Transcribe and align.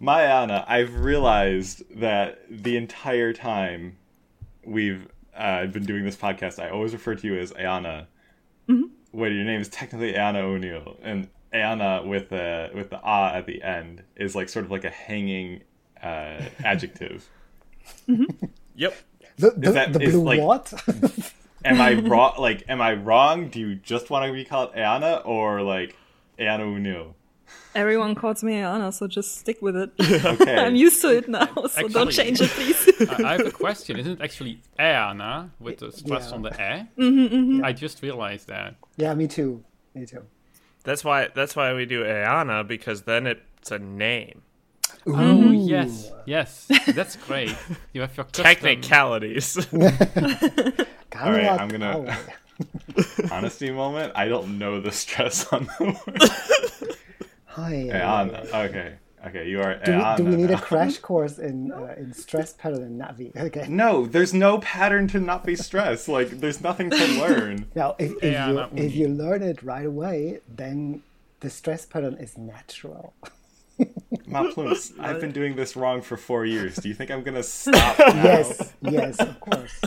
Mayana, 0.00 0.64
I've 0.68 0.94
realized 1.00 1.82
that 2.00 2.40
the 2.50 2.76
entire 2.76 3.32
time 3.32 3.96
we've 4.64 5.08
uh, 5.34 5.66
been 5.66 5.84
doing 5.84 6.04
this 6.04 6.16
podcast, 6.16 6.62
I 6.62 6.70
always 6.70 6.92
refer 6.92 7.14
to 7.14 7.26
you 7.26 7.38
as 7.38 7.52
Ayana. 7.52 8.06
Mm-hmm. 8.68 8.82
When 9.12 9.34
your 9.34 9.44
name 9.44 9.60
is 9.60 9.68
technically 9.68 10.12
Ayana 10.12 10.42
O'Neill, 10.42 10.96
and 11.02 11.28
Ayana 11.54 12.06
with 12.06 12.28
the 12.28 12.70
with 12.74 12.90
the 12.90 13.00
ah 13.02 13.32
at 13.34 13.46
the 13.46 13.62
end 13.62 14.02
is 14.16 14.34
like 14.34 14.48
sort 14.50 14.64
of 14.66 14.70
like 14.70 14.84
a 14.84 14.90
hanging 14.90 15.62
uh, 16.02 16.40
adjective. 16.64 17.28
Yep. 18.78 18.94
The, 19.38 19.50
the, 19.52 19.72
that- 19.72 19.92
the 19.94 20.00
is 20.02 20.12
blue 20.12 20.22
like- 20.22 20.40
what? 20.40 20.72
Am 21.64 21.80
I 21.80 21.94
wrong? 22.00 22.34
Like, 22.38 22.62
am 22.68 22.80
I 22.82 22.92
wrong? 22.92 23.48
Do 23.48 23.58
you 23.58 23.74
just 23.74 24.10
want 24.10 24.26
to 24.26 24.32
be 24.32 24.44
called 24.44 24.72
Ayana 24.74 25.26
or 25.26 25.62
like 25.62 25.96
Ayana 26.38 26.60
O'Neill? 26.60 27.15
Everyone 27.74 28.14
calls 28.14 28.42
me 28.42 28.54
Anna, 28.54 28.90
so 28.92 29.06
just 29.06 29.38
stick 29.38 29.60
with 29.62 29.76
it. 29.76 29.90
Okay. 30.24 30.56
I'm 30.56 30.76
used 30.76 31.00
to 31.02 31.16
it 31.16 31.28
now, 31.28 31.48
so 31.68 31.88
don't 31.88 32.10
change 32.10 32.40
it, 32.40 32.50
please. 32.50 32.80
I 33.10 33.22
I 33.24 33.32
have 33.32 33.46
a 33.46 33.50
question. 33.50 33.98
Isn't 33.98 34.12
it 34.20 34.22
actually 34.24 34.60
Erna 34.78 35.50
with 35.60 35.78
the 35.78 35.92
stress 35.92 36.28
Yeah. 36.28 36.34
on 36.36 36.42
the 36.42 36.50
E? 36.50 36.86
Mm-hmm, 37.00 37.64
I 37.64 37.72
just 37.72 38.02
realized 38.02 38.48
that. 38.48 38.74
yeah, 38.96 39.14
me 39.14 39.26
too. 39.28 39.62
Me 39.94 40.06
too. 40.06 40.22
That's 40.84 41.02
why 41.04 41.28
that's 41.34 41.54
why 41.56 41.72
we 41.74 41.84
do 41.86 42.04
Ayana 42.04 42.66
because 42.66 43.02
then 43.02 43.26
it's 43.26 43.70
a 43.70 43.78
name. 43.78 44.42
Oh 45.06 45.50
yes, 45.52 46.10
yes, 46.26 46.66
that's 46.94 47.16
great. 47.16 47.54
You 47.92 48.00
have 48.02 48.16
your 48.16 48.24
custom. 48.24 48.44
Technicalities. 48.44 49.56
All 51.20 51.32
right, 51.32 51.60
I'm 51.60 51.68
gonna- 51.68 52.16
Honesty 53.30 53.70
moment. 53.70 54.12
I 54.16 54.28
don't 54.28 54.58
know 54.58 54.80
the 54.80 54.90
stress 54.92 55.46
on 55.52 55.66
the 55.78 55.84
word. 55.84 56.95
Hi. 57.56 57.88
Ayana. 57.90 58.52
Okay. 58.68 58.94
Okay. 59.26 59.48
You 59.48 59.60
are 59.62 59.76
Do 59.82 59.92
we, 59.92 59.98
Ayana. 59.98 60.16
do 60.18 60.24
we 60.24 60.36
need 60.36 60.50
a 60.50 60.58
crash 60.60 60.98
course 60.98 61.38
in 61.38 61.72
uh, 61.72 61.94
in 61.96 62.12
stress 62.12 62.52
pattern 62.52 62.82
and 62.82 63.00
Na'vi? 63.00 63.34
Okay. 63.34 63.66
No, 63.68 64.04
there's 64.06 64.34
no 64.34 64.58
pattern 64.58 65.08
to 65.08 65.18
not 65.20 65.44
be 65.44 65.56
stressed. 65.56 66.06
Like, 66.06 66.28
there's 66.40 66.60
nothing 66.60 66.90
to 66.90 67.06
learn. 67.20 67.66
Now, 67.74 67.96
if, 67.98 68.12
if 68.22 68.32
Yeah, 68.32 68.48
you 68.48 68.54
that 68.56 68.70
if 68.76 68.94
you 68.94 69.08
learn 69.08 69.42
it 69.42 69.62
right 69.62 69.86
away, 69.86 70.40
then 70.54 71.02
the 71.40 71.48
stress 71.48 71.86
pattern 71.86 72.14
is 72.20 72.36
natural. 72.36 73.14
Matt 74.26 74.52
Plumes, 74.52 74.92
I've 75.00 75.20
been 75.20 75.32
doing 75.32 75.56
this 75.56 75.76
wrong 75.76 76.02
for 76.02 76.16
four 76.18 76.44
years. 76.44 76.76
Do 76.76 76.88
you 76.88 76.94
think 76.94 77.10
I'm 77.10 77.22
gonna 77.22 77.42
stop 77.42 77.98
now? 77.98 78.22
Yes, 78.22 78.72
yes, 78.82 79.18
of 79.18 79.40
course. 79.40 79.80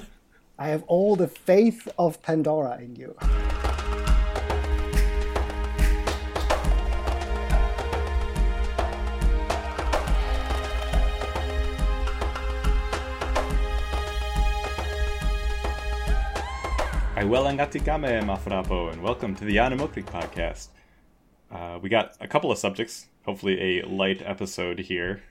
I 0.57 0.69
have 0.69 0.83
all 0.87 1.15
the 1.15 1.27
faith 1.27 1.87
of 1.99 2.21
Pandora 2.23 2.79
in 2.81 2.95
you. 2.95 3.15
I 17.19 17.25
well 17.25 17.47
angatikame 17.47 18.23
mafrapo, 18.23 18.93
and 18.93 19.03
welcome 19.03 19.35
to 19.35 19.43
the 19.43 19.57
Yanamokri 19.57 20.05
podcast. 20.05 20.69
Uh, 21.51 21.77
we 21.81 21.89
got 21.89 22.15
a 22.21 22.29
couple 22.29 22.49
of 22.49 22.57
subjects. 22.57 23.07
Hopefully, 23.25 23.81
a 23.81 23.85
light 23.85 24.21
episode 24.21 24.79
here, 24.79 25.21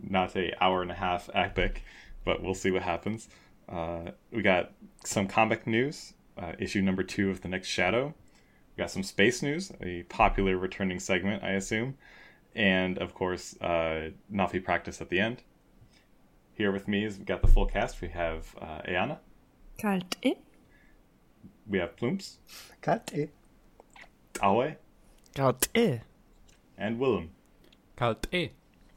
not 0.00 0.36
a 0.36 0.54
hour 0.62 0.80
and 0.80 0.92
a 0.92 0.94
half 0.94 1.28
epic, 1.34 1.82
but 2.24 2.40
we'll 2.40 2.54
see 2.54 2.70
what 2.70 2.82
happens. 2.82 3.28
Uh, 3.68 4.12
we 4.30 4.42
got 4.42 4.74
some 5.04 5.26
comic 5.26 5.66
news, 5.66 6.12
uh, 6.38 6.52
issue 6.60 6.80
number 6.80 7.02
two 7.02 7.30
of 7.30 7.40
the 7.40 7.48
next 7.48 7.66
Shadow. 7.66 8.14
We 8.76 8.82
got 8.82 8.92
some 8.92 9.02
space 9.02 9.42
news, 9.42 9.72
a 9.80 10.04
popular 10.04 10.56
returning 10.56 11.00
segment, 11.00 11.42
I 11.42 11.54
assume, 11.54 11.96
and 12.54 12.96
of 12.98 13.12
course, 13.12 13.60
uh, 13.60 14.10
Na'vi 14.32 14.62
practice 14.62 15.00
at 15.00 15.08
the 15.08 15.18
end. 15.18 15.42
Here 16.54 16.70
with 16.70 16.86
me 16.86 17.04
is 17.04 17.18
we 17.18 17.24
got 17.24 17.42
the 17.42 17.48
full 17.48 17.66
cast. 17.66 18.00
We 18.00 18.10
have 18.10 18.54
uh, 18.60 18.82
Ayana, 18.86 19.18
Kalt 19.76 20.14
eh? 20.22 20.34
We 21.68 21.78
have 21.78 21.96
Plumps, 21.96 22.38
Cut 22.82 23.10
it. 23.14 23.30
Awe, 24.42 24.74
God, 25.34 25.66
eh. 25.74 25.98
and 26.76 26.98
Willem. 26.98 27.30
Kalt 27.96 28.26
E. 28.32 28.50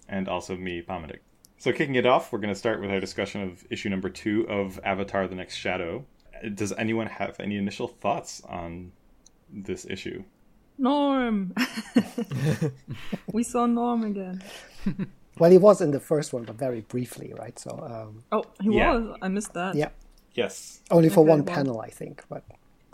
and 0.09 0.27
also 0.27 0.55
me, 0.57 0.81
Pomadik. 0.81 1.19
So, 1.59 1.71
kicking 1.71 1.95
it 1.95 2.05
off, 2.05 2.31
we're 2.31 2.39
going 2.39 2.53
to 2.53 2.59
start 2.59 2.81
with 2.81 2.89
our 2.91 2.99
discussion 2.99 3.41
of 3.41 3.65
issue 3.69 3.89
number 3.89 4.09
two 4.09 4.47
of 4.49 4.79
Avatar: 4.83 5.27
The 5.27 5.35
Next 5.35 5.55
Shadow. 5.55 6.05
Does 6.53 6.71
anyone 6.73 7.07
have 7.07 7.39
any 7.39 7.57
initial 7.57 7.87
thoughts 7.87 8.41
on 8.47 8.91
this 9.49 9.85
issue? 9.89 10.23
Norm! 10.77 11.53
we 13.33 13.43
saw 13.43 13.65
Norm 13.65 14.03
again. 14.03 14.43
Well, 15.39 15.51
he 15.51 15.57
was 15.57 15.81
in 15.81 15.91
the 15.91 15.99
first 15.99 16.33
one, 16.33 16.43
but 16.43 16.55
very 16.55 16.81
briefly, 16.81 17.33
right? 17.37 17.57
So, 17.57 17.71
um, 17.71 18.23
Oh, 18.31 18.43
he 18.61 18.75
Yeah. 18.75 18.93
was. 18.95 19.17
I 19.21 19.27
missed 19.27 19.53
that. 19.53 19.75
yeah, 19.75 19.89
Yes, 20.37 20.79
only 20.91 21.09
for 21.09 21.21
Okay, 21.21 21.29
one 21.29 21.43
well. 21.43 21.55
panel, 21.55 21.81
I 21.81 21.89
think. 21.89 22.23
But 22.29 22.43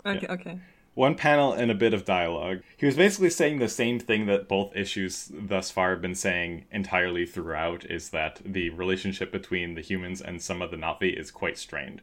Okay, 0.06 0.26
okay. 0.28 0.58
one 0.94 1.14
panel 1.14 1.52
and 1.52 1.70
a 1.70 1.74
bit 1.74 1.94
of 1.94 2.04
dialogue. 2.04 2.62
He 2.76 2.86
was 2.86 2.96
basically 2.96 3.30
saying 3.30 3.58
the 3.58 3.68
same 3.68 4.00
thing 4.00 4.26
that 4.26 4.48
both 4.48 4.74
issues 4.74 5.30
thus 5.32 5.70
far 5.70 5.90
have 5.90 6.02
been 6.02 6.14
saying 6.14 6.64
entirely 6.72 7.26
throughout: 7.26 7.84
is 7.84 8.10
that 8.10 8.40
the 8.44 8.70
relationship 8.70 9.30
between 9.30 9.74
the 9.76 9.82
humans 9.82 10.20
and 10.20 10.42
some 10.42 10.62
of 10.62 10.70
the 10.72 10.76
Na'vi 10.78 11.16
is 11.18 11.30
quite 11.30 11.58
strained, 11.58 12.00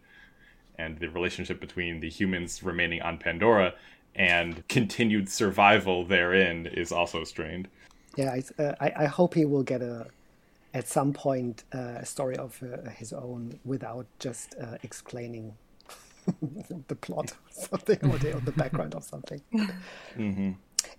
and 0.78 1.00
the 1.00 1.09
relationship 1.09 1.59
between 1.59 2.00
the 2.01 2.09
humans 2.09 2.63
remaining 2.63 3.01
on 3.01 3.18
Pandora 3.18 3.74
and 4.16 4.68
continued 4.68 5.30
survival 5.30 6.06
therein 6.06 6.68
is 6.68 6.91
also 6.91 7.24
strained. 7.24 7.68
yeah, 8.18 8.31
I, 8.38 8.62
uh, 8.62 8.75
I, 8.80 8.94
I 9.03 9.06
hope 9.06 9.34
he 9.34 9.46
will 9.46 9.63
get 9.63 9.81
a 9.81 10.07
at 10.74 10.88
some 10.88 11.14
point 11.14 11.64
uh, 11.74 12.00
a 12.00 12.06
story 12.06 12.38
of 12.38 12.62
uh, 12.64 12.90
his 12.92 13.14
own 13.14 13.59
without 13.66 14.06
just 14.20 14.56
uh, 14.62 14.78
explaining 14.84 15.54
the 16.88 16.96
plot 16.96 17.32
or 17.32 17.52
something 17.52 18.00
or 18.09 18.18
the, 18.18 18.34
or 18.34 18.40
the 18.42 18.52
background 18.52 18.96
of 18.96 19.04
something. 19.04 19.42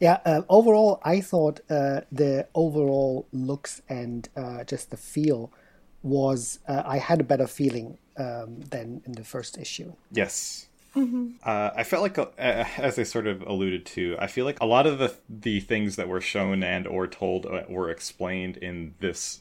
Yeah, 0.01 0.21
uh, 0.25 0.43
overall, 0.49 1.01
I 1.05 1.21
thought 1.21 1.61
uh, 1.69 2.03
the 2.11 2.47
overall 2.55 3.27
looks 3.33 3.83
and 3.89 4.29
uh, 4.37 4.65
just 4.65 4.91
the 4.91 4.97
feel 4.97 5.51
was 6.03 6.59
uh, 6.69 6.83
I 6.85 6.99
had 6.99 7.21
a 7.21 7.25
better 7.25 7.47
feeling 7.47 7.99
um, 8.17 8.61
than 8.61 9.03
in 9.07 9.13
the 9.13 9.25
first 9.25 9.59
issue. 9.59 9.93
Yes. 10.11 10.69
Uh, 10.95 11.71
I 11.75 11.85
felt 11.85 12.03
like, 12.03 12.19
uh, 12.19 12.27
as 12.39 12.99
I 12.99 13.03
sort 13.05 13.27
of 13.27 13.43
alluded 13.43 13.87
to, 13.87 14.17
I 14.19 14.27
feel 14.27 14.45
like 14.45 14.61
a 14.61 14.67
lot 14.67 14.87
of 14.87 14.99
the 14.99 15.15
the 15.29 15.61
things 15.61 15.97
that 15.97 16.09
were 16.09 16.21
shown 16.21 16.63
and 16.63 16.87
or 16.87 17.07
told 17.07 17.47
uh, 17.47 17.63
were 17.69 17.91
explained 17.91 18.59
in 18.59 18.95
this 19.01 19.41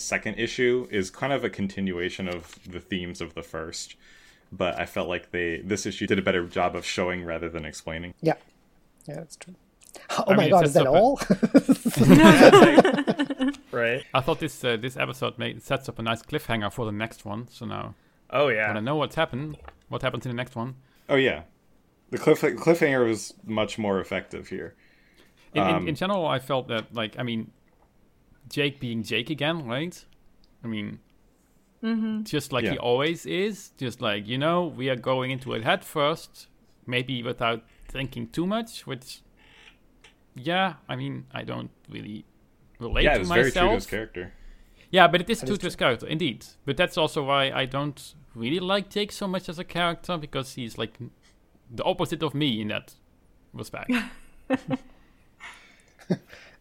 second 0.00 0.36
issue 0.38 0.86
is 0.90 1.10
kind 1.10 1.32
of 1.32 1.44
a 1.44 1.50
continuation 1.50 2.28
of 2.28 2.58
the 2.68 2.80
themes 2.80 3.20
of 3.20 3.34
the 3.34 3.42
first. 3.42 3.96
But 4.52 4.78
I 4.80 4.86
felt 4.86 5.08
like 5.08 5.30
they 5.30 5.58
this 5.58 5.86
issue 5.86 6.06
did 6.08 6.18
a 6.18 6.22
better 6.22 6.44
job 6.46 6.74
of 6.74 6.84
showing 6.84 7.24
rather 7.24 7.48
than 7.48 7.64
explaining. 7.64 8.14
Yeah, 8.20 8.34
yeah, 9.06 9.14
that's 9.16 9.36
true. 9.36 9.54
Oh 10.18 10.24
I 10.28 10.34
my 10.34 10.42
mean, 10.44 10.50
god, 10.50 10.64
is 10.64 10.72
that 10.74 10.86
up 10.86 10.94
a- 10.94 10.98
all? 10.98 11.18
Right. 13.72 14.04
I 14.12 14.20
thought 14.20 14.40
this 14.40 14.62
uh, 14.64 14.76
this 14.76 14.96
episode 14.96 15.38
made, 15.38 15.62
sets 15.62 15.88
up 15.88 15.98
a 15.98 16.02
nice 16.02 16.22
cliffhanger 16.22 16.72
for 16.72 16.84
the 16.84 16.92
next 16.92 17.24
one. 17.24 17.46
So 17.48 17.66
now 17.66 17.94
Oh 18.30 18.48
yeah, 18.48 18.70
I 18.70 18.74
yeah. 18.74 18.80
know 18.80 18.96
what's 18.96 19.14
happened, 19.14 19.58
what 19.88 20.02
happens 20.02 20.26
in 20.26 20.30
the 20.30 20.36
next 20.36 20.56
one. 20.56 20.74
Oh 21.08 21.16
yeah, 21.16 21.42
the 22.10 22.18
cliff 22.18 22.40
cliffhanger 22.40 23.06
was 23.06 23.34
much 23.44 23.78
more 23.78 24.00
effective 24.00 24.48
here. 24.48 24.74
In, 25.54 25.62
Um, 25.62 25.82
in, 25.82 25.88
in 25.90 25.94
general, 25.94 26.26
I 26.26 26.38
felt 26.40 26.68
that 26.68 26.92
like 26.94 27.16
I 27.18 27.22
mean, 27.22 27.52
Jake 28.50 28.80
being 28.80 29.02
Jake 29.02 29.30
again, 29.30 29.66
right? 29.66 30.04
I 30.62 30.66
mean, 30.66 30.98
mm-hmm. 31.82 32.24
just 32.24 32.52
like 32.52 32.64
Yeah. 32.64 32.72
he 32.72 32.78
always 32.78 33.24
is. 33.26 33.70
Just 33.78 34.00
like 34.02 34.26
you 34.28 34.36
know, 34.38 34.66
we 34.66 34.90
are 34.90 34.96
going 34.96 35.30
into 35.30 35.54
it 35.54 35.64
head 35.64 35.84
first, 35.84 36.48
maybe 36.86 37.22
without 37.22 37.62
thinking 37.88 38.28
too 38.28 38.46
much. 38.46 38.86
Which, 38.86 39.20
yeah, 40.34 40.74
I 40.88 40.96
mean, 40.96 41.26
I 41.32 41.44
don't 41.44 41.70
really 41.88 42.24
relate 42.78 43.04
Yeah, 43.04 43.12
it 43.12 43.14
to 43.14 43.20
was 43.20 43.28
very 43.28 43.52
true 43.52 43.52
to 43.52 43.60
his 43.60 43.66
myself. 43.84 43.90
character. 43.90 44.32
Yeah, 44.90 45.06
but 45.06 45.20
it 45.20 45.30
is 45.30 45.40
That 45.40 45.46
true 45.46 45.52
is 45.54 45.58
to 45.60 45.66
his 45.66 45.76
character, 45.76 46.06
indeed. 46.06 46.44
But 46.66 46.76
that's 46.76 46.98
also 46.98 47.22
why 47.24 47.50
I 47.52 47.64
don't 47.64 48.14
really 48.34 48.58
like 48.60 48.90
Jake 48.90 49.12
so 49.12 49.26
much 49.28 49.48
as 49.48 49.58
a 49.58 49.64
character 49.64 50.18
because 50.18 50.54
he's 50.54 50.76
like 50.76 50.98
the 51.70 51.84
opposite 51.84 52.22
of 52.22 52.34
me 52.34 52.60
in 52.60 52.68
that 52.68 52.94
respect. 53.52 53.90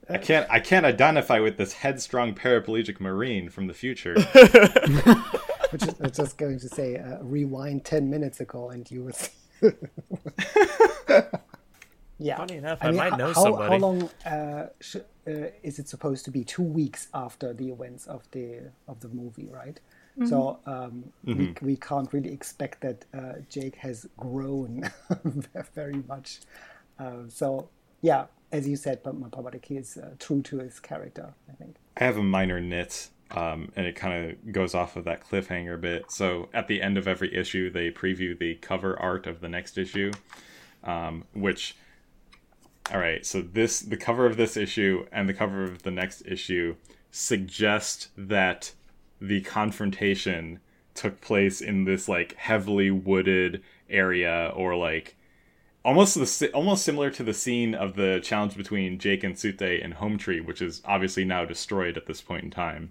I 0.09 0.17
can't 0.17 0.47
I 0.49 0.59
can't 0.59 0.85
identify 0.85 1.39
with 1.39 1.57
this 1.57 1.73
headstrong 1.73 2.33
paraplegic 2.35 2.99
marine 2.99 3.49
from 3.49 3.67
the 3.67 3.73
future. 3.73 4.15
Which 5.71 5.83
is, 5.83 5.95
I 5.99 6.03
was 6.03 6.17
just 6.17 6.37
going 6.37 6.59
to 6.59 6.67
say, 6.67 6.97
uh, 6.97 7.19
rewind 7.21 7.85
ten 7.85 8.09
minutes 8.09 8.39
ago, 8.39 8.71
and 8.71 8.89
you 8.89 9.03
would. 9.03 9.15
yeah. 12.17 12.37
Funny 12.37 12.55
enough, 12.55 12.79
I, 12.81 12.87
I 12.87 12.89
mean, 12.89 12.97
might 12.97 13.11
how, 13.11 13.17
know 13.17 13.33
how, 13.33 13.43
somebody. 13.43 13.73
How 13.73 13.77
long 13.77 14.09
uh, 14.25 14.67
sh- 14.79 14.95
uh, 15.27 15.51
is 15.61 15.77
it 15.77 15.87
supposed 15.87 16.25
to 16.25 16.31
be? 16.31 16.43
Two 16.43 16.63
weeks 16.63 17.07
after 17.13 17.53
the 17.53 17.69
events 17.69 18.07
of 18.07 18.27
the 18.31 18.71
of 18.87 18.99
the 18.99 19.09
movie, 19.09 19.47
right? 19.51 19.79
So 20.25 20.59
um, 20.65 21.05
we, 21.23 21.55
we 21.61 21.77
can't 21.77 22.11
really 22.11 22.33
expect 22.33 22.81
that 22.81 23.05
uh, 23.13 23.35
Jake 23.47 23.75
has 23.75 24.05
grown 24.17 24.83
very 25.73 26.03
much. 26.09 26.41
Uh, 26.99 27.29
so 27.29 27.69
yeah, 28.01 28.25
as 28.51 28.67
you 28.67 28.75
said, 28.75 29.01
but 29.03 29.19
Papadaki 29.31 29.79
is 29.79 29.97
uh, 29.97 30.11
true 30.19 30.41
to 30.43 30.59
his 30.59 30.79
character. 30.79 31.33
I 31.49 31.53
think. 31.53 31.75
I 31.97 32.03
have 32.03 32.17
a 32.17 32.23
minor 32.23 32.59
nit, 32.59 33.09
um, 33.31 33.71
and 33.75 33.85
it 33.85 33.95
kind 33.95 34.31
of 34.31 34.51
goes 34.51 34.73
off 34.73 34.95
of 34.95 35.05
that 35.05 35.27
cliffhanger 35.27 35.79
bit. 35.79 36.11
So 36.11 36.49
at 36.53 36.67
the 36.67 36.81
end 36.81 36.97
of 36.97 37.07
every 37.07 37.33
issue, 37.35 37.69
they 37.69 37.91
preview 37.91 38.37
the 38.37 38.55
cover 38.55 38.99
art 38.99 39.27
of 39.27 39.41
the 39.41 39.49
next 39.49 39.77
issue, 39.77 40.11
um, 40.83 41.25
which. 41.33 41.75
All 42.91 42.99
right, 42.99 43.23
so 43.23 43.41
this 43.41 43.81
the 43.81 43.97
cover 43.97 44.25
of 44.25 44.35
this 44.35 44.57
issue 44.57 45.05
and 45.11 45.29
the 45.29 45.33
cover 45.33 45.63
of 45.63 45.83
the 45.83 45.91
next 45.91 46.23
issue 46.25 46.75
suggest 47.11 48.09
that 48.17 48.71
the 49.21 49.41
confrontation 49.41 50.59
took 50.95 51.21
place 51.21 51.61
in 51.61 51.85
this 51.85 52.09
like 52.09 52.35
heavily 52.35 52.89
wooded 52.89 53.61
area 53.89 54.51
or 54.55 54.75
like 54.75 55.15
almost 55.89 56.39
the 56.39 56.51
almost 56.53 56.83
similar 56.85 57.09
to 57.09 57.23
the 57.23 57.33
scene 57.33 57.73
of 57.73 57.95
the 57.95 58.19
challenge 58.23 58.55
between 58.55 58.99
Jake 58.99 59.23
and 59.23 59.35
Tsu'tey 59.35 59.81
in 59.83 59.93
Home 59.93 60.17
Tree, 60.17 60.39
which 60.39 60.61
is 60.61 60.81
obviously 60.85 61.25
now 61.25 61.45
destroyed 61.45 61.97
at 61.97 62.05
this 62.05 62.21
point 62.21 62.43
in 62.43 62.51
time. 62.51 62.89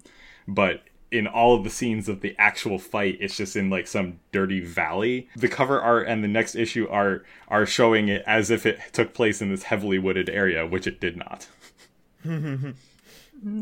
But 0.49 0.83
in 1.11 1.27
all 1.27 1.55
of 1.55 1.63
the 1.65 1.71
scenes 1.71 2.09
of 2.09 2.21
the 2.21 2.35
actual 2.39 2.79
fight, 2.79 3.17
it's 3.21 3.37
just 3.37 3.55
in 3.57 3.71
like 3.71 3.87
some 3.87 4.19
dirty 4.33 4.61
valley. 4.61 5.29
The 5.37 5.49
cover 5.49 5.81
art 5.81 6.09
and 6.09 6.25
the 6.25 6.29
next 6.29 6.55
issue 6.57 6.89
art 6.91 7.25
are 7.47 7.65
showing 7.65 8.09
it 8.09 8.23
as 8.27 8.51
if 8.51 8.67
it 8.67 8.81
took 8.93 9.15
place 9.15 9.41
in 9.41 9.49
this 9.51 9.63
heavily 9.65 9.99
wooded 9.99 10.29
area, 10.29 10.67
which 10.67 10.87
it 10.87 11.01
did 11.01 11.17
not. 11.17 11.47
Mm, 12.27 12.75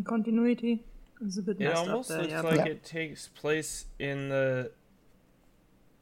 continuity 0.04 0.82
is 1.24 1.36
a 1.38 1.42
bit 1.42 1.60
It 1.60 1.64
messed 1.64 1.82
up 1.82 1.88
almost 1.88 2.08
there. 2.08 2.18
looks 2.20 2.32
Yeah. 2.32 2.40
like 2.40 2.56
Yeah. 2.56 2.64
it 2.66 2.84
takes 2.84 3.28
place 3.28 3.86
in 3.98 4.28
the 4.30 4.70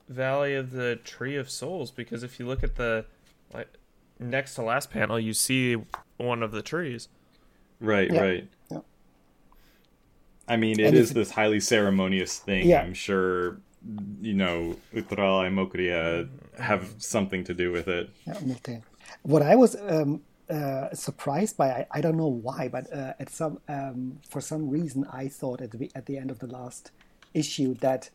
Valley 0.08 0.54
of 0.54 0.70
the 0.72 0.96
Tree 1.02 1.36
of 1.36 1.50
Souls 1.50 1.90
because 1.90 2.22
if 2.22 2.38
you 2.38 2.46
look 2.46 2.62
at 2.62 2.76
the 2.76 3.06
like 3.54 3.68
next 4.18 4.54
to 4.56 4.62
last 4.62 4.90
panel, 4.90 5.18
you 5.18 5.32
see 5.32 5.76
one 6.16 6.42
of 6.42 6.50
the 6.52 6.62
trees. 6.62 7.08
Right, 7.80 8.10
Yeah. 8.12 8.20
right. 8.20 8.48
Yeah. 8.70 8.78
I 10.48 10.56
mean, 10.56 10.78
it 10.80 10.86
And 10.88 10.96
is 10.96 11.10
if- 11.10 11.14
this 11.14 11.30
highly 11.30 11.60
ceremonious 11.60 12.38
thing. 12.38 12.68
Yeah. 12.68 12.82
I'm 12.82 12.94
sure, 12.94 13.58
you 14.20 14.34
know, 14.34 14.76
Utral 14.94 15.46
and 15.46 15.56
Mokria 15.56 16.28
have 16.58 16.94
something 16.98 17.44
to 17.44 17.54
do 17.54 17.72
with 17.72 17.88
it. 17.88 18.10
Yeah, 18.26 18.34
Milte. 18.34 18.82
What 19.22 19.42
I 19.42 19.54
was 19.56 19.76
um, 19.88 20.22
uh, 20.50 20.92
surprised 20.94 21.56
by, 21.56 21.68
I, 21.70 21.86
I 21.92 22.00
don't 22.00 22.16
know 22.16 22.28
why, 22.28 22.68
but 22.68 22.92
uh, 22.92 23.14
at 23.18 23.30
some 23.30 23.60
um, 23.68 24.18
for 24.28 24.40
some 24.40 24.68
reason, 24.68 25.06
I 25.12 25.28
thought 25.28 25.60
at 25.60 25.70
the 25.70 25.90
at 25.94 26.06
the 26.06 26.18
end 26.18 26.30
of 26.30 26.38
the 26.38 26.46
last 26.46 26.90
issue 27.34 27.74
that 27.86 28.10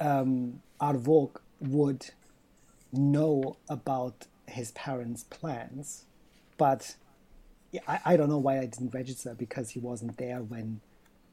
um, 0.00 0.60
Arvok 0.80 1.36
would 1.60 2.06
know 2.92 3.56
about 3.68 4.26
his 4.48 4.72
parents' 4.72 5.24
plans, 5.24 6.04
but 6.56 6.96
I, 7.86 8.00
I 8.04 8.16
don't 8.16 8.28
know 8.28 8.38
why 8.38 8.58
I 8.58 8.66
didn't 8.66 8.94
register 8.94 9.34
because 9.34 9.70
he 9.70 9.80
wasn't 9.80 10.16
there 10.16 10.38
when. 10.42 10.80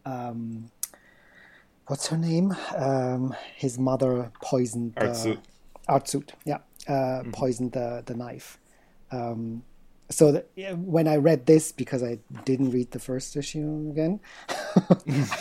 Um, 0.06 0.70
what's 1.88 2.08
her 2.08 2.18
name? 2.18 2.56
Um, 2.76 3.36
his 3.56 3.78
mother 3.80 4.32
poisoned. 4.42 4.96
the- 4.96 5.06
Artsut. 5.08 5.40
Artsut, 5.90 6.30
yeah, 6.46 6.60
uh, 6.88 7.24
poisoned 7.32 7.72
the 7.74 8.04
the 8.06 8.16
knife. 8.16 8.60
Um, 9.12 9.64
so 10.10 10.32
that, 10.32 10.48
when 10.78 11.08
I 11.08 11.16
read 11.18 11.46
this, 11.48 11.72
because 11.72 12.04
I 12.04 12.20
didn't 12.44 12.72
read 12.72 12.92
the 12.92 13.00
first 13.00 13.36
issue 13.36 13.90
again, 13.92 14.20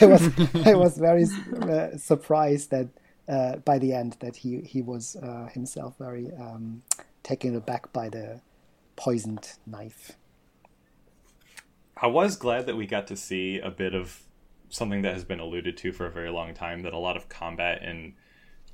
I 0.00 0.06
was 0.06 0.22
I 0.66 0.74
was 0.74 0.96
very 0.98 1.24
uh, 1.62 1.96
surprised 1.96 2.70
that 2.70 2.88
uh, 3.28 3.56
by 3.56 3.78
the 3.78 3.92
end 3.94 4.16
that 4.20 4.36
he 4.36 4.60
he 4.60 4.82
was 4.82 5.16
uh, 5.16 5.48
himself 5.52 5.96
very 5.98 6.30
um, 6.38 6.82
taken 7.24 7.56
aback 7.56 7.92
by 7.92 8.08
the 8.08 8.40
poisoned 8.94 9.54
knife. 9.66 10.12
I 11.96 12.06
was 12.06 12.36
glad 12.36 12.66
that 12.66 12.76
we 12.76 12.86
got 12.86 13.08
to 13.08 13.16
see 13.16 13.58
a 13.58 13.70
bit 13.70 13.94
of 13.94 14.22
something 14.68 15.02
that 15.02 15.14
has 15.14 15.24
been 15.24 15.40
alluded 15.40 15.76
to 15.78 15.92
for 15.92 16.06
a 16.06 16.10
very 16.10 16.30
long 16.30 16.54
time 16.54 16.82
that 16.82 16.92
a 16.92 16.98
lot 16.98 17.16
of 17.16 17.28
combat 17.28 17.82
in 17.82 18.14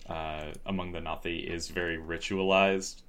uh, 0.08 0.52
among 0.66 0.92
the 0.92 0.98
Nathi 0.98 1.48
is 1.48 1.68
very 1.68 1.96
ritualized 1.96 3.02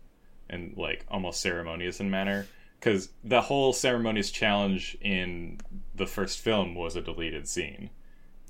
and 0.50 0.76
like 0.78 1.06
almost 1.10 1.42
ceremonious 1.42 2.00
in 2.00 2.10
manner. 2.10 2.48
Because 2.80 3.10
the 3.24 3.42
whole 3.42 3.74
ceremonious 3.74 4.32
challenge 4.32 4.98
in 5.02 5.60
the 5.96 6.08
first 6.08 6.40
film 6.40 6.76
was 6.76 6.96
a 6.96 7.02
deleted 7.02 7.48
scene. 7.48 7.90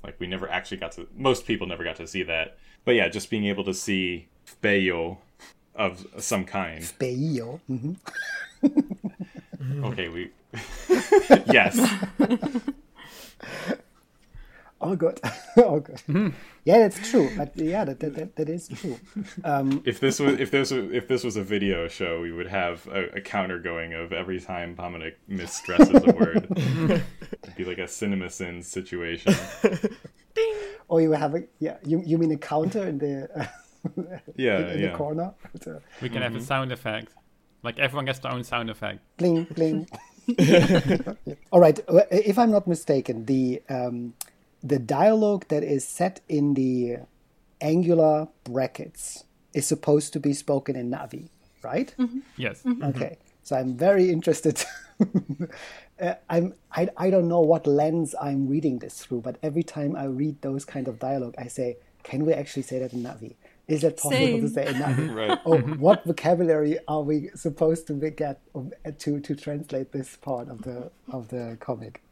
Like 0.02 0.18
we 0.18 0.26
never 0.26 0.50
actually 0.50 0.78
got 0.78 0.92
to 0.92 1.06
most 1.14 1.46
people 1.46 1.66
never 1.66 1.84
got 1.84 1.96
to 1.96 2.06
see 2.06 2.24
that. 2.24 2.58
But 2.84 2.96
yeah 2.96 3.08
just 3.08 3.30
being 3.30 3.46
able 3.46 3.64
to 3.64 3.74
see 3.74 4.28
Beyo 4.62 5.18
of 5.74 6.06
some 6.18 6.44
kind 6.44 6.82
Beio. 6.98 7.60
hmm 7.66 7.94
okay 9.84 10.08
we 10.08 10.30
yes 11.52 11.78
Oh, 14.82 14.96
good. 14.96 15.20
oh, 15.56 15.78
good. 15.78 16.34
Yeah, 16.64 16.78
that's 16.80 17.08
true. 17.08 17.30
But 17.36 17.56
yeah, 17.56 17.84
that 17.84 18.00
that, 18.00 18.14
that, 18.16 18.36
that 18.36 18.48
is 18.48 18.66
true. 18.68 18.98
Um, 19.44 19.80
if 19.84 20.00
this 20.00 20.18
was 20.18 20.40
if 20.40 20.50
this 20.50 20.72
was 20.72 20.92
if 20.92 21.06
this 21.06 21.22
was 21.22 21.36
a 21.36 21.42
video 21.42 21.86
show, 21.86 22.20
we 22.20 22.32
would 22.32 22.48
have 22.48 22.86
a, 22.88 23.16
a 23.16 23.20
counter 23.20 23.60
going 23.60 23.94
of 23.94 24.12
every 24.12 24.40
time 24.40 24.74
Dominic 24.74 25.18
misstresses 25.28 26.02
a 26.04 26.12
word. 26.12 26.48
It'd 26.56 27.56
be 27.56 27.64
like 27.64 27.78
a 27.78 27.84
CinemaSins 27.84 28.64
situation. 28.64 29.34
or 30.88 31.00
you 31.00 31.12
have 31.12 31.36
a 31.36 31.44
yeah. 31.60 31.76
You 31.84 32.02
you 32.04 32.18
mean 32.18 32.32
a 32.32 32.38
counter 32.38 32.84
in 32.86 32.98
the 32.98 33.28
uh, 33.40 33.46
Yeah, 34.36 34.58
in, 34.60 34.68
in 34.68 34.80
yeah. 34.80 34.90
the 34.90 34.96
corner? 34.96 35.34
With 35.52 35.66
a 35.66 35.80
We 36.00 36.08
can 36.08 36.22
have 36.22 36.34
a 36.34 36.40
sound 36.40 36.72
effect. 36.72 37.12
Like 37.62 37.78
everyone 37.78 38.06
gets 38.06 38.18
their 38.18 38.32
own 38.32 38.44
sound 38.44 38.70
effect. 38.70 39.00
bling 39.16 39.44
bling. 39.54 39.88
All 41.52 41.60
right. 41.60 41.78
If 42.10 42.38
I'm 42.38 42.50
not 42.50 42.66
mistaken, 42.66 43.26
the 43.26 43.62
um, 43.68 44.14
the 44.62 44.78
dialogue 44.78 45.46
that 45.48 45.62
is 45.62 45.86
set 45.86 46.20
in 46.28 46.54
the 46.54 46.98
angular 47.60 48.28
brackets 48.44 49.24
is 49.54 49.66
supposed 49.66 50.12
to 50.14 50.20
be 50.20 50.32
spoken 50.32 50.76
in 50.76 50.90
Na'vi, 50.90 51.28
right? 51.62 51.94
Yes. 52.36 52.62
Okay, 52.82 53.18
so 53.42 53.56
I'm 53.56 53.74
very 53.76 54.10
interested. 54.10 54.64
uh, 56.00 56.14
I'm 56.30 56.54
I, 56.72 56.88
I 56.96 57.10
don't 57.10 57.28
know 57.28 57.40
what 57.40 57.66
lens 57.66 58.14
I'm 58.20 58.46
reading 58.48 58.78
this 58.78 59.04
through, 59.04 59.20
but 59.22 59.36
every 59.42 59.62
time 59.62 59.94
I 59.96 60.04
read 60.04 60.40
those 60.42 60.64
kind 60.64 60.88
of 60.88 60.98
dialogue, 60.98 61.34
I 61.38 61.48
say, 61.48 61.76
can 62.02 62.24
we 62.24 62.32
actually 62.32 62.62
say 62.62 62.78
that 62.78 62.92
in 62.92 63.02
Na'vi? 63.02 63.34
Is 63.68 63.84
it 63.84 63.96
possible 63.96 64.40
to 64.40 64.48
say 64.48 64.66
in 64.66 64.74
Na'vi? 64.74 65.14
Right. 65.28 65.38
or 65.44 65.58
what 65.86 66.04
vocabulary 66.04 66.78
are 66.88 67.02
we 67.02 67.30
supposed 67.34 67.86
to 67.86 67.94
get 68.10 68.40
um, 68.54 68.72
to 68.98 69.20
to 69.20 69.34
translate 69.34 69.92
this 69.92 70.16
part 70.16 70.48
of 70.48 70.62
the 70.62 70.90
of 71.12 71.28
the 71.28 71.56
comic? 71.60 72.02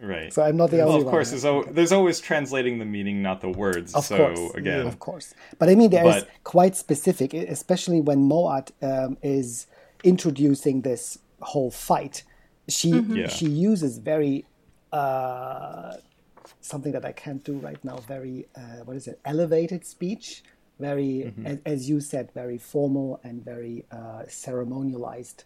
Right. 0.00 0.32
So 0.32 0.42
I'm 0.42 0.56
not 0.56 0.70
the 0.70 0.78
well, 0.78 0.88
only 0.88 1.04
one. 1.04 1.06
of 1.06 1.10
course, 1.12 1.28
one. 1.28 1.32
there's, 1.40 1.44
al- 1.44 1.72
there's 1.74 1.92
always 1.92 2.18
translating 2.20 2.78
the 2.80 2.84
meaning, 2.84 3.22
not 3.22 3.40
the 3.40 3.50
words. 3.50 3.94
Of 3.94 4.04
so 4.06 4.16
course, 4.16 4.54
again, 4.54 4.86
of 4.86 4.98
course. 4.98 5.32
But 5.60 5.68
I 5.68 5.74
mean, 5.76 5.90
there 5.90 6.04
is 6.06 6.24
But- 6.24 6.28
quite 6.42 6.74
specific, 6.74 7.32
especially 7.34 8.00
when 8.00 8.28
Mo'at 8.28 8.72
um, 8.82 9.16
is 9.22 9.66
introducing 10.02 10.80
this 10.82 11.18
whole 11.40 11.70
fight. 11.70 12.24
She 12.68 12.88
Yeah. 12.90 13.28
she 13.28 13.46
uses 13.46 13.98
very 13.98 14.46
uh, 14.92 15.96
something 16.60 16.92
that 16.92 17.04
I 17.04 17.12
can't 17.12 17.42
do 17.44 17.54
right 17.58 17.82
now. 17.84 17.98
Very 18.08 18.46
uh, 18.56 18.84
what 18.86 18.96
is 18.96 19.06
it? 19.06 19.20
Elevated 19.24 19.84
speech. 19.84 20.42
Very, 20.88 21.32
as, 21.50 21.58
as 21.74 21.88
you 21.90 22.00
said, 22.00 22.26
very 22.32 22.58
formal 22.58 23.20
and 23.22 23.44
very 23.52 23.76
uh, 23.90 24.22
ceremonialized 24.28 25.44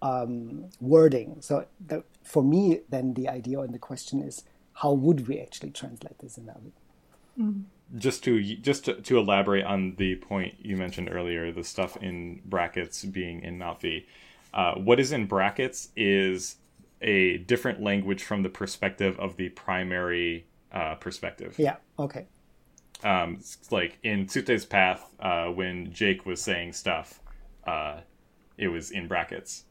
um, 0.00 0.66
wording. 0.80 1.36
So 1.40 1.66
the, 1.90 2.04
for 2.22 2.42
me, 2.42 2.80
then 2.88 3.14
the 3.14 3.28
idea 3.28 3.58
and 3.60 3.74
the 3.74 3.78
question 3.90 4.22
is, 4.22 4.44
how 4.80 4.92
would 4.92 5.20
we 5.28 5.40
actually 5.40 5.72
translate 5.80 6.18
this 6.20 6.38
in 6.38 6.44
Na'vi? 6.44 6.72
just 7.96 8.22
to 8.24 8.42
just 8.42 8.84
to, 8.84 8.94
to 8.94 9.18
elaborate 9.18 9.64
on 9.64 9.94
the 9.96 10.16
point 10.16 10.54
you 10.60 10.76
mentioned 10.76 11.08
earlier, 11.10 11.50
the 11.52 11.64
stuff 11.64 11.96
in 11.96 12.40
brackets 12.44 13.04
being 13.04 13.42
in 13.42 13.58
Na'vi. 13.58 14.04
Uh, 14.52 14.74
what 14.74 14.98
is 15.00 15.12
in 15.12 15.26
brackets 15.26 15.88
is 15.96 16.56
a 17.00 17.38
different 17.38 17.82
language 17.82 18.22
from 18.22 18.42
the 18.42 18.48
perspective 18.48 19.18
of 19.18 19.36
the 19.36 19.48
primary 19.50 20.46
uh, 20.72 20.94
perspective. 20.96 21.54
Yeah. 21.58 21.76
Okay. 21.98 22.26
Um, 23.04 23.40
like 23.70 23.98
in 24.02 24.26
Tsu'tey's 24.26 24.64
path, 24.64 25.14
uh, 25.20 25.46
when 25.46 25.92
Jake 25.92 26.26
was 26.26 26.40
saying 26.40 26.72
stuff, 26.72 27.20
uh, 27.66 28.00
it 28.56 28.68
was 28.68 28.90
in 28.90 29.06
brackets. 29.06 29.64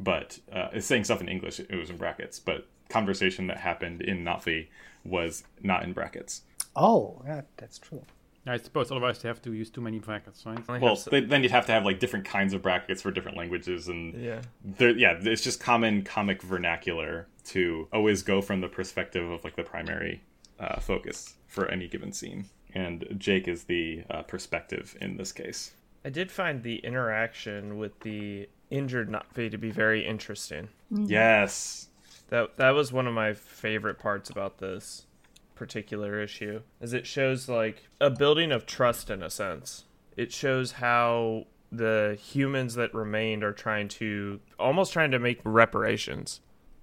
But 0.00 0.38
uh, 0.52 0.80
saying 0.80 1.04
stuff 1.04 1.20
in 1.20 1.28
English, 1.28 1.60
it 1.60 1.76
was 1.76 1.90
in 1.90 1.96
brackets. 1.96 2.38
But 2.38 2.66
conversation 2.88 3.46
that 3.48 3.58
happened 3.58 4.02
in 4.02 4.24
Na'vi 4.24 4.68
was 5.04 5.44
not 5.62 5.84
in 5.84 5.92
brackets. 5.92 6.42
Oh, 6.74 7.22
yeah, 7.26 7.42
that's 7.56 7.78
true. 7.78 8.04
I 8.46 8.56
suppose 8.56 8.90
otherwise 8.90 9.20
they 9.20 9.28
have 9.28 9.42
to 9.42 9.52
use 9.52 9.68
too 9.68 9.82
many 9.82 9.98
brackets, 9.98 10.46
right? 10.46 10.80
Well, 10.80 10.96
so- 10.96 11.10
they, 11.10 11.20
then 11.20 11.42
you'd 11.42 11.52
have 11.52 11.66
to 11.66 11.72
have 11.72 11.84
like 11.84 12.00
different 12.00 12.24
kinds 12.24 12.54
of 12.54 12.62
brackets 12.62 13.02
for 13.02 13.10
different 13.10 13.36
languages, 13.36 13.88
and 13.88 14.14
yeah. 14.14 14.40
yeah, 14.78 15.18
it's 15.20 15.42
just 15.42 15.60
common 15.60 16.02
comic 16.02 16.40
vernacular 16.40 17.28
to 17.46 17.88
always 17.92 18.22
go 18.22 18.40
from 18.40 18.62
the 18.62 18.68
perspective 18.68 19.28
of 19.28 19.44
like 19.44 19.56
the 19.56 19.64
primary 19.64 20.22
uh, 20.58 20.80
focus 20.80 21.34
for 21.48 21.68
any 21.68 21.88
given 21.88 22.12
scene. 22.12 22.44
And 22.74 23.04
Jake 23.18 23.48
is 23.48 23.64
the 23.64 24.04
uh, 24.08 24.22
perspective 24.22 24.96
in 25.00 25.16
this 25.16 25.32
case. 25.32 25.72
I 26.04 26.10
did 26.10 26.30
find 26.30 26.62
the 26.62 26.76
interaction 26.76 27.78
with 27.78 27.98
the 28.00 28.48
injured 28.70 29.10
Na'vi 29.10 29.50
to 29.50 29.58
be 29.58 29.70
very 29.70 30.06
interesting. 30.06 30.68
Yes. 30.90 31.88
That 32.28 32.56
that 32.58 32.70
was 32.70 32.92
one 32.92 33.06
of 33.06 33.14
my 33.14 33.32
favorite 33.32 33.98
parts 33.98 34.30
about 34.30 34.58
this 34.58 35.06
particular 35.54 36.20
issue. 36.20 36.60
Is 36.80 36.92
it 36.92 37.06
shows 37.06 37.48
like 37.48 37.88
a 38.00 38.10
building 38.10 38.52
of 38.52 38.66
trust 38.66 39.10
in 39.10 39.22
a 39.22 39.30
sense. 39.30 39.84
It 40.16 40.32
shows 40.32 40.72
how 40.72 41.46
the 41.72 42.18
humans 42.20 42.74
that 42.74 42.94
remained 42.94 43.42
are 43.44 43.52
trying 43.52 43.88
to 43.88 44.40
almost 44.58 44.92
trying 44.92 45.10
to 45.10 45.18
make 45.18 45.40
reparations. 45.44 46.40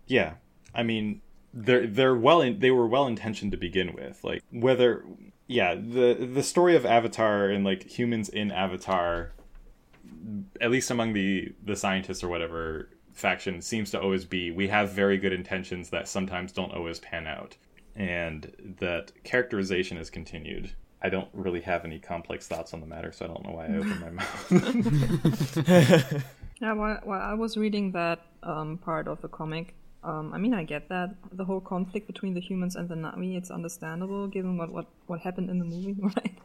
Yeah. 0.07 0.34
I 0.74 0.84
mean, 0.84 1.22
they're 1.56 1.88
they're 1.88 2.16
well 2.16 2.42
in, 2.42 2.60
they 2.60 2.72
were 2.72 2.88
well 2.88 3.08
intentioned 3.08 3.52
to 3.54 3.58
begin 3.58 3.94
with. 3.94 4.22
Like 4.24 4.44
whether 4.52 5.06
yeah, 5.48 5.76
the 5.76 6.30
the 6.32 6.44
story 6.44 6.76
of 6.76 6.86
Avatar 6.86 7.50
and 7.50 7.64
like 7.64 7.98
humans 7.98 8.30
in 8.30 8.52
Avatar 8.52 9.32
at 10.60 10.70
least 10.70 10.92
among 10.92 11.14
the 11.14 11.54
the 11.64 11.76
scientists 11.76 12.24
or 12.24 12.28
whatever 12.28 12.90
faction 13.14 13.62
seems 13.62 13.92
to 13.92 14.02
always 14.02 14.26
be 14.26 14.52
we 14.52 14.68
have 14.68 14.92
very 14.92 15.18
good 15.18 15.32
intentions 15.32 15.90
that 15.90 16.06
sometimes 16.08 16.52
don't 16.52 16.74
always 16.74 17.00
pan 17.00 17.26
out. 17.26 17.56
And 17.96 18.52
that 18.82 19.14
characterization 19.24 19.98
is 19.98 20.10
continued. 20.10 20.74
I 21.02 21.08
don't 21.08 21.30
really 21.32 21.62
have 21.62 21.86
any 21.86 22.00
complex 22.00 22.48
thoughts 22.48 22.74
on 22.74 22.82
the 22.82 22.88
matter 22.88 23.12
so 23.12 23.26
i 23.26 23.28
don't 23.28 23.46
know 23.46 23.52
why 23.52 23.68
i 23.68 23.78
opened 23.78 24.02
my 24.02 24.10
mouth. 24.10 24.52
Yeah, 26.62 26.74
while, 26.74 27.00
while 27.04 27.22
I 27.22 27.34
was 27.34 27.58
reading 27.58 27.92
that 27.92 28.22
um, 28.44 28.78
part 28.78 29.08
of 29.08 29.22
the 29.22 29.28
comic, 29.28 29.76
um, 30.06 30.34
I 30.34 30.38
mean, 30.38 30.54
I 30.54 30.64
get 30.64 30.88
that 30.90 31.16
the 31.32 31.44
whole 31.44 31.60
conflict 31.60 32.06
between 32.06 32.36
the 32.36 32.40
humans 32.40 32.76
and 32.76 32.88
the 32.88 32.96
Na'vi. 32.96 33.36
It's 33.36 33.50
understandable 33.50 34.28
given 34.28 34.56
what 34.56 34.72
what 34.72 34.86
what 35.08 35.20
happened 35.22 35.50
in 35.50 35.58
the 35.60 35.66
movie, 35.66 35.96
right? 36.16 36.38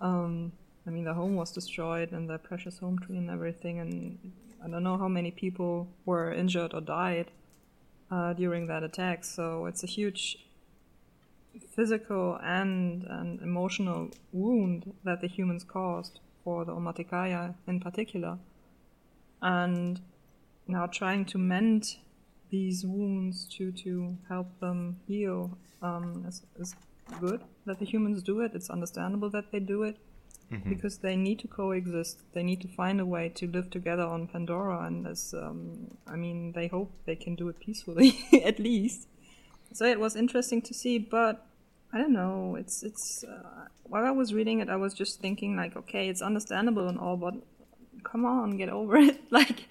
Um, 0.00 0.52
I 0.86 0.90
mean, 0.90 1.04
the 1.04 1.14
home 1.14 1.34
was 1.34 1.50
destroyed 1.50 2.12
and 2.12 2.30
the 2.30 2.38
precious 2.38 2.78
home 2.78 2.98
tree 2.98 3.16
and 3.16 3.28
everything, 3.28 3.80
and 3.80 4.32
I 4.64 4.68
don't 4.68 4.84
know 4.84 4.96
how 4.96 5.08
many 5.08 5.32
people 5.32 5.88
were 6.06 6.32
injured 6.32 6.74
or 6.74 6.80
died 6.80 7.32
uh, 8.10 8.34
during 8.34 8.68
that 8.68 8.84
attack. 8.84 9.24
So 9.24 9.66
it's 9.66 9.82
a 9.82 9.88
huge 9.88 10.38
physical 11.74 12.38
and, 12.42 13.04
and 13.04 13.40
emotional 13.40 14.10
wound 14.32 14.92
that 15.04 15.20
the 15.20 15.28
humans 15.28 15.64
caused 15.64 16.20
for 16.44 16.64
the 16.64 16.72
Omaticaya 16.72 17.54
in 17.66 17.80
particular. 17.80 18.38
And 19.40 20.00
now 20.68 20.86
trying 20.86 21.24
to 21.26 21.38
mend 21.38 21.96
these 22.52 22.84
wounds 22.86 23.48
to, 23.56 23.72
to 23.72 24.16
help 24.28 24.60
them 24.60 25.00
heal 25.08 25.58
um, 25.80 26.24
is, 26.28 26.42
is 26.60 26.76
good 27.18 27.40
that 27.66 27.80
the 27.80 27.84
humans 27.84 28.22
do 28.22 28.40
it. 28.40 28.52
It's 28.54 28.70
understandable 28.70 29.30
that 29.30 29.50
they 29.50 29.58
do 29.58 29.82
it 29.82 29.96
because 30.68 30.98
they 30.98 31.16
need 31.16 31.38
to 31.38 31.48
coexist. 31.48 32.18
They 32.34 32.42
need 32.42 32.60
to 32.60 32.68
find 32.68 33.00
a 33.00 33.06
way 33.06 33.30
to 33.30 33.46
live 33.46 33.70
together 33.70 34.02
on 34.02 34.26
Pandora, 34.26 34.86
and 34.86 35.06
as 35.06 35.34
um, 35.34 35.96
I 36.06 36.16
mean, 36.16 36.52
they 36.52 36.66
hope 36.66 36.92
they 37.06 37.16
can 37.16 37.34
do 37.34 37.48
it 37.48 37.58
peacefully 37.58 38.18
at 38.44 38.58
least. 38.58 39.08
So 39.72 39.86
it 39.86 39.98
was 39.98 40.14
interesting 40.14 40.60
to 40.62 40.74
see, 40.74 40.98
but 40.98 41.46
I 41.92 41.98
don't 41.98 42.12
know. 42.12 42.56
It's 42.56 42.82
it's 42.82 43.24
uh, 43.24 43.66
while 43.84 44.04
I 44.04 44.10
was 44.10 44.34
reading 44.34 44.60
it, 44.60 44.68
I 44.68 44.76
was 44.76 44.92
just 44.92 45.20
thinking 45.20 45.56
like, 45.56 45.76
okay, 45.76 46.08
it's 46.08 46.20
understandable 46.20 46.88
and 46.88 46.98
all, 46.98 47.16
but 47.16 47.34
come 48.04 48.24
on, 48.24 48.56
get 48.56 48.68
over 48.68 48.96
it. 48.96 49.20
Like 49.30 49.68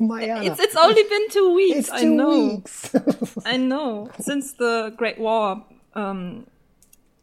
Mariana, 0.00 0.44
it's 0.44 0.60
it's 0.60 0.76
only 0.76 1.02
been 1.04 1.30
two 1.30 1.54
weeks. 1.54 1.78
it's 1.78 1.90
I 1.90 2.02
know. 2.04 2.30
weeks. 2.54 2.94
I 3.46 3.56
know. 3.56 4.10
Since 4.20 4.52
the 4.54 4.92
Great 4.96 5.18
War, 5.18 5.64
um, 5.94 6.46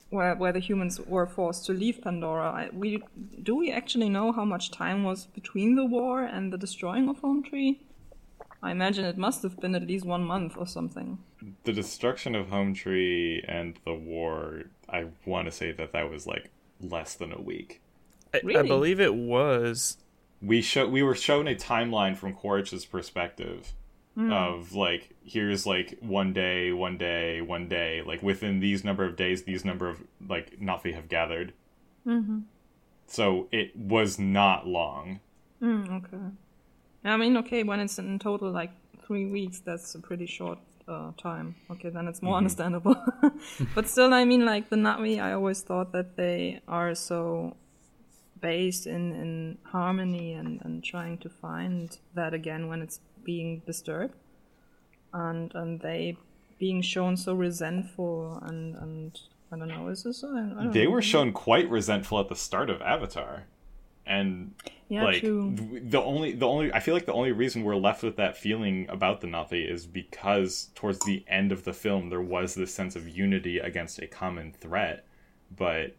where 0.10 0.36
where 0.36 0.52
the 0.54 0.60
humans 0.60 1.00
were 1.02 1.26
forced 1.28 1.66
to 1.68 1.74
leave 1.74 2.02
Pandora, 2.02 2.50
I, 2.52 2.70
we 2.74 3.02
do 3.42 3.56
we 3.56 3.72
actually 3.72 4.10
know 4.10 4.32
how 4.32 4.46
much 4.46 4.72
time 4.72 5.04
was 5.04 5.26
between 5.28 5.76
the 5.76 5.86
war 5.86 6.24
and 6.24 6.52
the 6.54 6.58
destroying 6.58 7.10
of 7.10 7.20
Home 7.20 7.44
Tree? 7.44 7.82
I 8.62 8.72
imagine 8.72 9.04
it 9.04 9.18
must 9.18 9.44
have 9.44 9.60
been 9.60 9.76
at 9.76 9.86
least 9.86 10.06
one 10.06 10.24
month 10.24 10.56
or 10.58 10.66
something. 10.66 11.18
the 11.66 11.74
destruction 11.74 12.34
of 12.36 12.48
home 12.48 12.74
tree 12.74 13.44
and 13.48 13.78
the 13.86 13.94
war 13.94 14.64
i 14.90 15.06
want 15.26 15.46
to 15.46 15.52
say 15.52 15.72
that 15.74 15.92
that 15.92 16.10
was 16.10 16.26
like 16.26 16.50
less 16.80 17.16
than 17.16 17.34
a 17.34 17.42
week 17.42 17.82
I, 18.34 18.40
I 18.58 18.62
believe 18.64 19.00
it 19.02 19.14
was 19.16 19.98
we 20.44 20.62
show 20.62 20.88
we 20.88 21.04
were 21.04 21.16
shown 21.16 21.48
a 21.48 21.56
timeline 21.56 22.18
from 22.18 22.34
Quaritch's 22.34 22.86
perspective 22.86 23.74
Hmm. 24.16 24.32
of 24.32 24.74
like 24.74 25.10
here's 25.24 25.66
like 25.66 25.98
one 26.00 26.34
day, 26.34 26.72
one 26.72 27.00
day, 27.00 27.42
one 27.42 27.68
day, 27.68 28.04
like 28.06 28.22
within 28.22 28.60
these 28.60 28.84
number 28.84 29.04
of 29.04 29.16
days, 29.16 29.44
these 29.44 29.66
number 29.66 29.90
of 29.90 30.04
like 30.28 30.60
Na'vi 30.60 30.94
have 30.94 31.10
gathered. 31.10 31.54
Mm-hmm. 32.06 32.42
So 33.08 33.48
it 33.52 33.76
was 33.76 34.20
not 34.20 34.68
long. 34.68 35.20
Mm, 35.60 36.04
okay. 36.04 36.24
I 37.04 37.18
mean, 37.18 37.38
okay, 37.38 37.64
when 37.64 37.80
it's 37.80 37.98
in 37.98 38.20
total 38.20 38.52
like 38.52 38.70
three 39.08 39.26
weeks, 39.26 39.62
that's 39.62 39.96
a 39.96 40.00
pretty 40.00 40.28
short 40.28 40.60
uh, 40.88 41.12
time. 41.18 41.56
Okay, 41.72 41.90
then 41.90 42.08
it's 42.08 42.22
more 42.22 42.38
understandable. 42.38 42.96
but 43.76 43.88
still, 43.88 44.14
I 44.14 44.26
mean, 44.26 44.46
like 44.46 44.70
the 44.70 44.76
Na'vi, 44.76 45.20
I 45.20 45.34
always 45.34 45.62
thought 45.62 45.92
that 45.94 46.18
they 46.18 46.62
are 46.68 46.94
so 46.94 47.56
based 48.44 48.86
in, 48.86 49.14
in 49.14 49.58
harmony 49.64 50.34
and, 50.34 50.60
and 50.64 50.84
trying 50.84 51.18
to 51.18 51.30
find 51.30 51.98
that 52.14 52.34
again 52.34 52.68
when 52.68 52.82
it's 52.82 53.00
being 53.24 53.64
disturbed. 53.66 54.14
And 55.14 55.56
and 55.56 55.80
they 55.80 56.18
being 56.60 56.82
shown 56.82 57.18
so 57.18 57.34
resentful 57.34 58.40
and, 58.44 58.76
and 58.76 59.20
I 59.52 59.58
don't 59.58 59.70
know, 59.70 59.88
is 59.88 60.04
this? 60.04 60.24
I, 60.24 60.28
I 60.28 60.32
don't 60.32 60.72
They 60.72 60.86
know. 60.86 60.92
were 60.92 61.02
shown 61.02 61.32
quite 61.32 61.70
resentful 61.70 62.20
at 62.20 62.30
the 62.30 62.36
start 62.36 62.70
of 62.70 62.82
Avatar. 62.82 63.46
And 64.06 64.54
yeah, 64.90 65.06
like 65.06 65.22
true. 65.22 65.56
the 65.82 66.02
only 66.02 66.34
the 66.34 66.48
only 66.48 66.74
I 66.74 66.82
feel 66.82 66.94
like 66.94 67.06
the 67.06 67.14
only 67.14 67.32
reason 67.32 67.64
we're 67.64 67.78
left 67.78 68.04
with 68.04 68.18
that 68.18 68.36
feeling 68.36 68.86
about 68.90 69.22
the 69.22 69.28
Nathi 69.28 69.72
is 69.72 69.86
because 69.86 70.70
towards 70.76 71.00
the 71.06 71.24
end 71.30 71.54
of 71.54 71.64
the 71.64 71.72
film 71.74 72.10
there 72.10 72.22
was 72.22 72.56
this 72.56 72.74
sense 72.74 72.98
of 72.98 73.08
unity 73.08 73.60
against 73.60 74.00
a 74.00 74.08
common 74.08 74.52
threat. 74.52 75.06
But 75.56 75.96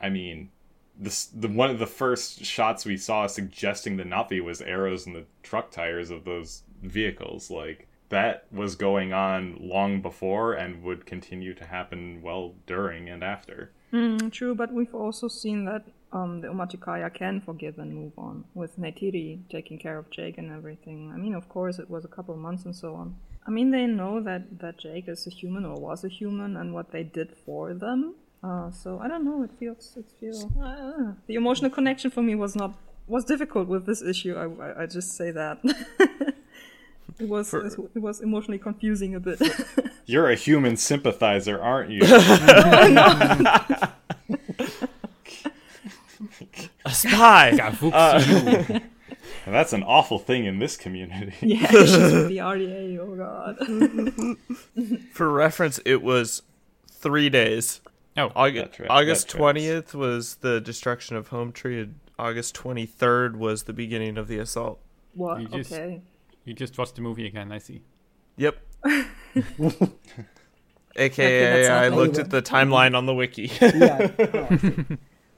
I 0.00 0.10
mean, 0.10 0.50
this 0.98 1.26
the 1.26 1.48
one 1.48 1.70
of 1.70 1.78
the 1.78 1.86
first 1.86 2.44
shots 2.44 2.84
we 2.84 2.96
saw 2.96 3.26
suggesting 3.26 3.96
the 3.96 4.04
Nathi 4.04 4.42
was 4.42 4.60
arrows 4.60 5.06
in 5.06 5.12
the 5.12 5.24
truck 5.42 5.70
tires 5.70 6.10
of 6.10 6.24
those 6.24 6.62
vehicles. 6.82 7.50
Like 7.50 7.88
that 8.08 8.46
was 8.50 8.74
going 8.74 9.12
on 9.12 9.58
long 9.60 10.02
before 10.02 10.54
and 10.54 10.82
would 10.82 11.06
continue 11.06 11.54
to 11.54 11.64
happen 11.64 12.20
well 12.22 12.54
during 12.66 13.08
and 13.08 13.22
after. 13.22 13.70
Mm, 13.92 14.32
true, 14.32 14.54
but 14.54 14.72
we've 14.72 14.94
also 14.94 15.28
seen 15.28 15.64
that 15.66 15.84
um, 16.12 16.40
the 16.40 16.48
Omaticaya 16.48 17.12
can 17.12 17.40
forgive 17.40 17.78
and 17.78 17.94
move 17.94 18.12
on, 18.18 18.44
with 18.54 18.78
Neytiri 18.78 19.40
taking 19.50 19.78
care 19.78 19.98
of 19.98 20.10
Jake 20.10 20.38
and 20.38 20.50
everything. 20.50 21.10
I 21.12 21.18
mean, 21.18 21.34
of 21.34 21.48
course, 21.48 21.78
it 21.78 21.90
was 21.90 22.04
a 22.04 22.08
couple 22.08 22.34
of 22.34 22.40
months 22.40 22.64
and 22.64 22.74
so 22.74 22.94
on. 22.94 23.16
I 23.46 23.50
mean, 23.50 23.70
they 23.70 23.86
know 23.86 24.20
that, 24.20 24.58
that 24.60 24.78
Jake 24.78 25.08
is 25.08 25.26
a 25.26 25.30
human 25.30 25.64
or 25.64 25.78
was 25.78 26.04
a 26.04 26.08
human 26.08 26.56
and 26.56 26.74
what 26.74 26.92
they 26.92 27.02
did 27.02 27.34
for 27.44 27.72
them. 27.72 28.14
Uh, 28.42 28.70
so 28.70 28.98
I 29.00 29.08
don't 29.08 29.24
know. 29.24 29.42
It 29.42 29.50
feels 29.58 29.96
it 29.96 30.06
feels 30.20 30.44
uh, 30.62 31.12
the 31.26 31.34
emotional 31.34 31.70
connection 31.70 32.10
for 32.10 32.22
me 32.22 32.34
was 32.34 32.54
not 32.54 32.74
was 33.06 33.24
difficult 33.24 33.66
with 33.68 33.84
this 33.86 34.00
issue. 34.02 34.36
I 34.36 34.44
I, 34.64 34.82
I 34.82 34.86
just 34.86 35.16
say 35.16 35.30
that. 35.32 35.58
it 37.18 37.28
was 37.28 37.50
For- 37.50 37.66
it 37.66 37.98
was 38.00 38.20
emotionally 38.20 38.58
confusing 38.58 39.14
a 39.16 39.20
bit. 39.20 39.40
You're 40.06 40.30
a 40.30 40.36
human 40.36 40.76
sympathizer, 40.76 41.60
aren't 41.60 41.90
you? 41.90 42.00
a 46.84 46.90
spy. 46.90 47.50
Ja, 47.50 47.70
Fuchs. 47.70 48.80
That's 49.46 49.72
an 49.72 49.82
awful 49.82 50.18
thing 50.18 50.44
in 50.44 50.58
this 50.58 50.76
community. 50.76 51.34
yeah, 51.40 51.64
issues 51.74 52.12
with 52.12 52.28
the 52.28 52.38
RDA. 52.38 52.98
Oh 52.98 53.16
god. 53.16 55.06
For 55.12 55.30
reference, 55.30 55.80
it 55.84 56.02
was 56.02 56.42
three 56.90 57.28
days. 57.30 57.80
Oh, 58.18 58.32
August 58.36 58.64
That 58.66 58.72
tra- 58.72 58.86
August 58.88 59.22
that 59.28 59.30
tracks. 59.32 59.38
twentieth 59.40 59.94
was 59.94 60.36
the 60.36 60.60
destruction 60.60 61.16
of 61.16 61.28
Home 61.28 61.52
Tree. 61.52 61.80
and 61.80 61.94
August 62.18 62.54
twenty 62.54 62.84
third 62.84 63.36
was 63.36 63.62
the 63.62 63.72
beginning 63.72 64.18
of 64.18 64.28
the 64.28 64.38
assault. 64.38 64.80
What? 65.14 65.40
You 65.40 65.48
just- 65.48 65.72
Okay. 65.72 66.02
you 66.44 66.52
just 66.54 66.76
watched 66.78 66.96
the 66.96 67.00
movie 67.02 67.26
again, 67.26 67.52
I 67.52 67.58
see. 67.58 67.82
Yep. 68.36 68.56
Okay, 70.96 71.04
AKA, 71.04 71.62
that's 71.62 71.68
I 71.68 71.88
looked 71.94 72.18
at 72.18 72.30
the 72.30 72.42
timeline 72.42 72.96
on 72.96 73.06
the 73.06 73.14
wiki. 73.14 73.52
yeah. 73.60 74.10
oh, 74.18 74.46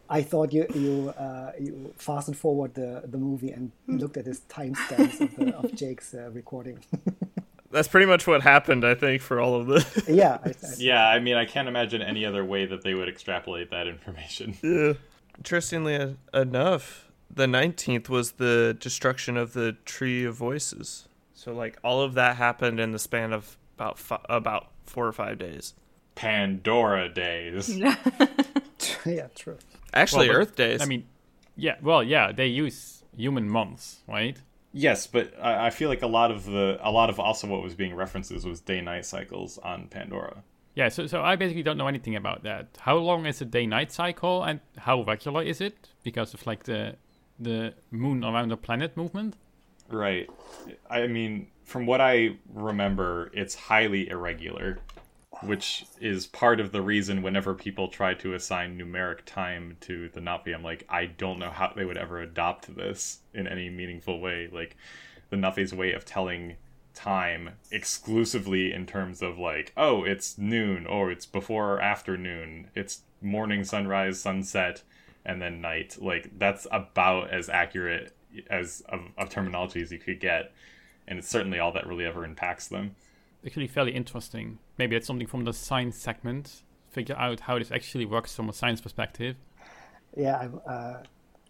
I. 0.09 0.19
I 0.19 0.23
thought 0.23 0.53
you 0.55 0.67
you 0.75 1.11
uh, 1.11 1.53
you 1.61 1.93
fastened 1.99 2.37
forward 2.39 2.75
the, 2.75 3.03
the 3.07 3.19
movie 3.19 3.51
and 3.51 3.71
looked 3.87 4.17
at 4.17 4.25
his 4.27 4.41
timestamps 4.49 5.21
of, 5.21 5.37
the, 5.37 5.55
of 5.57 5.75
Jake's 5.75 6.15
uh, 6.15 6.31
recording. 6.31 6.79
That's 7.71 7.89
pretty 7.89 8.07
much 8.07 8.27
what 8.27 8.43
happened, 8.43 8.85
I 8.85 8.95
think, 8.95 9.23
for 9.23 9.41
all 9.41 9.55
of 9.55 9.67
the. 9.67 10.05
yeah, 10.09 10.39
I, 10.45 10.49
I, 10.51 10.55
Yeah, 10.79 11.07
I 11.09 11.21
mean, 11.21 11.37
I 11.37 11.45
can't 11.45 11.69
imagine 11.69 12.03
any 12.03 12.25
other 12.27 12.45
way 12.45 12.67
that 12.67 12.83
they 12.83 12.95
would 12.95 13.09
extrapolate 13.09 13.71
that 13.71 13.87
information. 13.87 14.57
yeah. 14.63 14.95
Interestingly 15.39 16.17
enough, 16.35 17.11
the 17.33 17.47
nineteenth 17.47 18.09
was 18.11 18.33
the 18.33 18.77
destruction 18.79 19.37
of 19.37 19.53
the 19.53 19.73
Tree 19.85 20.25
of 20.25 20.35
Voices. 20.35 21.07
So, 21.33 21.55
like, 21.55 21.79
all 21.83 22.03
of 22.03 22.15
that 22.15 22.37
happened 22.37 22.79
in 22.81 22.93
the 22.93 22.99
span 22.99 23.33
of 23.33 23.57
about 23.79 23.99
fi- 23.99 24.21
about 24.29 24.67
four 24.85 25.07
or 25.07 25.13
five 25.13 25.39
days. 25.39 25.73
Pandora 26.17 27.09
days. 27.09 27.79
yeah, 27.79 29.29
true. 29.35 29.57
Actually, 29.95 30.29
Well, 30.29 30.37
but- 30.39 30.41
Earth 30.43 30.57
days. 30.57 30.83
I 30.83 30.85
mean, 30.87 31.07
yeah, 31.57 31.77
well, 31.81 32.03
yeah, 32.03 32.33
they 32.33 32.47
use 32.49 33.03
human 33.17 33.49
months, 33.49 34.01
right? 34.07 34.37
Yes, 34.73 35.07
but 35.07 35.33
I, 35.41 35.67
I 35.67 35.71
feel 35.71 35.89
like 35.89 36.03
a 36.03 36.07
lot 36.07 36.31
of 36.31 36.45
the 36.45 36.79
a 36.81 36.91
lot 36.91 37.11
of 37.11 37.19
also 37.19 37.47
what 37.47 37.63
was 37.63 37.75
being 37.75 37.95
referenced 37.95 38.33
was 38.45 38.61
day 38.61 38.81
night 38.81 39.05
cycles 39.05 39.59
on 39.59 39.89
Pandora. 39.89 40.43
Yeah, 40.75 40.89
so 40.89 41.07
so 41.07 41.23
I 41.23 41.37
basically 41.37 41.63
don't 41.63 41.77
know 41.77 41.89
anything 41.89 42.15
about 42.15 42.45
that. 42.45 42.79
How 42.79 42.97
long 42.97 43.27
is 43.27 43.41
a 43.41 43.45
day 43.45 43.67
night 43.67 43.91
cycle 43.93 44.45
and 44.45 44.61
how 44.79 45.03
regular 45.03 45.43
is 45.43 45.61
it? 45.61 45.89
Because 46.03 46.35
of 46.35 46.47
like 46.47 46.65
the 46.65 46.97
the 47.39 47.75
moon 47.91 48.25
around 48.25 48.51
the 48.51 48.57
planet 48.57 48.97
movement. 48.97 49.35
Right. 49.89 50.31
I 50.89 51.09
mean, 51.09 51.49
from 51.65 51.87
what 51.87 52.01
I 52.01 52.37
remember, 52.55 53.31
it's 53.35 53.55
highly 53.55 54.09
irregular, 54.09 54.79
which 55.43 55.85
is 56.01 56.27
part 56.27 56.61
of 56.61 56.73
the 56.73 56.83
reason 56.83 57.23
whenever 57.23 57.55
people 57.55 57.89
try 57.89 58.15
to 58.15 58.35
assign 58.35 58.79
numeric 58.79 59.25
time 59.25 59.77
to 59.81 60.09
the 60.09 60.21
Na'vi, 60.21 60.55
I'm 60.55 60.63
like, 60.63 60.85
I 60.89 61.07
don't 61.07 61.39
know 61.39 61.51
how 61.51 61.73
they 61.75 61.85
would 61.85 61.97
ever 61.97 62.21
adopt 62.21 62.75
this 62.75 63.21
in 63.35 63.47
any 63.47 63.71
meaningful 63.71 64.21
way. 64.21 64.49
Like, 64.53 64.77
the 65.31 65.37
Na'vi's 65.37 65.75
way 65.75 65.93
of 65.93 66.05
telling 66.05 66.57
time 66.95 67.51
exclusively 67.71 68.73
in 68.73 68.85
terms 68.85 69.23
of 69.23 69.39
like, 69.39 69.73
oh, 69.77 70.05
it's 70.05 70.37
noon, 70.37 70.87
or 70.87 71.11
it's 71.11 71.27
before 71.27 71.75
or 71.75 71.81
afternoon, 71.81 72.69
it's 72.75 73.03
morning, 73.23 73.65
sunrise, 73.65 74.21
sunset, 74.21 74.83
and 75.25 75.41
then 75.41 75.61
night. 75.61 75.97
Like, 76.01 76.39
that's 76.39 76.67
about 76.71 77.31
as 77.31 77.49
accurate 77.49 78.15
as 78.49 78.83
of, 78.89 79.01
of 79.17 79.29
terminology 79.29 79.83
as 79.83 79.93
you 79.93 79.99
could 79.99 80.21
get, 80.21 80.53
and 81.07 81.19
it's 81.19 81.29
certainly 81.29 81.59
all 81.59 81.73
that 81.73 81.87
really 81.87 82.05
ever 82.05 82.25
impacts 82.25 82.69
them. 82.69 82.97
Actually, 83.45 83.67
fairly 83.69 83.93
interesting. 83.93 84.59
Maybe 84.79 84.97
it's 84.97 85.07
something 85.07 85.27
from 85.27 85.45
the 85.45 85.53
science 85.53 85.97
segment. 85.97 86.63
Figure 86.91 87.17
out 87.17 87.41
how 87.41 87.59
this 87.59 87.71
actually 87.71 88.05
works 88.05 88.35
from 88.35 88.49
a 88.49 88.53
science 88.53 88.81
perspective. 88.81 89.37
Yeah, 90.17 90.37
I'm, 90.39 90.61
uh, 90.69 90.95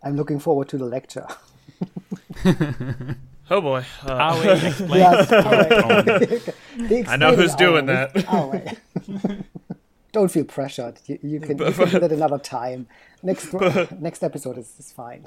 I'm 0.05 0.17
looking 0.17 0.39
forward 0.39 0.69
to 0.69 0.79
the 0.79 0.85
lecture. 0.85 1.27
Oh 3.53 3.61
boy. 3.61 3.85
Uh, 4.05 4.17
How 4.17 4.39
we 4.39 4.45
Yes, 4.99 5.33
all 5.33 5.43
right. 5.43 7.09
I 7.09 7.17
know 7.17 7.35
who's 7.35 7.57
doing 7.57 7.91
hour 7.91 8.09
that. 8.13 8.15
with 8.15 8.29
Aoi. 8.29 8.77
Don't 10.13 10.31
feel 10.31 10.45
pressured. 10.45 11.01
You, 11.07 11.19
you 11.21 11.41
can, 11.41 11.59
you 11.59 11.73
can 11.73 11.89
do 11.89 11.99
that 11.99 12.13
another 12.13 12.39
time. 12.39 12.87
Next 13.25 13.53
next 13.99 14.23
episode 14.23 14.57
is, 14.57 14.73
is 14.79 14.93
fine. 14.93 15.25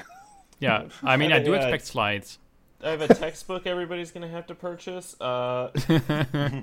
yeah, 0.59 0.85
I 1.03 1.17
mean, 1.17 1.33
I 1.33 1.39
do 1.39 1.51
Yeah. 1.51 1.57
expect 1.63 1.85
slides. 1.85 2.39
I 2.83 2.89
have 2.89 3.01
a 3.01 3.07
textbook 3.13 3.65
everybody's 3.65 4.11
gonna 4.11 4.27
have 4.27 4.47
to 4.47 4.55
purchase. 4.55 5.15
Uh, 5.21 5.71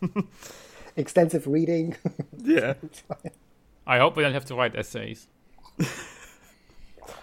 Extensive 0.96 1.46
reading. 1.46 1.96
yeah. 2.38 2.74
I 3.86 3.98
hope 3.98 4.16
we 4.16 4.22
don't 4.22 4.34
have 4.34 4.44
to 4.46 4.54
write 4.54 4.76
essays. 4.76 5.26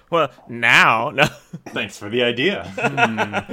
Well, 0.09 0.31
now, 0.47 1.11
no. 1.11 1.25
Thanks 1.67 1.97
for 1.97 2.09
the 2.09 2.23
idea. 2.23 3.47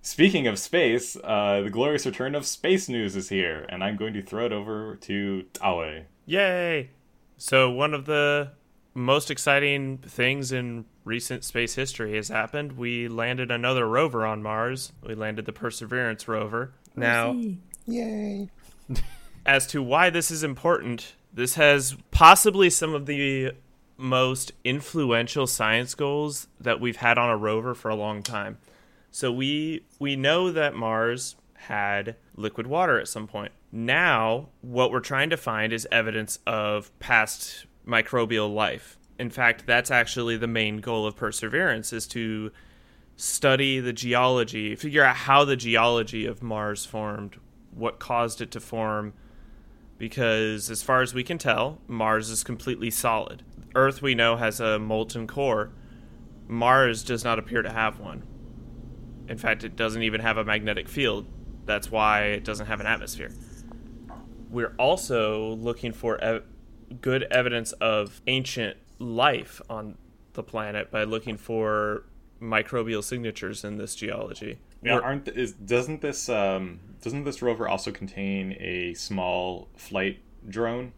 Speaking 0.00 0.46
of 0.46 0.58
space, 0.58 1.16
uh, 1.22 1.60
the 1.60 1.70
glorious 1.70 2.06
return 2.06 2.34
of 2.34 2.46
space 2.46 2.88
news 2.88 3.14
is 3.14 3.28
here, 3.28 3.66
and 3.68 3.84
I'm 3.84 3.96
going 3.96 4.14
to 4.14 4.22
throw 4.22 4.46
it 4.46 4.52
over 4.52 4.96
to 5.02 5.44
Tawe. 5.52 6.04
Yay! 6.24 6.90
So 7.36 7.70
one 7.70 7.92
of 7.92 8.06
the 8.06 8.52
most 8.94 9.30
exciting 9.30 9.98
things 9.98 10.50
in 10.50 10.86
recent 11.08 11.42
space 11.42 11.74
history 11.74 12.14
has 12.14 12.28
happened. 12.28 12.72
We 12.72 13.08
landed 13.08 13.50
another 13.50 13.88
rover 13.88 14.24
on 14.24 14.42
Mars. 14.42 14.92
We 15.02 15.14
landed 15.14 15.46
the 15.46 15.52
Perseverance 15.52 16.28
rover. 16.28 16.72
Now, 16.94 17.40
Yay. 17.86 18.50
as 19.46 19.66
to 19.68 19.82
why 19.82 20.10
this 20.10 20.30
is 20.30 20.44
important, 20.44 21.14
this 21.32 21.54
has 21.54 21.96
possibly 22.10 22.70
some 22.70 22.94
of 22.94 23.06
the 23.06 23.52
most 23.96 24.52
influential 24.62 25.46
science 25.46 25.94
goals 25.94 26.46
that 26.60 26.80
we've 26.80 26.98
had 26.98 27.18
on 27.18 27.30
a 27.30 27.36
rover 27.36 27.74
for 27.74 27.88
a 27.88 27.96
long 27.96 28.22
time. 28.22 28.58
So 29.10 29.32
we 29.32 29.84
we 29.98 30.14
know 30.14 30.52
that 30.52 30.76
Mars 30.76 31.34
had 31.54 32.16
liquid 32.36 32.66
water 32.66 33.00
at 33.00 33.08
some 33.08 33.26
point. 33.26 33.52
Now, 33.72 34.50
what 34.60 34.92
we're 34.92 35.00
trying 35.00 35.30
to 35.30 35.36
find 35.36 35.72
is 35.72 35.88
evidence 35.90 36.38
of 36.46 36.96
past 36.98 37.66
microbial 37.86 38.52
life. 38.52 38.97
In 39.18 39.30
fact, 39.30 39.66
that's 39.66 39.90
actually 39.90 40.36
the 40.36 40.46
main 40.46 40.78
goal 40.78 41.06
of 41.06 41.16
Perseverance 41.16 41.92
is 41.92 42.06
to 42.08 42.52
study 43.16 43.80
the 43.80 43.92
geology, 43.92 44.76
figure 44.76 45.02
out 45.02 45.16
how 45.16 45.44
the 45.44 45.56
geology 45.56 46.24
of 46.24 46.42
Mars 46.42 46.84
formed, 46.84 47.36
what 47.72 47.98
caused 47.98 48.40
it 48.40 48.52
to 48.52 48.60
form, 48.60 49.12
because 49.98 50.70
as 50.70 50.82
far 50.82 51.02
as 51.02 51.12
we 51.12 51.24
can 51.24 51.36
tell, 51.36 51.78
Mars 51.88 52.30
is 52.30 52.44
completely 52.44 52.90
solid. 52.90 53.42
Earth, 53.74 54.00
we 54.00 54.14
know, 54.14 54.36
has 54.36 54.60
a 54.60 54.78
molten 54.78 55.26
core. 55.26 55.72
Mars 56.46 57.02
does 57.02 57.24
not 57.24 57.40
appear 57.40 57.62
to 57.62 57.70
have 57.70 57.98
one. 57.98 58.22
In 59.28 59.36
fact, 59.36 59.64
it 59.64 59.74
doesn't 59.74 60.02
even 60.02 60.20
have 60.20 60.38
a 60.38 60.44
magnetic 60.44 60.88
field. 60.88 61.26
That's 61.66 61.90
why 61.90 62.22
it 62.26 62.44
doesn't 62.44 62.66
have 62.66 62.80
an 62.80 62.86
atmosphere. 62.86 63.32
We're 64.48 64.74
also 64.78 65.50
looking 65.54 65.92
for 65.92 66.18
ev- 66.22 66.44
good 67.00 67.24
evidence 67.24 67.72
of 67.72 68.22
ancient 68.26 68.78
life 68.98 69.60
on 69.68 69.96
the 70.34 70.42
planet 70.42 70.90
by 70.90 71.04
looking 71.04 71.36
for 71.36 72.04
microbial 72.40 73.02
signatures 73.02 73.64
in 73.64 73.76
this 73.78 73.94
geology. 73.94 74.58
Yeah, 74.82 74.94
We're- 74.94 75.04
aren't 75.04 75.28
is 75.28 75.52
doesn't 75.52 76.00
this 76.02 76.28
um 76.28 76.80
doesn't 77.02 77.24
this 77.24 77.42
rover 77.42 77.68
also 77.68 77.90
contain 77.90 78.52
a 78.60 78.94
small 78.94 79.68
flight 79.76 80.20
drone? 80.48 80.92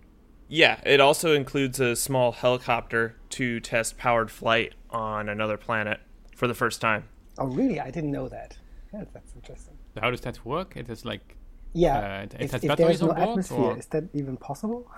Yeah, 0.48 0.80
it 0.84 1.00
also 1.00 1.34
includes 1.34 1.78
a 1.80 1.94
small 1.96 2.32
helicopter 2.32 3.16
to 3.30 3.60
test 3.60 3.96
powered 3.96 4.30
flight 4.30 4.74
on 4.90 5.28
another 5.28 5.56
planet 5.56 6.00
for 6.34 6.46
the 6.48 6.54
first 6.54 6.80
time. 6.80 7.04
Oh, 7.38 7.46
really? 7.46 7.78
I 7.80 7.90
didn't 7.90 8.10
know 8.10 8.28
that. 8.28 8.58
Yeah, 8.92 9.04
that's 9.14 9.32
interesting. 9.34 9.74
So 9.94 10.00
how 10.00 10.10
does 10.10 10.20
that 10.22 10.44
work? 10.44 10.76
It 10.76 10.88
is 10.90 11.04
like 11.04 11.36
Yeah. 11.72 11.98
Uh, 11.98 12.22
it 12.24 12.34
if 12.40 12.50
has 12.52 12.64
if 12.64 12.68
batteries 12.68 12.98
there's 12.98 13.02
no 13.02 13.10
on 13.10 13.14
board, 13.16 13.28
atmosphere, 13.28 13.58
or- 13.58 13.78
is 13.78 13.86
that 13.86 14.04
even 14.12 14.36
possible? 14.36 14.90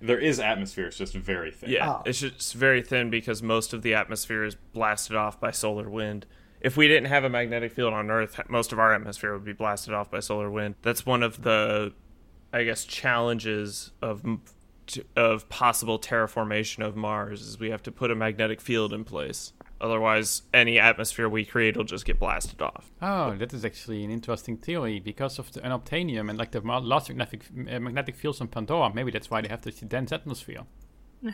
There 0.00 0.18
is 0.18 0.38
atmosphere, 0.40 0.86
it's 0.88 0.98
just 0.98 1.14
very 1.14 1.50
thin. 1.50 1.70
Yeah, 1.70 1.90
Oh. 1.90 2.02
it's 2.04 2.20
just 2.20 2.54
very 2.54 2.82
thin 2.82 3.10
because 3.10 3.42
most 3.42 3.72
of 3.72 3.82
the 3.82 3.94
atmosphere 3.94 4.44
is 4.44 4.54
blasted 4.54 5.16
off 5.16 5.40
by 5.40 5.50
solar 5.50 5.88
wind. 5.88 6.26
If 6.60 6.76
we 6.76 6.88
didn't 6.88 7.06
have 7.08 7.24
a 7.24 7.28
magnetic 7.28 7.72
field 7.72 7.92
on 7.94 8.10
Earth, 8.10 8.40
most 8.48 8.72
of 8.72 8.78
our 8.78 8.94
atmosphere 8.94 9.32
would 9.32 9.44
be 9.44 9.52
blasted 9.52 9.94
off 9.94 10.10
by 10.10 10.20
solar 10.20 10.50
wind. 10.50 10.74
That's 10.82 11.04
one 11.06 11.22
of 11.22 11.42
the, 11.42 11.92
I 12.52 12.64
guess, 12.64 12.84
challenges 12.84 13.92
of 14.02 14.22
of 15.16 15.48
possible 15.48 15.98
terraformation 15.98 16.84
of 16.86 16.94
Mars 16.94 17.40
is 17.40 17.58
we 17.58 17.70
have 17.70 17.82
to 17.84 17.90
put 17.90 18.10
a 18.10 18.14
magnetic 18.14 18.60
field 18.60 18.92
in 18.92 19.02
place. 19.04 19.54
Otherwise, 19.84 20.42
any 20.54 20.78
atmosphere 20.78 21.28
we 21.28 21.44
create 21.44 21.76
will 21.76 21.84
just 21.84 22.06
get 22.06 22.18
blasted 22.18 22.62
off. 22.62 22.90
oh, 23.02 23.36
that 23.36 23.52
is 23.52 23.66
actually 23.66 24.02
an 24.02 24.10
interesting 24.10 24.56
theory 24.56 24.98
because 24.98 25.38
of 25.38 25.52
the 25.52 25.60
unobtainium 25.60 26.30
and 26.30 26.38
like 26.38 26.52
the 26.52 26.62
ma- 26.62 26.78
large 26.78 27.08
magnetic 27.10 27.42
uh, 27.70 27.78
magnetic 27.78 28.16
fields 28.16 28.40
on 28.40 28.48
Pandora. 28.48 28.90
Maybe 28.94 29.10
that's 29.10 29.30
why 29.30 29.42
they 29.42 29.48
have 29.48 29.60
this 29.60 29.80
dense 29.80 30.10
atmosphere. 30.10 30.62
Yeah, 31.22 31.32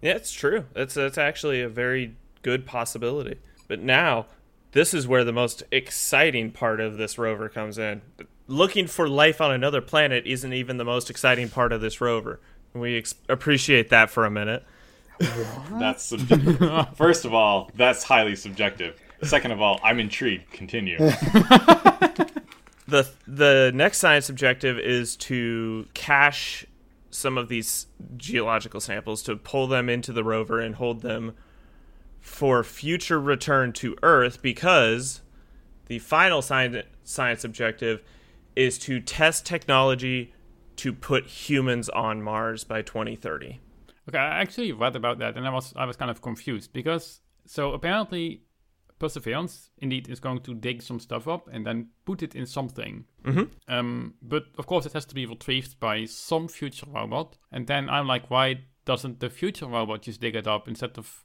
it's 0.00 0.32
true. 0.32 0.64
That's 0.72 0.94
that's 0.94 1.18
actually 1.18 1.60
a 1.60 1.68
very 1.68 2.16
good 2.40 2.64
possibility. 2.64 3.36
But 3.68 3.80
now, 3.80 4.26
this 4.72 4.94
is 4.94 5.06
where 5.06 5.22
the 5.22 5.32
most 5.32 5.62
exciting 5.70 6.52
part 6.52 6.80
of 6.80 6.96
this 6.96 7.18
rover 7.18 7.50
comes 7.50 7.76
in. 7.76 8.00
Looking 8.46 8.86
for 8.86 9.10
life 9.10 9.42
on 9.42 9.52
another 9.52 9.82
planet 9.82 10.26
isn't 10.26 10.54
even 10.54 10.78
the 10.78 10.86
most 10.86 11.10
exciting 11.10 11.50
part 11.50 11.70
of 11.70 11.82
this 11.82 12.00
rover. 12.00 12.40
We 12.72 12.96
ex- 12.96 13.14
appreciate 13.28 13.90
that 13.90 14.08
for 14.08 14.24
a 14.24 14.30
minute. 14.30 14.64
That's 15.78 16.02
subjective. 16.02 16.88
First 16.96 17.24
of 17.24 17.34
all, 17.34 17.70
that's 17.76 18.02
highly 18.02 18.36
subjective. 18.36 19.00
Second 19.22 19.52
of 19.52 19.60
all, 19.60 19.80
I'm 19.82 20.00
intrigued. 20.00 20.50
Continue. 20.50 20.98
the 22.88 23.08
The 23.26 23.70
next 23.74 23.98
science 23.98 24.28
objective 24.28 24.78
is 24.78 25.16
to 25.16 25.86
cache 25.94 26.66
some 27.10 27.36
of 27.36 27.48
these 27.48 27.86
geological 28.16 28.80
samples 28.80 29.22
to 29.24 29.36
pull 29.36 29.66
them 29.66 29.88
into 29.88 30.12
the 30.12 30.24
rover 30.24 30.60
and 30.60 30.76
hold 30.76 31.02
them 31.02 31.34
for 32.20 32.62
future 32.62 33.20
return 33.20 33.72
to 33.72 33.96
Earth 34.02 34.40
because 34.40 35.20
the 35.86 35.98
final 35.98 36.40
science 36.40 36.86
science 37.02 37.44
objective 37.44 38.02
is 38.54 38.78
to 38.78 39.00
test 39.00 39.44
technology 39.44 40.32
to 40.76 40.92
put 40.92 41.26
humans 41.26 41.88
on 41.90 42.22
Mars 42.22 42.64
by 42.64 42.82
2030. 42.82 43.60
Okay, 44.08 44.18
I 44.18 44.40
actually 44.40 44.72
read 44.72 44.96
about 44.96 45.18
that 45.18 45.36
and 45.36 45.46
I 45.46 45.50
was 45.50 45.72
I 45.76 45.84
was 45.84 45.96
kind 45.96 46.10
of 46.10 46.22
confused 46.22 46.72
because 46.72 47.20
so 47.46 47.72
apparently 47.72 48.42
Perseverance 48.98 49.70
indeed 49.78 50.08
is 50.08 50.20
going 50.20 50.40
to 50.40 50.54
dig 50.54 50.82
some 50.82 51.00
stuff 51.00 51.26
up 51.26 51.48
and 51.52 51.66
then 51.66 51.88
put 52.04 52.22
it 52.22 52.34
in 52.34 52.46
something. 52.46 53.04
Mm-hmm. 53.24 53.72
Um, 53.72 54.14
but 54.20 54.44
of 54.58 54.66
course 54.66 54.84
it 54.86 54.92
has 54.92 55.06
to 55.06 55.14
be 55.14 55.26
retrieved 55.26 55.80
by 55.80 56.04
some 56.04 56.48
future 56.48 56.86
robot. 56.88 57.38
And 57.50 57.66
then 57.66 57.88
I'm 57.88 58.06
like, 58.06 58.30
why 58.30 58.60
doesn't 58.84 59.20
the 59.20 59.30
future 59.30 59.66
robot 59.66 60.02
just 60.02 60.20
dig 60.20 60.36
it 60.36 60.46
up 60.46 60.68
instead 60.68 60.98
of 60.98 61.24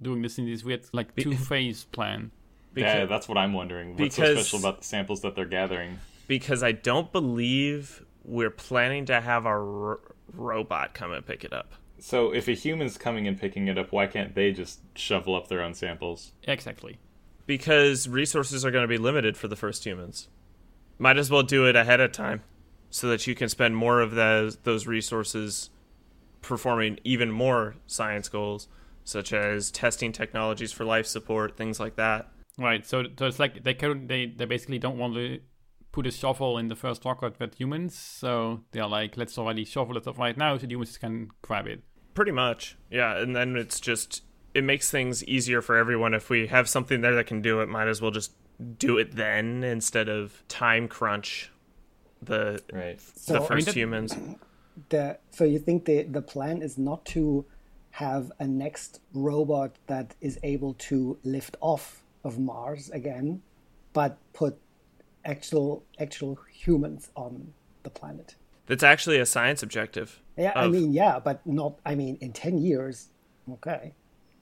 doing 0.00 0.22
this 0.22 0.38
in 0.38 0.46
this 0.46 0.64
weird 0.64 0.86
like 0.92 1.16
two 1.16 1.34
phase 1.34 1.84
plan? 1.84 2.30
yeah, 2.76 3.06
that's 3.06 3.28
what 3.28 3.38
I'm 3.38 3.54
wondering. 3.54 3.96
What's 3.96 4.16
so 4.16 4.34
special 4.34 4.60
about 4.60 4.78
the 4.78 4.84
samples 4.84 5.22
that 5.22 5.34
they're 5.34 5.46
gathering? 5.46 5.98
because 6.28 6.62
I 6.62 6.72
don't 6.72 7.10
believe 7.10 8.04
we're 8.22 8.50
planning 8.50 9.06
to 9.06 9.20
have 9.20 9.46
our 9.46 9.90
r- 9.90 10.00
robot 10.32 10.94
come 10.94 11.10
and 11.10 11.26
pick 11.26 11.42
it 11.42 11.52
up. 11.52 11.72
So 12.00 12.32
if 12.32 12.48
a 12.48 12.52
human's 12.52 12.96
coming 12.96 13.26
and 13.26 13.38
picking 13.40 13.66
it 13.68 13.76
up, 13.78 13.92
why 13.92 14.06
can't 14.06 14.34
they 14.34 14.52
just 14.52 14.80
shovel 14.96 15.34
up 15.34 15.48
their 15.48 15.62
own 15.62 15.74
samples? 15.74 16.32
Exactly. 16.44 16.98
because 17.46 18.06
resources 18.08 18.64
are 18.64 18.70
going 18.70 18.84
to 18.84 18.88
be 18.88 18.98
limited 18.98 19.36
for 19.36 19.48
the 19.48 19.56
first 19.56 19.84
humans. 19.84 20.28
Might 20.98 21.16
as 21.16 21.30
well 21.30 21.42
do 21.42 21.64
it 21.66 21.76
ahead 21.76 22.00
of 22.00 22.12
time 22.12 22.42
so 22.90 23.08
that 23.08 23.26
you 23.26 23.34
can 23.34 23.48
spend 23.48 23.76
more 23.76 24.00
of 24.00 24.12
those 24.12 24.56
those 24.58 24.86
resources 24.86 25.70
performing 26.42 26.98
even 27.04 27.30
more 27.30 27.74
science 27.86 28.28
goals 28.28 28.68
such 29.04 29.32
as 29.32 29.70
testing 29.70 30.12
technologies 30.12 30.70
for 30.72 30.84
life 30.84 31.06
support, 31.06 31.56
things 31.56 31.80
like 31.80 31.96
that. 31.96 32.28
Right. 32.58 32.84
So, 32.86 33.04
so 33.18 33.26
it's 33.26 33.38
like 33.38 33.64
they 33.64 33.74
can 33.74 34.06
they 34.06 34.26
they 34.26 34.44
basically 34.44 34.78
don't 34.78 34.98
want 34.98 35.14
to 35.14 35.40
put 35.92 36.06
a 36.06 36.10
shovel 36.10 36.58
in 36.58 36.68
the 36.68 36.76
first 36.76 37.04
rocket 37.04 37.38
with 37.40 37.54
humans. 37.58 37.96
So 37.96 38.60
they're 38.72 38.86
like, 38.86 39.16
let's 39.16 39.38
already 39.38 39.64
shovel 39.64 39.96
it 39.96 40.06
up 40.06 40.18
right 40.18 40.36
now, 40.36 40.56
so 40.56 40.66
the 40.66 40.72
humans 40.74 40.98
can 40.98 41.30
grab 41.42 41.66
it. 41.66 41.82
Pretty 42.14 42.32
much. 42.32 42.76
Yeah, 42.90 43.16
and 43.18 43.34
then 43.34 43.56
it's 43.56 43.80
just 43.80 44.22
it 44.54 44.64
makes 44.64 44.90
things 44.90 45.22
easier 45.24 45.60
for 45.62 45.76
everyone 45.76 46.14
if 46.14 46.30
we 46.30 46.46
have 46.48 46.68
something 46.68 47.00
there 47.00 47.14
that 47.14 47.26
can 47.26 47.42
do 47.42 47.60
it, 47.60 47.68
might 47.68 47.86
as 47.88 48.00
well 48.00 48.10
just 48.10 48.32
do 48.78 48.98
it 48.98 49.14
then 49.14 49.62
instead 49.62 50.08
of 50.08 50.42
time 50.48 50.88
crunch 50.88 51.52
the 52.20 52.60
Right. 52.72 52.98
the 52.98 53.20
So- 53.20 53.36
I 53.36 53.38
mean, 53.38 53.48
first 53.48 53.66
that- 53.66 53.76
humans. 53.76 54.16
the 54.90 55.18
so 55.30 55.44
you 55.44 55.58
think 55.58 55.84
the 55.84 56.02
the 56.04 56.22
plan 56.22 56.62
is 56.62 56.78
not 56.78 57.04
to 57.04 57.44
have 57.92 58.30
a 58.38 58.46
next 58.46 59.00
robot 59.12 59.76
that 59.86 60.14
is 60.20 60.38
able 60.42 60.74
to 60.74 61.18
lift 61.24 61.56
off 61.60 62.04
of 62.24 62.38
Mars 62.38 62.90
again, 62.90 63.42
but 63.92 64.18
put 64.32 64.58
actual 65.28 65.84
actual 65.98 66.38
humans 66.52 67.10
on 67.14 67.52
the 67.84 67.90
planet. 67.90 68.34
That's 68.66 68.82
actually 68.82 69.18
a 69.18 69.26
science 69.26 69.62
objective. 69.62 70.20
Yeah, 70.36 70.52
I 70.54 70.68
mean, 70.68 70.92
yeah, 70.92 71.18
but 71.20 71.46
not. 71.46 71.78
I 71.86 71.94
mean, 71.94 72.18
in 72.20 72.32
ten 72.32 72.58
years, 72.58 73.08
okay. 73.52 73.94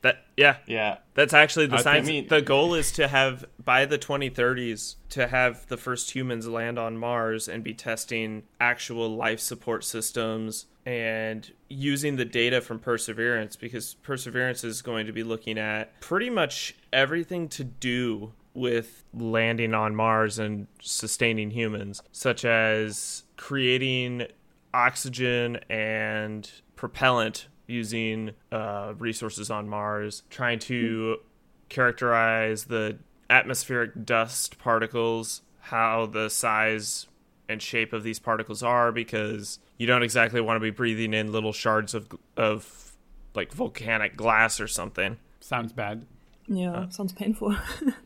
That 0.03 0.25
yeah, 0.37 0.59
Yeah. 0.67 0.99
That's 1.15 1.33
actually 1.33 1.67
the 1.67 1.77
I 1.77 1.83
science. 1.83 2.07
mean- 2.07 2.29
the 2.29 2.43
goal 2.43 2.75
is 2.75 2.93
to 2.93 3.09
have 3.09 3.47
by 3.65 3.87
the 3.87 3.99
2030s 3.99 4.97
to 5.11 5.27
have 5.27 5.67
the 5.69 5.77
first 5.77 6.11
humans 6.15 6.47
land 6.47 6.79
on 6.79 6.97
Mars 6.99 7.49
and 7.49 7.65
be 7.65 7.73
testing 7.75 8.43
actual 8.61 9.09
life 9.17 9.41
support 9.41 9.85
systems 9.85 10.67
and 10.85 11.51
using 11.69 12.17
the 12.17 12.25
data 12.27 12.61
from 12.61 12.79
Perseverance 12.79 13.57
because 13.57 13.95
Perseverance 13.95 14.63
is 14.63 14.83
going 14.83 15.07
to 15.07 15.13
be 15.13 15.25
looking 15.25 15.59
at 15.59 15.99
pretty 16.01 16.31
much 16.31 16.77
everything 16.93 17.49
to 17.49 17.65
do 17.65 18.33
with 18.57 19.05
landing 19.13 19.75
on 19.75 19.95
Mars 19.95 20.39
and 20.39 20.67
sustaining 20.81 21.51
humans, 21.51 22.03
such 22.11 22.45
as 22.45 23.25
creating 23.37 24.27
oxygen 24.73 25.59
and 25.69 26.51
propellant 26.75 27.49
using 27.67 28.33
uh, 28.51 28.95
resources 28.99 29.51
on 29.51 29.69
Mars, 29.69 30.23
trying 30.31 30.59
to 30.61 31.19
characterize 31.69 32.65
the 32.65 32.99
atmospheric 33.29 34.05
dust 34.05 34.59
particles, 34.59 35.43
how 35.61 36.07
the 36.07 36.29
size 36.31 37.07
and 37.49 37.61
shape 37.61 37.93
of 37.93 38.03
these 38.03 38.19
particles 38.19 38.63
are, 38.63 38.93
because 38.93 39.59
you 39.79 39.87
don't 39.87 40.03
exactly 40.03 40.41
want 40.41 40.57
to 40.57 40.61
be 40.61 40.71
breathing 40.71 41.13
in 41.13 41.33
little 41.33 41.53
shards 41.53 41.95
of 41.95 42.09
of 42.37 42.97
like 43.35 43.53
volcanic 43.53 44.17
glass 44.17 44.61
or 44.61 44.67
something. 44.67 45.19
Sounds 45.41 45.73
bad. 45.73 46.07
Yeah, 46.47 46.89
sounds 46.89 47.13
painful. 47.13 47.57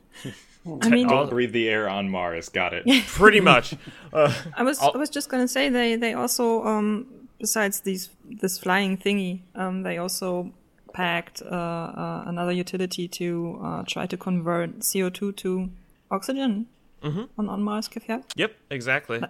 I 0.83 0.89
mean, 0.91 1.09
all- 1.09 1.27
Breathe 1.37 1.53
the 1.53 1.69
air 1.69 1.89
on 1.89 2.11
Mars. 2.11 2.49
Got 2.49 2.75
it. 2.75 2.85
Pretty 3.07 3.41
much. 3.41 3.75
I 4.13 4.63
was 4.63 4.79
I'll- 4.81 4.93
I 4.95 4.99
was 4.99 5.11
just 5.11 5.29
gonna 5.31 5.49
say 5.49 5.69
they 5.69 5.97
they 5.97 6.13
also 6.15 6.65
um 6.65 7.07
besides 7.39 7.81
these 7.81 8.11
this 8.43 8.59
flying 8.59 8.97
thingy 8.99 9.41
um 9.55 9.83
they 9.83 9.97
also 9.99 10.53
packed 10.93 11.41
uh, 11.43 11.55
uh, 11.55 12.25
another 12.27 12.51
utility 12.53 13.07
to 13.09 13.59
uh, 13.63 13.83
try 13.87 14.07
to 14.07 14.17
convert 14.17 14.71
CO 14.93 15.09
two 15.09 15.33
to 15.33 15.71
oxygen 16.11 16.67
on 17.03 17.49
on 17.49 17.63
Mars. 17.63 17.89
Kefia. 17.89 18.23
yep, 18.37 18.53
exactly. 18.71 19.23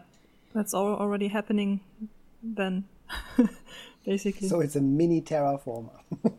That's 0.54 0.74
all 0.74 0.94
already 0.96 1.28
happening 1.28 1.80
then, 2.42 2.84
basically. 4.04 4.48
So 4.48 4.60
it's 4.60 4.76
a 4.76 4.80
mini 4.80 5.20
terraformer. 5.20 5.90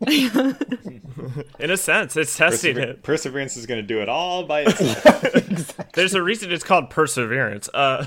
In 1.60 1.71
a 1.71 1.78
sense, 1.78 2.15
it's 2.17 2.36
testing 2.36 2.76
Persever- 2.76 2.91
it. 2.91 3.04
Perseverance 3.04 3.58
is 3.58 3.65
going 3.65 3.82
to 3.82 3.88
do 3.88 4.02
it 4.02 4.10
all 4.10 4.43
by 4.45 4.62
itself. 4.65 5.78
There's 5.93 6.13
a 6.13 6.21
reason 6.24 6.52
it's 6.52 6.63
called 6.63 6.89
perseverance. 6.89 7.69
Uh, 7.74 8.06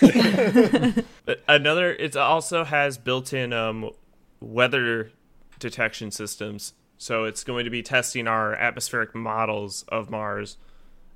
another, 1.48 1.92
it 1.92 2.16
also 2.16 2.64
has 2.64 2.98
built-in 2.98 3.52
um, 3.52 3.90
weather 4.40 5.10
detection 5.58 6.10
systems, 6.10 6.74
so 6.96 7.24
it's 7.24 7.44
going 7.44 7.64
to 7.64 7.70
be 7.70 7.82
testing 7.82 8.26
our 8.26 8.54
atmospheric 8.54 9.14
models 9.14 9.84
of 9.88 10.10
Mars 10.10 10.56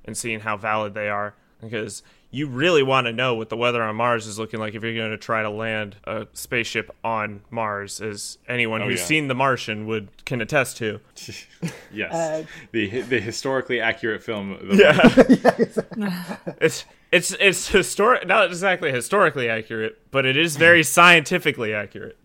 and 0.05 0.17
seeing 0.17 0.41
how 0.41 0.57
valid 0.57 0.93
they 0.93 1.09
are. 1.09 1.35
Because 1.61 2.03
you 2.31 2.47
really 2.47 2.83
want 2.83 3.07
to 3.07 3.13
know 3.13 3.33
what 3.35 3.49
the 3.49 3.57
weather 3.57 3.81
on 3.81 3.95
Mars 3.95 4.27
is 4.27 4.37
looking 4.37 4.59
like 4.59 4.75
if 4.75 4.83
you're 4.83 4.93
going 4.95 5.09
to 5.11 5.17
try 5.17 5.41
to 5.41 5.49
land 5.49 5.95
a 6.03 6.27
spaceship 6.33 6.95
on 7.03 7.41
Mars, 7.49 7.99
as 8.01 8.37
anyone 8.47 8.81
Oh, 8.83 8.85
who's 8.89 8.99
yeah. 8.99 9.05
seen 9.05 9.27
The 9.27 9.33
Martian 9.35 9.87
would 9.87 10.09
can 10.25 10.39
attest 10.39 10.77
to. 10.77 10.99
yes. 11.91 12.13
Uh, 12.13 12.45
the 12.71 13.01
the 13.01 13.19
historically 13.19 13.81
accurate 13.81 14.21
film. 14.23 14.51
The 14.61 16.53
It's 16.61 16.85
it's 17.11 17.31
it's 17.39 17.67
historic, 17.69 18.27
not 18.27 18.45
exactly 18.47 18.91
historically 18.91 19.49
accurate, 19.49 19.97
but 20.11 20.25
it 20.25 20.37
is 20.37 20.55
very 20.57 20.83
scientifically 20.97 21.73
accurate. 21.73 22.17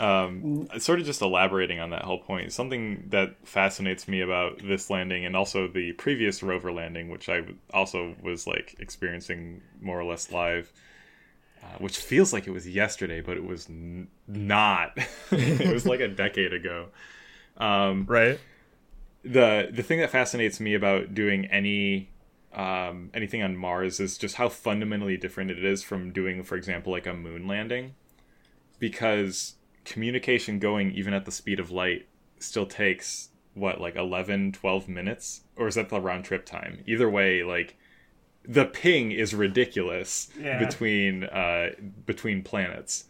Um, 0.00 0.66
sort 0.78 0.98
of 0.98 1.06
just 1.06 1.20
elaborating 1.20 1.78
on 1.78 1.90
that 1.90 2.02
whole 2.02 2.18
point, 2.18 2.52
something 2.52 3.04
that 3.10 3.36
fascinates 3.46 4.08
me 4.08 4.22
about 4.22 4.60
this 4.66 4.88
landing 4.88 5.26
and 5.26 5.36
also 5.36 5.68
the 5.68 5.92
previous 5.92 6.42
rover 6.42 6.72
landing, 6.72 7.10
which 7.10 7.28
I 7.28 7.42
also 7.74 8.14
was 8.22 8.46
like 8.46 8.76
experiencing 8.78 9.60
more 9.80 10.00
or 10.00 10.04
less 10.04 10.32
live, 10.32 10.72
uh, 11.62 11.76
which 11.78 11.98
feels 11.98 12.32
like 12.32 12.46
it 12.46 12.50
was 12.50 12.66
yesterday, 12.66 13.20
but 13.20 13.36
it 13.36 13.44
was 13.44 13.68
n- 13.68 14.08
not. 14.26 14.92
it 15.30 15.72
was 15.72 15.84
like 15.86 16.00
a 16.00 16.08
decade 16.08 16.54
ago. 16.54 16.86
Um, 17.58 18.06
Right? 18.08 18.40
the 19.22 19.68
the 19.70 19.82
thing 19.82 20.00
that 20.00 20.08
fascinates 20.08 20.60
me 20.60 20.72
about 20.74 21.14
doing 21.14 21.44
any 21.46 22.08
um, 22.54 23.10
anything 23.14 23.42
on 23.42 23.56
Mars 23.56 24.00
is 24.00 24.16
just 24.18 24.36
how 24.36 24.48
fundamentally 24.48 25.16
different 25.16 25.50
it 25.50 25.64
is 25.64 25.82
from 25.82 26.10
doing, 26.10 26.42
for 26.42 26.56
example, 26.56 26.90
like 26.90 27.06
a 27.06 27.12
moon 27.14 27.46
landing, 27.46 27.94
because 28.78 29.56
communication 29.84 30.58
going 30.58 30.90
even 30.92 31.14
at 31.14 31.24
the 31.24 31.32
speed 31.32 31.58
of 31.60 31.70
light 31.70 32.06
still 32.38 32.66
takes 32.66 33.28
what 33.54 33.80
like 33.80 33.96
11 33.96 34.52
12 34.52 34.88
minutes 34.88 35.42
or 35.56 35.66
is 35.68 35.74
that 35.74 35.88
the 35.88 36.00
round 36.00 36.24
trip 36.24 36.44
time 36.46 36.82
either 36.86 37.08
way 37.10 37.42
like 37.42 37.76
the 38.44 38.64
ping 38.64 39.10
is 39.12 39.34
ridiculous 39.34 40.28
Yeah. 40.40 40.58
between 40.58 41.24
uh 41.24 41.70
between 42.06 42.42
planets 42.42 43.04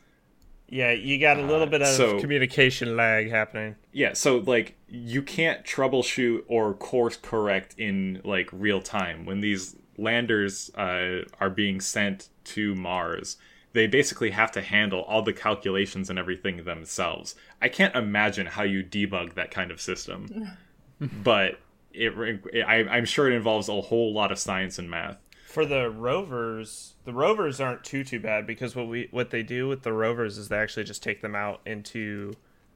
Yeah, 0.69 0.93
you 0.93 1.19
got 1.19 1.37
a 1.39 1.43
little 1.43 1.67
bit 1.67 1.83
of 1.83 1.89
so- 1.89 2.21
communication 2.21 2.97
lag 2.97 3.29
happening. 3.31 3.75
Yeah, 3.93 4.13
so 4.15 4.39
like 4.39 4.77
you 4.89 5.21
can't 5.23 5.65
troubleshoot 5.65 6.45
or 6.47 6.75
course 6.75 7.17
correct 7.17 7.75
in 7.77 8.21
like 8.25 8.49
real 8.53 8.81
time 8.81 9.25
when 9.27 9.41
these 9.41 9.75
landers 9.99 10.71
uh, 10.77 11.25
are 11.41 11.51
being 11.51 11.81
sent 11.81 12.29
to 12.45 12.75
Mars. 12.77 13.37
They 13.73 13.87
basically 13.87 14.31
have 14.31 14.51
to 14.53 14.63
handle 14.63 15.03
all 15.03 15.23
the 15.23 15.33
calculations 15.33 16.11
and 16.11 16.19
everything 16.19 16.65
themselves. 16.65 17.37
I 17.63 17.69
can't 17.69 17.95
imagine 17.95 18.47
how 18.47 18.65
you 18.65 18.83
debug 18.83 19.35
that 19.35 19.51
kind 19.51 19.71
of 19.71 19.81
system, 19.81 20.51
but 21.01 21.61
it, 21.93 22.13
it 22.53 22.63
I, 22.63 22.79
I'm 22.89 23.05
sure 23.05 23.31
it 23.31 23.35
involves 23.35 23.69
a 23.69 23.81
whole 23.81 24.13
lot 24.13 24.33
of 24.33 24.39
science 24.39 24.79
and 24.79 24.91
math. 24.91 25.19
For 25.47 25.65
the 25.67 25.91
rovers, 25.91 26.95
the 27.05 27.13
rovers 27.13 27.61
aren't 27.61 27.85
too 27.85 28.05
too 28.05 28.21
bad 28.21 28.47
because 28.47 28.75
what 28.77 28.89
we 28.89 29.09
what 29.11 29.31
they 29.31 29.43
do 29.43 29.69
with 29.69 29.83
the 29.83 29.93
rovers 29.93 30.39
is 30.39 30.49
they 30.49 30.59
actually 30.59 30.85
just 30.85 31.03
take 31.03 31.23
them 31.23 31.35
out 31.35 31.61
into 31.67 32.33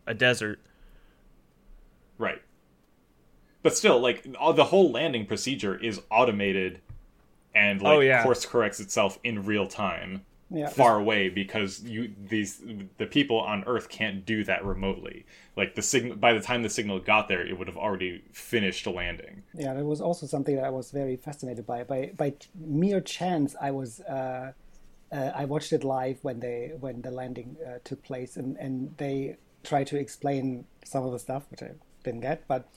a 0.07 0.15
desert. 0.15 0.61
Right. 2.19 2.43
But 3.63 3.77
still, 3.77 3.99
like 3.99 4.27
all, 4.39 4.53
the 4.53 4.65
whole 4.65 4.91
landing 4.91 5.25
procedure 5.27 5.77
is 5.77 6.01
automated, 6.11 6.81
and 7.55 7.81
like 7.81 7.97
Oh, 7.97 8.01
yeah. 8.01 8.23
course 8.23 8.45
corrects 8.45 8.79
itself 8.81 9.19
in 9.25 9.47
real 9.47 9.67
time, 9.67 10.27
Yeah. 10.51 10.69
far 10.69 10.99
away 10.99 11.31
because 11.31 11.83
you 11.83 12.13
these 12.29 12.63
the 12.99 13.07
people 13.07 13.41
on 13.41 13.65
Earth 13.67 13.89
can't 13.89 14.25
do 14.25 14.45
that 14.45 14.65
remotely. 14.65 15.27
Like 15.57 15.75
the 15.75 15.83
signal, 15.83 16.17
by 16.17 16.33
the 16.33 16.41
time 16.41 16.63
the 16.63 16.71
signal 16.71 17.01
got 17.01 17.29
there, 17.29 17.45
it 17.45 17.59
would 17.59 17.67
have 17.67 17.77
already 17.77 18.23
finished 18.33 18.87
landing. 18.87 19.43
Yeah, 19.55 19.75
that 19.75 19.85
was 19.85 20.01
also 20.01 20.27
something 20.27 20.55
that 20.57 20.65
I 20.65 20.71
was 20.71 20.91
very 20.91 21.17
fascinated 21.17 21.67
by. 21.67 21.85
By 21.85 22.13
by 22.17 22.35
mere 22.55 23.01
chance, 23.01 23.57
I 23.61 23.71
was 23.71 24.01
uh, 24.01 24.53
uh, 25.11 25.31
I 25.35 25.45
watched 25.45 25.73
it 25.73 25.83
live 25.83 26.19
when 26.23 26.41
they 26.41 26.73
when 26.79 27.03
the 27.03 27.11
landing 27.11 27.57
uh, 27.67 27.79
took 27.85 28.03
place, 28.03 28.37
and 28.37 28.57
and 28.59 28.95
they 28.99 29.37
tried 29.63 29.87
to 29.89 29.99
explain 29.99 30.67
some 30.85 31.05
of 31.05 31.13
the 31.13 31.19
stuff 31.19 31.45
which 31.51 31.63
I 31.63 31.71
didn't 32.03 32.21
get, 32.21 32.47
but 32.47 32.69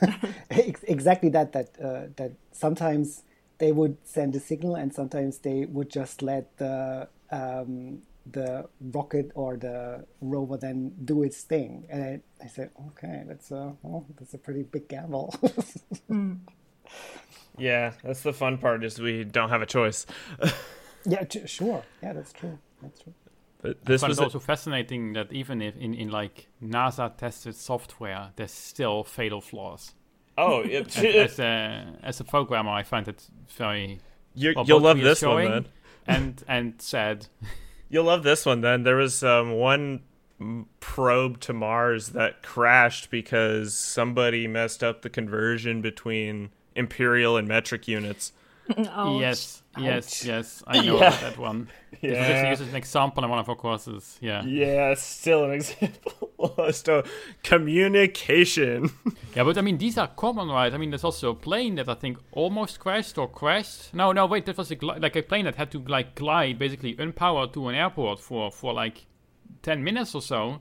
exactly 0.50 1.28
that 1.30 1.52
that 1.52 1.68
uh, 1.82 2.06
that 2.16 2.32
sometimes 2.52 3.22
they 3.64 3.72
would 3.72 3.96
send 4.04 4.36
a 4.36 4.40
signal, 4.40 4.74
and 4.74 4.92
sometimes 4.92 5.38
they 5.38 5.64
would 5.64 5.88
just 6.00 6.20
let 6.20 6.44
the 6.58 7.08
um, 7.30 8.02
the 8.30 8.68
rocket 8.96 9.30
or 9.34 9.56
the 9.56 10.04
rover 10.20 10.56
then 10.58 10.92
do 11.04 11.22
its 11.22 11.40
thing. 11.52 11.86
And 11.88 12.00
I, 12.04 12.44
I 12.44 12.48
said, 12.48 12.68
okay, 12.88 13.22
that's 13.26 13.50
a 13.50 13.62
well, 13.82 14.04
that's 14.18 14.34
a 14.34 14.38
pretty 14.38 14.64
big 14.74 14.86
gamble. 14.88 15.34
Yeah, 17.56 17.92
that's 18.02 18.22
the 18.22 18.32
fun 18.32 18.58
part 18.58 18.84
is 18.84 18.98
we 19.00 19.24
don't 19.24 19.48
have 19.50 19.62
a 19.62 19.66
choice. 19.66 20.06
yeah, 21.06 21.24
t- 21.24 21.46
sure. 21.46 21.82
Yeah, 22.02 22.12
that's 22.12 22.32
true. 22.32 22.58
That's 22.82 23.00
true. 23.02 23.14
But 23.62 23.84
this 23.84 24.00
But 24.00 24.08
was 24.08 24.18
it's 24.18 24.20
a- 24.20 24.24
also 24.24 24.38
fascinating 24.40 25.12
that 25.14 25.32
even 25.32 25.62
if 25.62 25.76
in, 25.76 25.94
in 25.94 26.10
like 26.10 26.48
NASA 26.62 27.16
tested 27.16 27.54
software, 27.54 28.32
there's 28.36 28.50
still 28.52 29.04
fatal 29.04 29.40
flaws. 29.40 29.94
Oh, 30.36 30.60
it, 30.64 30.96
as, 30.96 31.04
as 31.04 31.38
a 31.38 31.86
as 32.02 32.20
a 32.20 32.24
programmer, 32.24 32.70
I 32.70 32.82
find 32.82 33.08
it 33.08 33.28
very 33.56 34.00
you, 34.34 34.54
you'll 34.66 34.80
love 34.80 34.98
this 34.98 35.22
one 35.22 35.44
then. 35.50 35.66
and 36.06 36.44
and 36.48 36.82
sad. 36.82 37.26
You'll 37.90 38.04
love 38.04 38.24
this 38.24 38.44
one 38.44 38.60
then. 38.60 38.82
There 38.82 38.96
was 38.96 39.22
um, 39.22 39.52
one 39.52 40.00
probe 40.80 41.38
to 41.40 41.52
Mars 41.52 42.08
that 42.08 42.42
crashed 42.42 43.10
because 43.10 43.74
somebody 43.74 44.48
messed 44.48 44.82
up 44.82 45.02
the 45.02 45.10
conversion 45.10 45.80
between 45.80 46.50
imperial 46.74 47.36
and 47.36 47.46
metric 47.46 47.86
units. 47.86 48.32
Ouch. 48.88 49.20
Yes, 49.20 49.62
yes, 49.78 50.22
Ouch. 50.22 50.26
yes. 50.26 50.62
I 50.66 50.80
know 50.84 50.98
Yeah. 51.00 51.08
about 51.08 51.20
that 51.20 51.38
one. 51.38 51.68
This 52.00 52.10
was 52.10 52.18
actually 52.18 52.50
used 52.50 52.62
as 52.62 52.68
an 52.68 52.76
example 52.76 53.24
in 53.24 53.30
one 53.30 53.38
of 53.38 53.48
our 53.48 53.54
courses. 53.56 54.18
Yeah, 54.20 54.42
Yeah, 54.44 54.94
still 54.94 55.44
an 55.44 55.52
example. 55.58 56.72
so, 56.72 57.02
communication. 57.42 58.90
yeah, 59.34 59.44
but 59.44 59.58
I 59.58 59.60
mean 59.60 59.78
these 59.78 59.98
are 59.98 60.08
common, 60.08 60.48
right? 60.48 60.72
I 60.72 60.76
mean, 60.78 60.90
there's 60.90 61.04
also 61.04 61.30
a 61.30 61.34
plane 61.34 61.74
that 61.76 61.88
I 61.88 61.94
think 61.94 62.18
almost 62.32 62.80
crashed 62.80 63.18
or 63.18 63.28
crashed. 63.28 63.92
No, 63.94 64.12
no, 64.12 64.26
wait, 64.26 64.46
that 64.46 64.56
was 64.56 64.70
a 64.70 64.74
gli- 64.76 64.98
like 64.98 65.16
a 65.16 65.22
plane 65.22 65.44
that 65.44 65.56
had 65.56 65.70
to 65.72 65.78
like 65.80 66.14
glide 66.14 66.58
basically 66.58 66.94
unpowered 66.96 67.52
to 67.54 67.68
an 67.68 67.74
airport 67.74 68.20
for 68.20 68.50
for 68.50 68.72
like 68.72 69.06
ten 69.62 69.82
minutes 69.84 70.14
or 70.14 70.22
so. 70.22 70.60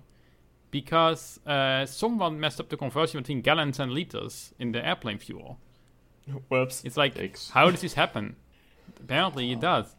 Because 0.71 1.39
uh, 1.45 1.85
someone 1.85 2.39
messed 2.39 2.59
up 2.59 2.69
the 2.69 2.77
conversion 2.77 3.19
between 3.21 3.41
gallons 3.41 3.79
and 3.79 3.91
liters 3.91 4.53
in 4.57 4.71
the 4.71 4.83
airplane 4.83 5.19
fuel. 5.19 5.59
Whoops. 6.49 6.83
It's 6.85 6.97
like, 6.97 7.15
Yikes. 7.15 7.51
how 7.51 7.69
does 7.69 7.81
this 7.81 7.93
happen? 7.93 8.35
Apparently, 8.99 9.51
it 9.51 9.59
does. 9.59 9.93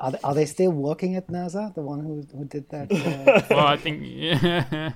Are 0.00 0.10
they, 0.12 0.18
are 0.24 0.34
they 0.34 0.46
still 0.46 0.72
working 0.72 1.14
at 1.16 1.28
NASA? 1.28 1.72
The 1.74 1.82
one 1.82 2.00
who 2.00 2.26
who 2.36 2.44
did 2.44 2.68
that? 2.70 2.90
Uh, 2.90 3.42
Well, 3.50 3.66
I 3.66 3.76
think 3.76 4.02
yeah. 4.04 4.92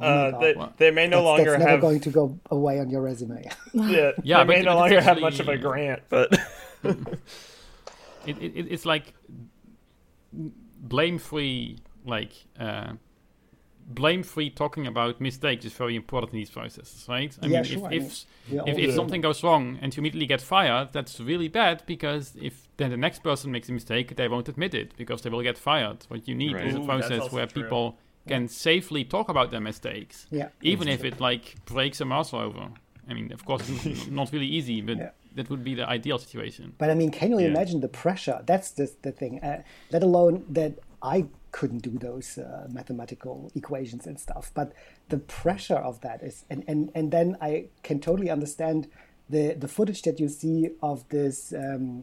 oh 0.00 0.04
Uh, 0.04 0.38
they, 0.40 0.54
they 0.78 0.90
may 0.90 1.06
no 1.06 1.18
that's, 1.18 1.24
longer 1.24 1.50
that's 1.52 1.60
never 1.60 1.70
have. 1.72 1.80
going 1.80 2.00
to 2.00 2.10
go 2.10 2.38
away 2.50 2.80
on 2.80 2.90
your 2.90 3.02
resume. 3.02 3.48
yeah, 3.72 4.10
Yeah, 4.24 4.38
they 4.44 4.44
but 4.44 4.46
may 4.48 4.62
no 4.62 4.74
longer 4.74 4.96
it's 4.96 5.06
have 5.06 5.20
much 5.20 5.38
of 5.40 5.48
a 5.48 5.56
grant, 5.56 6.02
but 6.08 6.32
it, 6.82 8.36
it, 8.42 8.66
it's 8.70 8.84
like 8.84 9.14
blame 10.32 11.18
free 11.18 11.78
like 12.04 12.32
uh, 12.58 12.92
blame 13.88 14.22
free 14.22 14.50
talking 14.50 14.86
about 14.86 15.20
mistakes 15.20 15.64
is 15.64 15.72
very 15.72 15.94
important 15.94 16.32
in 16.32 16.38
these 16.40 16.50
processes 16.50 17.06
right 17.08 17.36
i 17.42 17.46
Yeah, 17.46 17.62
mean 17.62 17.64
sure, 17.64 17.86
I 17.86 17.90
if 17.90 18.02
mean, 18.02 18.10
if, 18.66 18.68
if, 18.68 18.78
if 18.78 18.94
something 18.94 19.20
goes 19.20 19.42
wrong 19.44 19.78
and 19.80 19.94
you 19.96 20.00
immediately 20.00 20.26
get 20.26 20.40
fired 20.40 20.88
that's 20.92 21.20
really 21.20 21.48
bad 21.48 21.82
because 21.86 22.34
if 22.40 22.68
then 22.78 22.90
the 22.90 22.96
next 22.96 23.22
person 23.22 23.52
makes 23.52 23.68
a 23.68 23.72
mistake 23.72 24.16
they 24.16 24.28
won't 24.28 24.48
admit 24.48 24.74
it 24.74 24.96
because 24.96 25.22
they 25.22 25.30
will 25.30 25.42
get 25.42 25.56
fired 25.58 25.98
what 26.08 26.26
you 26.28 26.34
need 26.34 26.54
Right. 26.54 26.66
is 26.66 26.74
a 26.74 26.80
process 26.80 27.20
also 27.22 27.36
where 27.36 27.46
true. 27.46 27.62
people 27.62 27.98
can 28.26 28.48
safely 28.48 29.04
talk 29.04 29.28
about 29.28 29.50
their 29.52 29.60
mistakes 29.60 30.26
Yeah, 30.30 30.48
even 30.62 30.88
that's 30.88 31.02
if 31.02 31.04
it 31.04 31.20
like 31.20 31.54
breaks 31.64 32.00
a 32.00 32.04
muscle 32.04 32.40
over 32.40 32.68
i 33.08 33.14
mean 33.14 33.30
of 33.32 33.44
course 33.44 33.62
it's 33.68 34.06
not 34.20 34.32
really 34.32 34.46
easy 34.58 34.80
but 34.80 34.98
Yeah. 34.98 35.10
that 35.36 35.48
would 35.50 35.62
be 35.62 35.74
the 35.76 35.88
ideal 35.88 36.18
situation 36.18 36.72
But 36.78 36.90
I 36.90 36.94
mean, 36.94 37.10
can 37.10 37.30
you 37.30 37.38
Yeah. 37.38 37.48
imagine 37.54 37.80
the 37.80 37.88
pressure? 38.04 38.38
That's 38.46 38.70
the, 38.78 38.86
the 39.02 39.12
thing. 39.12 39.34
Uh, 39.42 39.62
let 39.94 40.02
alone 40.02 40.44
that 40.58 40.72
I 41.06 41.28
couldn't 41.52 41.78
do 41.78 41.98
those 41.98 42.36
uh, 42.36 42.66
mathematical 42.68 43.52
equations 43.54 44.06
and 44.06 44.18
stuff. 44.18 44.50
But 44.52 44.72
the 45.08 45.18
pressure 45.18 45.76
of 45.76 46.00
that 46.00 46.20
is, 46.22 46.44
and, 46.50 46.64
and, 46.66 46.90
and 46.96 47.12
then 47.12 47.36
I 47.40 47.68
can 47.84 48.00
totally 48.00 48.28
understand 48.28 48.88
the, 49.30 49.54
the 49.54 49.68
footage 49.68 50.02
that 50.02 50.18
you 50.18 50.28
see 50.28 50.70
of 50.82 51.08
this. 51.08 51.54
Um, 51.56 52.02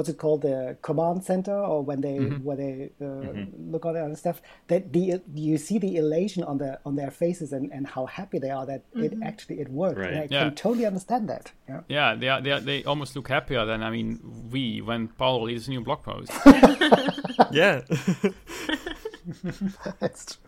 what's 0.00 0.08
it 0.08 0.16
called? 0.16 0.40
The 0.40 0.78
command 0.80 1.22
center, 1.24 1.52
or 1.72 1.82
when 1.82 2.00
they 2.00 2.16
where 2.46 2.56
they 2.56 2.90
uh, 3.02 3.32
look 3.72 3.84
at 3.84 3.96
other 3.96 4.16
stuff. 4.16 4.40
That 4.68 4.94
the 4.94 5.20
you 5.34 5.58
see 5.58 5.78
the 5.78 5.96
elation 5.96 6.42
on 6.42 6.56
the 6.56 6.80
on 6.86 6.96
their 6.96 7.10
faces 7.10 7.52
and, 7.52 7.70
and 7.70 7.86
how 7.86 8.06
happy 8.06 8.38
they 8.38 8.48
are 8.48 8.64
that 8.64 8.82
it 8.94 9.12
actually 9.22 9.60
it 9.60 9.68
worked. 9.68 9.98
And 9.98 10.20
I 10.20 10.28
Yeah. 10.30 10.44
can 10.44 10.54
totally 10.54 10.86
understand 10.86 11.28
that. 11.28 11.52
Yeah. 11.68 11.80
Yeah, 11.88 12.14
they 12.14 12.28
are, 12.30 12.40
they 12.40 12.50
are, 12.52 12.60
they 12.60 12.82
almost 12.84 13.14
look 13.14 13.28
happier 13.28 13.66
than 13.66 13.82
I 13.82 13.90
mean 13.90 14.20
we 14.50 14.80
when 14.80 15.08
Paul 15.08 15.40
releases 15.40 15.68
a 15.68 15.72
new 15.72 15.82
blog 15.82 16.02
post. 16.02 16.32
yeah. 17.52 17.82
That's 20.00 20.24
true. 20.24 20.44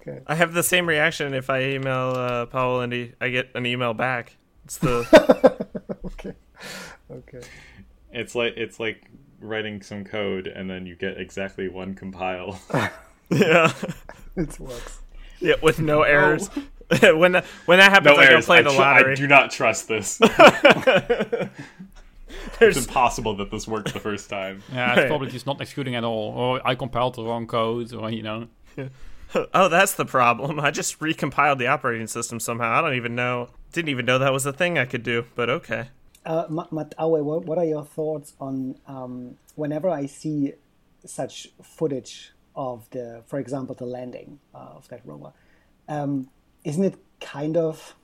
Okay. 0.00 0.22
I 0.26 0.34
have 0.34 0.54
the 0.54 0.64
same 0.64 0.88
reaction 0.88 1.34
if 1.34 1.48
I 1.50 1.62
email 1.76 2.14
uh, 2.16 2.46
Paul 2.46 2.80
and 2.80 2.92
he, 2.92 3.12
I 3.20 3.28
get 3.28 3.50
an 3.54 3.64
email 3.64 3.94
back. 3.94 4.38
It's 4.64 4.78
the 4.78 5.06
Okay. 6.04 6.34
Okay. 7.10 7.40
It's 8.12 8.34
like 8.34 8.54
it's 8.56 8.80
like 8.80 9.10
writing 9.40 9.82
some 9.82 10.04
code 10.04 10.46
and 10.46 10.68
then 10.68 10.86
you 10.86 10.94
get 10.94 11.18
exactly 11.18 11.68
one 11.68 11.94
compile. 11.94 12.60
yeah 13.30 13.72
It 14.36 14.58
works. 14.60 15.00
yeah 15.40 15.54
with 15.62 15.80
no 15.80 16.02
errors. 16.02 16.48
when 17.02 17.32
that, 17.32 17.44
when 17.66 17.78
that 17.78 17.92
happens, 17.92 18.16
no 18.16 18.22
I 18.22 18.26
go 18.26 18.32
errors. 18.32 18.46
play 18.46 18.58
I, 18.58 18.62
the 18.62 18.70
tr- 18.70 18.82
I 18.82 19.14
do 19.14 19.26
not 19.26 19.50
trust 19.50 19.86
this. 19.88 20.18
it's 22.60 22.86
impossible 22.86 23.36
that 23.36 23.50
this 23.50 23.68
worked 23.68 23.92
the 23.92 24.00
first 24.00 24.28
time. 24.28 24.62
Yeah, 24.72 24.98
it's 24.98 25.08
probably 25.08 25.30
just 25.30 25.46
not 25.46 25.60
executing 25.60 25.94
at 25.94 26.04
all, 26.04 26.32
or 26.32 26.60
I 26.66 26.74
compiled 26.74 27.14
the 27.14 27.24
wrong 27.24 27.46
code, 27.46 27.92
or 27.92 28.10
you 28.10 28.22
know. 28.22 28.48
oh, 29.54 29.68
that's 29.68 29.94
the 29.94 30.04
problem. 30.04 30.58
I 30.60 30.70
just 30.70 30.98
recompiled 30.98 31.58
the 31.58 31.68
operating 31.68 32.06
system 32.08 32.40
somehow. 32.40 32.78
I 32.78 32.80
don't 32.80 32.94
even 32.94 33.14
know. 33.14 33.50
Didn't 33.72 33.90
even 33.90 34.04
know 34.04 34.18
that 34.18 34.32
was 34.32 34.44
a 34.46 34.52
thing 34.52 34.78
I 34.78 34.84
could 34.84 35.02
do. 35.02 35.26
But 35.34 35.48
okay. 35.50 35.88
Uh, 36.24 36.46
Ma- 36.48 36.66
Matt 36.70 36.94
Aue, 36.98 37.22
what, 37.22 37.44
what 37.46 37.58
are 37.58 37.64
your 37.64 37.84
thoughts 37.84 38.34
on 38.40 38.76
um, 38.86 39.36
whenever 39.54 39.88
I 39.88 40.06
see 40.06 40.52
such 41.04 41.48
footage 41.62 42.32
of 42.54 42.88
the, 42.90 43.22
for 43.26 43.38
example, 43.38 43.74
the 43.74 43.86
landing 43.86 44.38
of 44.54 44.88
that 44.88 45.00
rover? 45.04 45.32
Um, 45.88 46.28
isn't 46.64 46.84
it 46.84 46.96
kind 47.20 47.56
of 47.56 47.94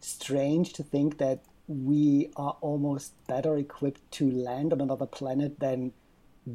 strange 0.00 0.72
to 0.74 0.82
think 0.82 1.18
that 1.18 1.40
we 1.66 2.30
are 2.36 2.56
almost 2.60 3.12
better 3.26 3.56
equipped 3.56 4.10
to 4.12 4.30
land 4.30 4.72
on 4.72 4.80
another 4.80 5.06
planet 5.06 5.60
than 5.60 5.92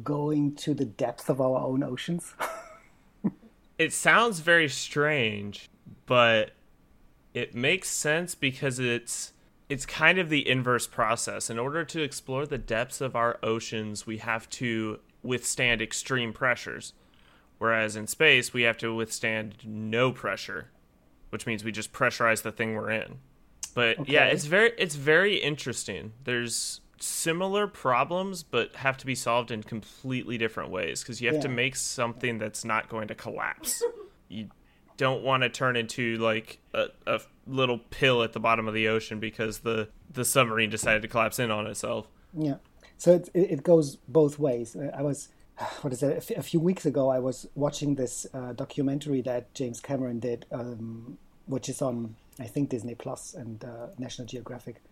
going 0.02 0.54
to 0.54 0.74
the 0.74 0.84
depth 0.84 1.28
of 1.28 1.40
our 1.40 1.60
own 1.60 1.82
oceans? 1.82 2.34
It 3.78 3.92
sounds 3.92 4.40
very 4.40 4.68
strange, 4.68 5.68
but 6.06 6.52
it 7.34 7.54
makes 7.54 7.90
sense 7.90 8.34
because 8.34 8.78
it's 8.78 9.32
it's 9.68 9.86
kind 9.86 10.18
of 10.18 10.28
the 10.28 10.48
inverse 10.48 10.86
process. 10.86 11.50
In 11.50 11.58
order 11.58 11.84
to 11.84 12.02
explore 12.02 12.46
the 12.46 12.58
depths 12.58 13.00
of 13.00 13.16
our 13.16 13.38
oceans, 13.42 14.06
we 14.06 14.18
have 14.18 14.48
to 14.50 15.00
withstand 15.22 15.82
extreme 15.82 16.32
pressures. 16.32 16.92
Whereas 17.58 17.96
in 17.96 18.06
space, 18.06 18.52
we 18.52 18.62
have 18.62 18.76
to 18.78 18.94
withstand 18.94 19.56
no 19.64 20.12
pressure, 20.12 20.68
which 21.30 21.46
means 21.46 21.64
we 21.64 21.72
just 21.72 21.92
pressurize 21.92 22.42
the 22.42 22.52
thing 22.52 22.74
we're 22.74 22.90
in. 22.90 23.18
But 23.74 24.08
yeah, 24.08 24.26
it's 24.26 24.44
very 24.44 24.72
it's 24.78 24.94
very 24.94 25.36
interesting. 25.36 26.12
There's 26.24 26.80
similar 26.98 27.66
problems 27.66 28.42
but 28.42 28.74
have 28.76 28.96
to 28.96 29.04
be 29.04 29.14
solved 29.14 29.50
in 29.50 29.62
completely 29.62 30.38
different 30.38 30.70
ways 30.70 31.02
because 31.02 31.20
you 31.20 31.30
have 31.30 31.42
to 31.42 31.48
make 31.48 31.76
something 31.76 32.38
that's 32.38 32.64
not 32.64 32.88
going 32.88 33.06
to 33.08 33.14
collapse. 33.14 33.82
you 34.28 34.48
don't 34.96 35.22
want 35.22 35.42
to 35.42 35.48
turn 35.48 35.76
into 35.76 36.16
like 36.16 36.58
a, 36.74 36.86
a 37.06 37.20
little 37.46 37.78
pill 37.78 38.22
at 38.22 38.32
the 38.32 38.40
bottom 38.40 38.66
of 38.68 38.74
the 38.74 38.88
ocean 38.88 39.20
because 39.20 39.58
the 39.58 39.88
the 40.10 40.24
submarine 40.24 40.70
decided 40.70 41.02
to 41.02 41.08
collapse 41.08 41.38
in 41.38 41.50
on 41.50 41.66
itself. 41.66 42.06
Yeah. 42.36 42.56
So 42.98 43.14
it, 43.14 43.30
it 43.34 43.62
goes 43.62 43.96
both 44.08 44.38
ways. 44.38 44.76
I 44.76 45.02
was, 45.02 45.28
what 45.82 45.92
is 45.92 46.02
it? 46.02 46.30
A 46.30 46.42
few 46.42 46.60
weeks 46.60 46.86
ago, 46.86 47.10
I 47.10 47.18
was 47.18 47.46
watching 47.54 47.94
this 47.94 48.26
uh, 48.32 48.52
documentary 48.52 49.20
that 49.22 49.52
James 49.54 49.80
Cameron 49.80 50.20
did, 50.20 50.46
um, 50.50 51.18
which 51.46 51.68
is 51.68 51.82
on 51.82 52.16
I 52.38 52.44
think 52.44 52.68
Disney 52.68 52.94
Plus 52.94 53.34
and 53.34 53.64
uh, 53.64 53.88
National 53.98 54.26
Geographic, 54.26 54.82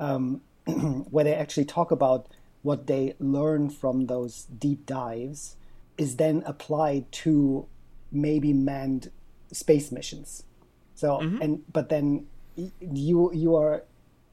um, 0.00 0.40
where 1.10 1.24
they 1.24 1.34
actually 1.34 1.64
talk 1.64 1.90
about 1.90 2.26
what 2.62 2.86
they 2.86 3.14
learn 3.20 3.70
from 3.70 4.06
those 4.06 4.44
deep 4.44 4.84
dives 4.84 5.56
is 5.96 6.16
then 6.16 6.42
applied 6.44 7.10
to 7.10 7.66
maybe 8.10 8.52
manned 8.52 9.10
space 9.52 9.92
missions. 9.92 10.44
So 10.94 11.20
and 11.20 11.62
but 11.72 11.88
then 11.88 12.26
you 12.80 13.32
you 13.32 13.56
are 13.56 13.84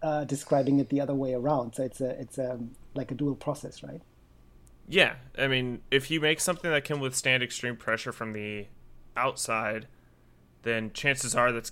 uh, 0.01 0.23
describing 0.23 0.80
it 0.80 0.89
the 0.89 1.01
other 1.01 1.13
way 1.13 1.34
around. 1.34 1.75
So 1.75 1.84
it's 1.84 2.01
a 2.01 2.19
it's 2.19 2.38
a 2.38 2.60
like 2.93 3.12
a 3.12 3.15
dual 3.15 3.36
process, 3.36 3.84
right? 3.84 4.01
Yeah, 4.88 5.15
I 5.38 5.47
mean, 5.47 5.82
if 5.89 6.12
you 6.12 6.21
make 6.21 6.39
something 6.39 6.69
that 6.69 6.84
can 6.84 6.99
withstand 6.99 7.41
extreme 7.41 7.75
pressure 7.75 8.12
from 8.12 8.34
the 8.34 8.67
outside, 9.17 9.88
then 10.62 10.91
chances 10.93 11.36
are 11.36 11.51
that's 11.51 11.71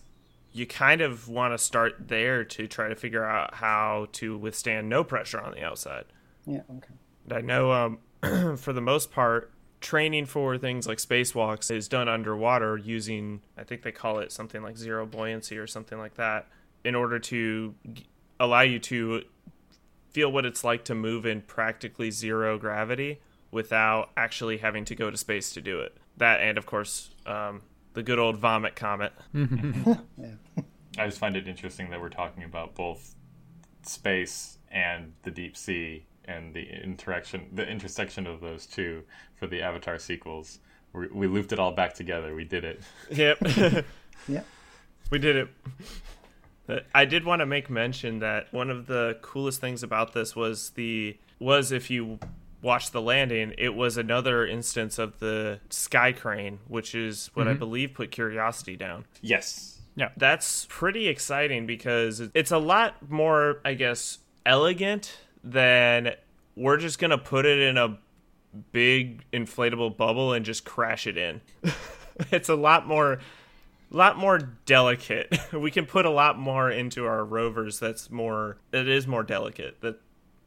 you 0.52 0.66
kind 0.66 1.02
of 1.02 1.28
want 1.28 1.54
to 1.54 1.58
start 1.58 2.08
there 2.08 2.44
to 2.44 2.68
try 2.68 2.88
to 2.88 2.96
figure 2.96 3.26
out 3.26 3.56
how 3.56 4.08
to 4.14 4.38
withstand 4.38 4.90
no 4.90 5.04
pressure 5.04 5.40
on 5.40 5.54
the 5.54 5.64
outside. 5.64 6.06
Yeah. 6.46 6.62
Okay. 6.78 6.94
I 7.32 7.42
know 7.42 7.72
um, 7.72 8.00
for 8.58 8.74
the 8.74 8.82
most 8.82 9.12
part, 9.12 9.52
training 9.84 10.26
for 10.26 10.58
things 10.58 10.88
like 10.88 10.98
spacewalks 10.98 11.70
is 11.70 11.88
done 11.88 12.08
underwater 12.08 12.78
using, 12.78 13.42
I 13.58 13.64
think 13.64 13.84
they 13.84 13.92
call 13.92 14.18
it 14.20 14.32
something 14.32 14.64
like 14.64 14.78
zero 14.78 15.06
buoyancy 15.06 15.58
or 15.58 15.68
something 15.68 16.00
like 16.00 16.16
that, 16.16 16.48
in 16.84 16.96
order 16.96 17.20
to 17.20 17.76
allow 18.40 18.62
you 18.62 18.80
to 18.80 19.24
feel 20.10 20.32
what 20.32 20.46
it's 20.46 20.64
like 20.64 20.86
to 20.86 20.96
move 20.96 21.26
in 21.26 21.42
practically 21.42 22.10
zero 22.10 22.58
gravity 22.58 23.20
without 23.52 24.10
actually 24.18 24.58
having 24.58 24.86
to 24.86 24.96
go 24.96 25.12
to 25.12 25.18
space 25.18 25.54
to 25.54 25.62
do 25.62 25.80
it. 25.82 25.96
That 26.18 26.42
and 26.42 26.58
of 26.58 26.66
course 26.66 27.12
um, 27.26 27.62
the 27.94 28.04
good 28.04 28.20
old 28.20 28.38
vomit 28.38 28.76
comet. 28.76 29.14
I 29.36 31.06
just 31.06 31.20
find 31.20 31.36
it 31.36 31.48
interesting 31.48 31.90
that 31.90 32.00
we're 32.00 32.10
talking 32.10 32.44
about 32.44 32.76
both 32.76 33.16
space 33.84 34.60
and 34.72 35.14
the 35.24 35.32
deep 35.32 35.58
sea 35.58 36.06
and 36.26 36.54
the 36.54 36.64
interaction, 36.84 37.48
the 37.54 37.68
intersection 37.68 38.28
of 38.28 38.42
those 38.42 38.66
two 38.66 39.04
for 39.36 39.48
the 39.48 39.62
Avatar 39.62 40.00
sequels. 40.00 40.60
We, 40.94 41.08
we 41.08 41.28
looped 41.28 41.52
it 41.52 41.60
all 41.60 41.72
back 41.72 41.94
together. 41.94 42.36
We 42.36 42.46
did 42.46 42.64
it. 42.64 42.82
Yep. 43.12 43.38
yep. 44.28 44.46
We 45.10 45.20
did 45.20 45.36
it. 45.36 45.48
But 46.66 46.86
I 46.96 47.06
did 47.06 47.26
want 47.26 47.42
to 47.42 47.46
make 47.46 47.70
mention 47.70 48.20
that 48.20 48.52
one 48.54 48.70
of 48.70 48.88
the 48.88 49.18
coolest 49.22 49.60
things 49.60 49.84
about 49.84 50.14
this 50.14 50.36
was 50.36 50.72
the 50.72 51.18
was 51.40 51.72
if 51.72 51.90
you 51.90 52.20
watch 52.62 52.92
the 52.92 53.02
landing, 53.02 53.54
it 53.58 53.76
was 53.76 53.98
another 53.98 54.48
instance 54.48 54.98
of 54.98 55.20
the 55.20 55.60
sky 55.70 56.14
crane, 56.14 56.60
which 56.68 56.96
is 56.96 57.30
what 57.34 57.48
I 57.48 57.52
mm-hmm. 57.52 57.60
believe 57.60 57.94
put 57.94 58.12
Curiosity 58.12 58.78
down. 58.78 59.06
Yes. 59.22 59.82
Yeah. 59.96 60.10
That's 60.16 60.66
pretty 60.70 61.10
exciting 61.10 61.68
because 61.68 62.22
it's 62.34 62.52
a 62.52 62.58
lot 62.58 63.10
more, 63.10 63.60
I 63.66 63.74
guess, 63.74 64.20
elegant 64.46 65.18
than 65.44 66.14
we're 66.56 66.78
just 66.78 67.00
gonna 67.00 67.18
put 67.18 67.46
it 67.46 67.60
in 67.60 67.78
a 67.78 67.98
big 68.72 69.26
inflatable 69.32 69.98
bubble 69.98 70.34
and 70.34 70.46
just 70.46 70.64
crash 70.66 71.08
it 71.08 71.18
in. 71.18 71.42
it's 72.32 72.50
a 72.50 72.56
lot 72.56 72.88
more 72.88 73.20
lot 73.90 74.18
more 74.18 74.40
delicate. 74.66 75.36
we 75.54 75.70
can 75.72 75.86
put 75.86 76.06
a 76.06 76.10
lot 76.10 76.38
more 76.38 76.70
into 76.70 77.06
our 77.06 77.24
rovers 77.24 77.80
that's 77.80 78.10
more 78.10 78.58
it 78.72 78.88
is 78.88 79.08
more 79.08 79.24
delicate 79.24 79.82
that 79.82 80.00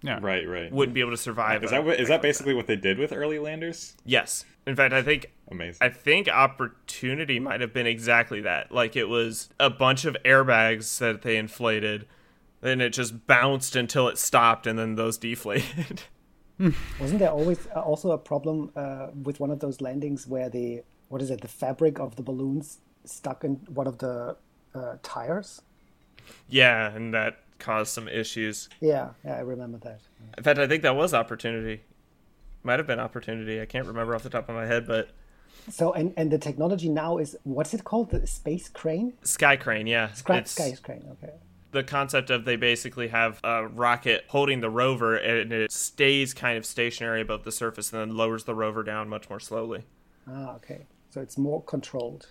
Yeah. 0.02 0.18
Right. 0.20 0.48
Right. 0.48 0.72
wouldn't 0.72 0.94
be 0.94 1.00
able 1.00 1.12
to 1.12 1.16
survive. 1.16 1.64
Is 1.64 1.70
a 1.70 1.74
that 1.74 1.85
what, 1.85 1.92
is 1.94 1.98
thing 1.98 2.06
that 2.06 2.12
like 2.14 2.22
basically 2.22 2.54
what 2.54 2.66
they 2.66 2.76
did 2.76 2.98
with 2.98 3.12
early 3.12 3.38
landers? 3.38 3.96
Yes. 4.04 4.44
In 4.66 4.74
fact, 4.74 4.92
I 4.92 5.02
think 5.02 5.32
Amazing. 5.48 5.78
I 5.80 5.90
think 5.90 6.28
opportunity 6.28 7.38
might 7.38 7.61
have 7.61 7.72
been 7.72 7.87
exactly 7.87 8.40
that. 8.42 8.72
Like 8.72 8.96
it 8.96 9.09
was 9.09 9.48
a 9.61 9.70
bunch 9.70 10.04
of 10.04 10.16
airbags 10.24 10.98
that 10.98 11.22
they 11.22 11.37
inflated, 11.37 12.06
then 12.66 12.81
it 12.81 12.90
just 12.90 13.26
bounced 13.26 13.76
until 13.76 14.09
it 14.09 14.18
stopped, 14.18 14.66
and 14.66 14.79
then 14.79 14.94
those 14.96 15.18
deflated. 15.18 16.02
Wasn't 17.00 17.18
there 17.18 17.31
always 17.31 17.66
uh, 17.74 17.81
also 17.81 18.12
a 18.12 18.18
problem 18.18 18.72
uh, 18.76 19.09
with 19.22 19.40
one 19.40 19.50
of 19.50 19.61
those 19.61 19.81
landings 19.81 20.26
where 20.26 20.48
the 20.48 20.83
what 21.09 21.20
is 21.22 21.31
it? 21.31 21.40
The 21.42 21.48
fabric 21.48 21.98
of 22.00 22.16
the 22.16 22.22
balloons 22.22 22.79
stuck 23.05 23.44
in 23.44 23.55
one 23.68 23.87
of 23.87 23.98
the 23.98 24.37
uh, 24.74 24.96
tires. 25.02 25.62
yeah, 26.48 26.90
and 26.94 27.14
that 27.14 27.40
caused 27.59 27.92
some 27.92 28.09
issues. 28.09 28.68
Yeah, 28.81 29.11
yeah, 29.24 29.37
I 29.37 29.40
remember 29.40 29.79
that. 29.79 30.00
In 30.37 30.42
fact, 30.44 30.59
I 30.59 30.66
think 30.66 30.83
that 30.83 30.96
was 30.96 31.14
opportunity. 31.14 31.83
Might 32.62 32.79
have 32.79 32.87
been 32.87 32.98
opportunity. 33.00 33.61
I 33.61 33.66
can't 33.66 33.87
remember 33.87 34.14
off 34.14 34.22
the 34.22 34.31
top 34.31 34.48
of 34.48 34.55
my 34.57 34.66
head, 34.66 34.87
but 34.87 35.11
So 35.70 35.92
and 35.92 36.12
and 36.16 36.31
the 36.31 36.38
technology 36.38 36.88
now 36.88 37.18
is 37.18 37.37
what's 37.44 37.74
it 37.74 37.85
called? 37.85 38.11
The 38.11 38.26
space 38.26 38.68
crane? 38.68 39.12
Sky 39.22 39.57
Crane, 39.57 39.87
yeah. 39.87 40.12
Sky, 40.12 40.38
It's 40.38 40.52
sky 40.52 40.74
crane. 40.83 41.05
Okay. 41.22 41.35
The 41.76 41.84
concept 41.84 42.30
of 42.30 42.46
they 42.46 42.56
basically 42.56 43.08
have 43.08 43.38
a 43.44 43.66
rocket 43.66 44.24
holding 44.28 44.60
the 44.60 44.70
rover 44.70 45.14
and 45.14 45.52
it 45.52 45.70
stays 45.70 46.32
kind 46.32 46.56
of 46.56 46.64
stationary 46.64 47.20
above 47.20 47.44
the 47.44 47.52
surface 47.52 47.92
and 47.92 48.00
then 48.00 48.16
lowers 48.16 48.44
the 48.44 48.54
rover 48.54 48.82
down 48.82 49.10
much 49.10 49.28
more 49.28 49.38
slowly. 49.38 49.84
Ah, 50.26 50.54
okay. 50.56 50.86
So 51.10 51.20
it's 51.20 51.36
more 51.36 51.62
controlled. 51.62 52.28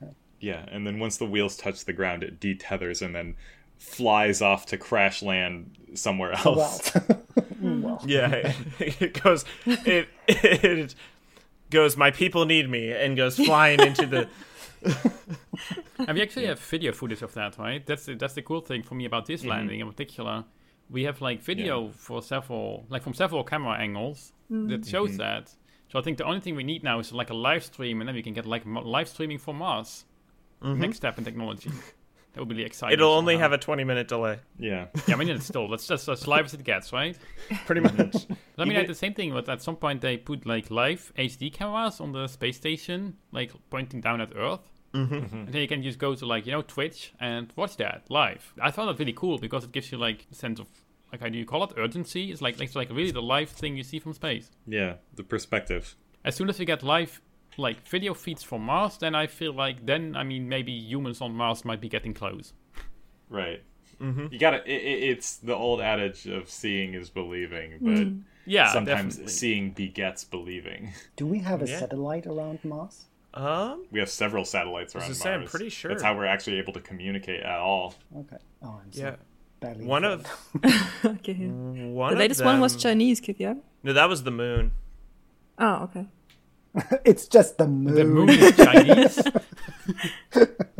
Okay. 0.00 0.12
Yeah, 0.38 0.64
and 0.70 0.86
then 0.86 1.00
once 1.00 1.16
the 1.16 1.26
wheels 1.26 1.56
touch 1.56 1.84
the 1.84 1.92
ground, 1.92 2.22
it 2.22 2.38
detethers 2.38 3.02
and 3.02 3.14
then 3.14 3.34
flies 3.78 4.40
off 4.40 4.66
to 4.66 4.78
crash 4.78 5.22
land 5.22 5.76
somewhere 5.94 6.32
else. 6.32 6.94
Well, 6.94 7.20
well, 7.60 8.02
Yeah, 8.06 8.52
it 8.78 9.20
goes. 9.22 9.44
It 9.66 10.08
it 10.28 10.94
goes. 11.70 11.96
My 11.96 12.12
people 12.12 12.46
need 12.46 12.70
me, 12.70 12.92
and 12.92 13.16
goes 13.16 13.36
flying 13.36 13.80
into 13.80 14.06
the. 14.06 14.28
And 15.98 16.14
we 16.16 16.22
actually 16.22 16.46
have 16.46 16.60
video 16.60 16.92
footage 16.92 17.22
of 17.22 17.32
that, 17.34 17.56
right? 17.58 17.84
That's 17.86 18.06
the, 18.06 18.14
that's 18.14 18.34
the 18.34 18.42
cool 18.42 18.60
thing 18.60 18.82
for 18.82 18.94
me 18.94 19.04
about 19.04 19.26
this 19.26 19.40
mm-hmm. 19.40 19.50
landing 19.50 19.80
in 19.80 19.88
particular. 19.88 20.44
We 20.90 21.04
have 21.04 21.20
like 21.22 21.42
video 21.42 21.88
for 21.90 22.20
several, 22.20 22.84
like 22.90 23.02
from 23.02 23.14
several 23.14 23.42
camera 23.44 23.78
angles 23.78 24.32
mm-hmm. 24.50 24.68
that 24.68 24.86
shows 24.86 25.10
mm-hmm. 25.10 25.18
that. 25.18 25.54
So 25.90 25.98
I 25.98 26.02
think 26.02 26.18
the 26.18 26.24
only 26.24 26.40
thing 26.40 26.56
we 26.56 26.64
need 26.64 26.82
now 26.82 26.98
is 26.98 27.12
like 27.12 27.30
a 27.30 27.34
live 27.34 27.64
stream, 27.64 28.00
and 28.00 28.08
then 28.08 28.14
we 28.14 28.22
can 28.22 28.34
get 28.34 28.46
like 28.46 28.66
mo- 28.66 28.82
live 28.82 29.08
streaming 29.08 29.38
from 29.38 29.58
Mars. 29.58 30.04
Next 30.62 30.96
step 30.96 31.18
in 31.18 31.24
technology. 31.24 31.70
That 32.34 32.40
would 32.40 32.48
be 32.48 32.56
really 32.56 32.66
exciting. 32.66 32.94
It'll 32.94 33.12
only 33.12 33.34
somehow. 33.34 33.44
have 33.44 33.52
a 33.52 33.58
twenty 33.58 33.84
minute 33.84 34.08
delay. 34.08 34.40
Yeah. 34.58 34.86
Yeah, 35.06 35.14
I 35.14 35.18
mean, 35.18 35.28
it's 35.28 35.46
still 35.46 35.68
that's 35.68 35.86
just 35.86 36.08
as 36.08 36.26
live 36.26 36.46
as 36.46 36.54
it 36.54 36.64
gets, 36.64 36.92
right? 36.92 37.16
Pretty 37.66 37.80
much. 37.80 38.26
I 38.58 38.64
mean, 38.64 38.72
Even- 38.72 38.88
the 38.88 38.94
same 38.94 39.14
thing. 39.14 39.32
But 39.32 39.48
at 39.48 39.62
some 39.62 39.76
point, 39.76 40.00
they 40.00 40.16
put 40.16 40.44
like 40.44 40.68
live 40.68 41.12
HD 41.16 41.52
cameras 41.52 42.00
on 42.00 42.10
the 42.10 42.26
space 42.26 42.56
station, 42.56 43.18
like 43.30 43.52
pointing 43.70 44.00
down 44.00 44.20
at 44.20 44.32
Earth. 44.34 44.68
Mm-hmm. 44.94 45.14
And 45.36 45.48
then 45.48 45.60
you 45.62 45.68
can 45.68 45.82
just 45.82 45.98
go 45.98 46.14
to 46.14 46.24
like 46.24 46.46
you 46.46 46.52
know 46.52 46.62
Twitch 46.62 47.12
and 47.20 47.52
watch 47.56 47.76
that 47.78 48.04
live. 48.08 48.52
I 48.62 48.70
found 48.70 48.88
that 48.88 48.98
really 48.98 49.12
cool 49.12 49.38
because 49.38 49.64
it 49.64 49.72
gives 49.72 49.90
you 49.90 49.98
like 49.98 50.26
a 50.30 50.34
sense 50.34 50.60
of 50.60 50.68
like 51.10 51.20
how 51.20 51.28
do 51.28 51.36
you 51.38 51.44
call 51.44 51.64
it 51.64 51.72
urgency? 51.76 52.30
It's 52.30 52.40
like 52.40 52.60
it's 52.60 52.76
like 52.76 52.90
really 52.90 53.10
the 53.10 53.22
live 53.22 53.50
thing 53.50 53.76
you 53.76 53.82
see 53.82 53.98
from 53.98 54.12
space. 54.14 54.50
Yeah. 54.66 54.94
The 55.16 55.24
perspective. 55.24 55.96
As 56.24 56.36
soon 56.36 56.48
as 56.48 56.58
we 56.58 56.64
get 56.64 56.82
live 56.82 57.20
like 57.56 57.86
video 57.88 58.14
feeds 58.14 58.42
from 58.42 58.62
Mars, 58.62 58.96
then 58.98 59.14
I 59.14 59.26
feel 59.26 59.52
like 59.52 59.84
then 59.84 60.14
I 60.16 60.22
mean 60.22 60.48
maybe 60.48 60.72
humans 60.72 61.20
on 61.20 61.34
Mars 61.34 61.64
might 61.64 61.80
be 61.80 61.88
getting 61.88 62.14
close. 62.14 62.52
Right. 63.28 63.62
Mm-hmm. 64.00 64.26
You 64.32 64.38
gotta. 64.38 64.58
It, 64.64 64.82
it, 64.82 65.02
it's 65.10 65.36
the 65.36 65.54
old 65.54 65.80
adage 65.80 66.26
of 66.26 66.50
seeing 66.50 66.94
is 66.94 67.10
believing, 67.10 67.78
but 67.80 68.08
Yeah, 68.44 68.72
sometimes 68.72 69.14
definitely. 69.14 69.32
seeing 69.32 69.70
begets 69.72 70.24
believing. 70.24 70.92
do 71.16 71.26
we 71.26 71.38
have 71.40 71.62
a 71.62 71.66
Yeah. 71.66 71.78
satellite 71.80 72.26
around 72.26 72.58
Mars? 72.64 73.06
Um. 73.34 73.84
We 73.90 73.98
have 73.98 74.08
several 74.10 74.44
satellites 74.44 74.94
around 74.94 75.02
to 75.04 75.08
Mars. 75.10 75.18
say, 75.18 75.34
I'm 75.34 75.44
pretty 75.44 75.68
sure. 75.68 75.90
That's 75.90 76.02
how 76.02 76.16
we're 76.16 76.24
actually 76.26 76.58
able 76.58 76.72
to 76.74 76.80
communicate 76.80 77.42
at 77.42 77.58
all. 77.58 77.94
Okay. 78.16 78.36
Oh, 78.62 78.80
I'm 78.82 78.92
so 78.92 79.00
Yeah. 79.02 79.16
badly 79.60 79.84
One 79.86 80.04
informed. 80.04 80.26
of 80.64 81.04
okay. 81.18 81.34
one. 81.34 82.10
the 82.10 82.14
of 82.14 82.18
latest 82.18 82.44
one 82.44 82.60
was 82.60 82.76
Chinese, 82.76 83.20
kid, 83.20 83.36
yeah? 83.38 83.54
No, 83.82 83.92
that 83.92 84.08
was 84.08 84.22
the 84.22 84.30
moon. 84.30 84.70
Oh, 85.58 85.84
okay. 85.84 86.06
it's 87.04 87.26
just 87.28 87.58
the 87.58 87.66
moon. 87.66 87.94
The 87.94 88.04
moon 88.04 88.28
is 88.30 88.56
Chinese. 88.56 89.22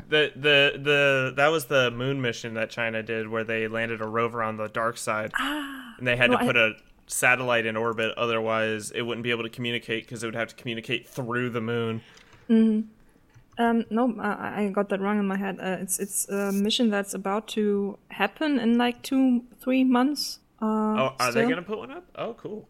The 0.07 0.31
the 0.37 0.79
the 0.81 1.33
that 1.37 1.49
was 1.49 1.64
the 1.64 1.90
moon 1.90 2.21
mission 2.21 2.55
that 2.55 2.71
China 2.71 3.03
did, 3.03 3.29
where 3.29 3.43
they 3.43 3.67
landed 3.69 4.01
a 4.01 4.07
rover 4.07 4.43
on 4.43 4.59
the 4.59 4.69
dark 4.69 4.97
side, 4.97 5.33
ah, 5.38 5.95
and 5.99 6.07
they 6.07 6.14
had 6.14 6.31
no, 6.31 6.37
to 6.38 6.45
put 6.45 6.57
a 6.57 6.75
satellite 7.07 7.67
in 7.67 7.77
orbit. 7.77 8.12
Otherwise, 8.17 8.90
it 8.93 9.03
wouldn't 9.03 9.25
be 9.25 9.31
able 9.31 9.43
to 9.43 9.49
communicate 9.49 10.05
because 10.05 10.23
it 10.23 10.27
would 10.27 10.35
have 10.37 10.49
to 10.49 10.55
communicate 10.55 11.09
through 11.09 11.51
the 11.51 11.61
moon. 11.61 12.03
Um, 12.48 13.85
no, 13.88 14.16
I, 14.20 14.62
I 14.64 14.68
got 14.70 14.88
that 14.88 15.00
wrong 15.00 15.18
in 15.18 15.26
my 15.26 15.37
head. 15.37 15.59
Uh, 15.61 15.76
it's 15.80 15.98
it's 16.00 16.28
a 16.28 16.50
mission 16.50 16.90
that's 16.90 17.14
about 17.14 17.46
to 17.48 17.98
happen 18.09 18.59
in 18.59 18.76
like 18.78 19.02
two, 19.02 19.44
three 19.61 19.85
months. 19.85 20.40
Uh, 20.61 20.64
Oh, 20.66 21.14
are 21.20 21.33
they 21.33 21.42
gonna 21.48 21.62
put 21.62 21.78
one 21.78 21.92
up? 21.92 22.04
Oh, 22.16 22.35
cool. 22.35 22.68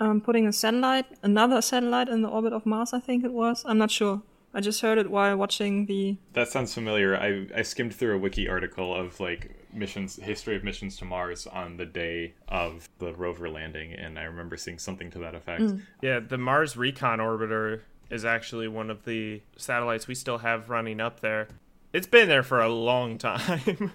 um, 0.00 0.20
putting 0.20 0.46
a 0.48 0.52
satellite, 0.52 1.06
another 1.22 1.62
satellite 1.62 2.08
in 2.08 2.22
the 2.22 2.28
orbit 2.28 2.52
of 2.52 2.66
Mars, 2.66 2.92
I 2.92 2.98
think 3.00 3.24
it 3.24 3.32
was. 3.32 3.64
I'm 3.64 3.78
not 3.78 3.90
sure. 3.92 4.22
I 4.56 4.60
just 4.60 4.80
heard 4.82 4.98
it 4.98 5.08
while 5.10 5.36
watching 5.36 5.86
the. 5.86 6.16
That 6.32 6.48
sounds 6.48 6.74
familiar. 6.74 7.16
I, 7.16 7.46
I 7.56 7.62
skimmed 7.62 7.94
through 7.94 8.14
a 8.16 8.18
wiki 8.18 8.48
article 8.48 8.92
of 8.94 9.20
like 9.20 9.50
missions, 9.72 10.16
history 10.16 10.56
of 10.56 10.64
missions 10.64 10.96
to 10.98 11.04
Mars 11.04 11.46
on 11.46 11.76
the 11.76 11.86
day 11.86 12.34
of 12.48 12.88
the 12.98 13.12
rover 13.14 13.48
landing, 13.48 13.92
and 13.92 14.18
I 14.18 14.24
remember 14.24 14.56
seeing 14.56 14.78
something 14.78 15.10
to 15.12 15.18
that 15.20 15.34
effect. 15.36 15.62
Yeah, 16.02 16.18
the 16.20 16.38
Mars 16.38 16.76
Recon 16.76 17.18
Orbiter 17.20 17.80
is 18.10 18.24
actually 18.24 18.68
one 18.68 18.90
of 18.90 19.04
the 19.04 19.40
satellites 19.56 20.06
we 20.06 20.14
still 20.14 20.38
have 20.38 20.70
running 20.70 21.00
up 21.00 21.20
there. 21.20 21.48
It's 21.92 22.06
been 22.06 22.28
there 22.28 22.42
for 22.42 22.60
a 22.60 22.68
long 22.68 23.18
time. 23.30 23.92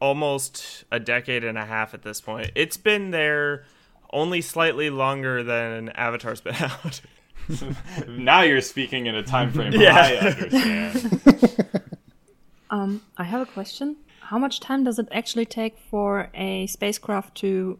Almost 0.00 0.84
a 0.90 1.00
decade 1.00 1.44
and 1.44 1.56
a 1.56 1.64
half 1.64 1.94
at 1.94 2.02
this 2.02 2.20
point. 2.20 2.50
It's 2.54 2.76
been 2.76 3.10
there 3.10 3.64
only 4.12 4.40
slightly 4.40 4.90
longer 4.90 5.42
than 5.42 5.88
Avatar's 5.90 6.40
been 6.40 6.54
out. 6.60 7.00
Now 8.08 8.40
you're 8.40 8.62
speaking 8.62 9.04
in 9.06 9.14
a 9.14 9.22
time 9.22 9.52
frame 9.52 9.72
Yeah. 9.74 9.94
I 9.98 10.16
understand. 10.16 11.82
Um, 12.70 13.02
I 13.18 13.24
have 13.24 13.42
a 13.42 13.46
question. 13.46 13.96
How 14.20 14.38
much 14.38 14.60
time 14.60 14.82
does 14.84 14.98
it 14.98 15.06
actually 15.12 15.44
take 15.44 15.76
for 15.78 16.30
a 16.34 16.66
spacecraft 16.66 17.34
to 17.36 17.78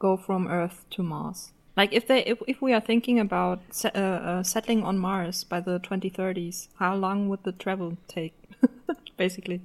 go 0.00 0.16
from 0.16 0.48
Earth 0.48 0.84
to 0.90 1.02
Mars? 1.04 1.52
Like, 1.76 1.92
if 1.92 2.06
they, 2.06 2.24
if, 2.24 2.38
if 2.46 2.62
we 2.62 2.72
are 2.72 2.80
thinking 2.80 3.18
about 3.18 3.60
se- 3.70 3.90
uh, 3.94 4.00
uh, 4.00 4.42
settling 4.42 4.84
on 4.84 4.98
Mars 4.98 5.42
by 5.44 5.60
the 5.60 5.80
2030s, 5.80 6.68
how 6.78 6.94
long 6.94 7.28
would 7.28 7.42
the 7.42 7.52
travel 7.52 7.96
take? 8.06 8.34
Basically. 9.16 9.60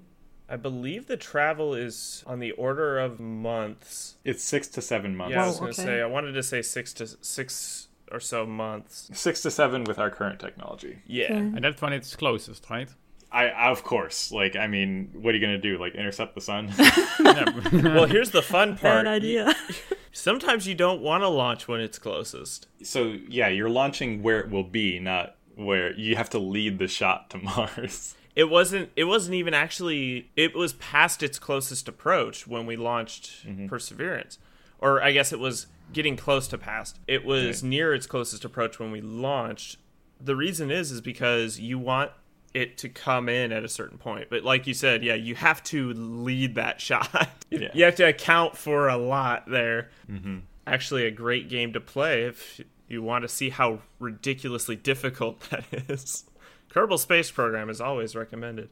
I 0.49 0.55
believe 0.55 1.05
the 1.05 1.17
travel 1.17 1.75
is 1.75 2.23
on 2.25 2.39
the 2.39 2.51
order 2.53 2.97
of 2.97 3.19
months. 3.19 4.15
it's 4.25 4.43
six 4.43 4.67
to 4.69 4.81
seven 4.81 5.15
months. 5.15 5.33
Yeah, 5.33 5.41
I 5.41 5.43
Whoa, 5.43 5.49
was 5.49 5.59
going 5.59 5.73
to 5.73 5.81
okay. 5.81 5.89
say 5.89 6.01
I 6.01 6.07
wanted 6.07 6.31
to 6.31 6.41
say 6.41 6.63
6 6.63 6.93
to 6.93 7.07
6 7.07 7.87
or 8.11 8.19
so 8.19 8.45
months. 8.45 9.09
Six 9.13 9.41
to 9.43 9.51
seven 9.51 9.83
with 9.83 9.99
our 9.99 10.09
current 10.09 10.39
technology. 10.39 10.99
Yeah. 11.05 11.33
And 11.33 11.63
that's 11.63 11.81
when 11.81 11.93
it's 11.93 12.15
closest, 12.15 12.67
right? 12.69 12.89
I 13.31 13.69
of 13.69 13.83
course, 13.83 14.31
like 14.31 14.55
I 14.55 14.67
mean, 14.67 15.11
what 15.13 15.33
are 15.33 15.37
you 15.37 15.41
gonna 15.45 15.57
do? 15.59 15.77
Like 15.77 15.95
intercept 15.95 16.35
the 16.35 16.41
sun? 16.41 16.73
well, 17.83 18.05
here's 18.05 18.31
the 18.31 18.41
fun 18.41 18.71
part. 18.77 19.05
Bad 19.05 19.07
idea. 19.07 19.55
Sometimes 20.11 20.67
you 20.67 20.73
don't 20.75 21.01
want 21.01 21.21
to 21.21 21.27
launch 21.27 21.67
when 21.67 21.79
it's 21.79 21.99
closest. 21.99 22.67
so 22.83 23.15
yeah, 23.27 23.47
you're 23.47 23.69
launching 23.69 24.23
where 24.23 24.39
it 24.39 24.49
will 24.49 24.63
be, 24.63 24.99
not 24.99 25.35
where 25.55 25.93
you 25.93 26.15
have 26.15 26.29
to 26.31 26.39
lead 26.39 26.79
the 26.79 26.87
shot 26.87 27.29
to 27.29 27.37
Mars. 27.37 28.15
It 28.35 28.49
wasn't. 28.49 28.89
It 28.95 29.03
wasn't 29.03 29.35
even 29.35 29.53
actually. 29.53 30.31
It 30.35 30.55
was 30.55 30.73
past 30.73 31.21
its 31.21 31.37
closest 31.37 31.87
approach 31.87 32.47
when 32.47 32.65
we 32.65 32.75
launched 32.77 33.45
mm-hmm. 33.45 33.67
Perseverance, 33.67 34.39
or 34.79 35.01
I 35.03 35.11
guess 35.11 35.31
it 35.33 35.39
was 35.39 35.67
getting 35.91 36.15
close 36.15 36.47
to 36.47 36.57
past. 36.57 36.99
It 37.07 37.25
was 37.25 37.59
Okay. 37.59 37.67
near 37.67 37.93
its 37.93 38.07
closest 38.07 38.45
approach 38.45 38.79
when 38.79 38.91
we 38.91 39.01
launched. 39.01 39.77
The 40.21 40.35
reason 40.35 40.71
is 40.71 40.91
is 40.91 41.01
because 41.01 41.59
you 41.59 41.77
want 41.79 42.11
it 42.53 42.77
to 42.79 42.89
come 42.89 43.29
in 43.29 43.51
at 43.51 43.63
a 43.63 43.69
certain 43.69 43.97
point. 43.97 44.27
But 44.29 44.43
like 44.43 44.67
you 44.67 44.73
said, 44.73 45.03
yeah, 45.03 45.15
you 45.15 45.35
have 45.35 45.61
to 45.63 45.93
lead 45.93 46.55
that 46.55 46.81
shot. 46.81 47.29
Yeah. 47.49 47.69
You 47.73 47.85
have 47.85 47.95
to 47.95 48.07
account 48.07 48.57
for 48.57 48.87
a 48.87 48.97
lot 48.97 49.49
there. 49.49 49.89
Mm-hmm. 50.09 50.39
Actually, 50.65 51.05
a 51.05 51.11
great 51.11 51.49
game 51.49 51.73
to 51.73 51.79
play 51.79 52.23
if 52.23 52.61
you 52.87 53.01
want 53.01 53.23
to 53.23 53.27
see 53.27 53.49
how 53.49 53.79
ridiculously 53.99 54.75
difficult 54.75 55.39
that 55.49 55.65
is. 55.89 56.25
Kerbal 56.71 56.99
Space 56.99 57.31
Program 57.31 57.69
is 57.69 57.81
always 57.81 58.15
recommended. 58.15 58.69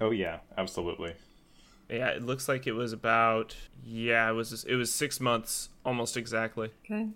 Oh 0.00 0.10
yeah, 0.10 0.38
absolutely. 0.56 1.14
Yeah, 1.88 2.08
it 2.08 2.22
looks 2.22 2.48
like 2.48 2.66
it 2.66 2.72
was 2.72 2.92
about 2.92 3.54
yeah, 3.84 4.28
it 4.28 4.32
was 4.32 4.64
it 4.64 4.74
was 4.74 4.92
six 4.92 5.20
months 5.20 5.68
almost 5.84 6.16
exactly. 6.16 6.70
okay. 6.84 7.08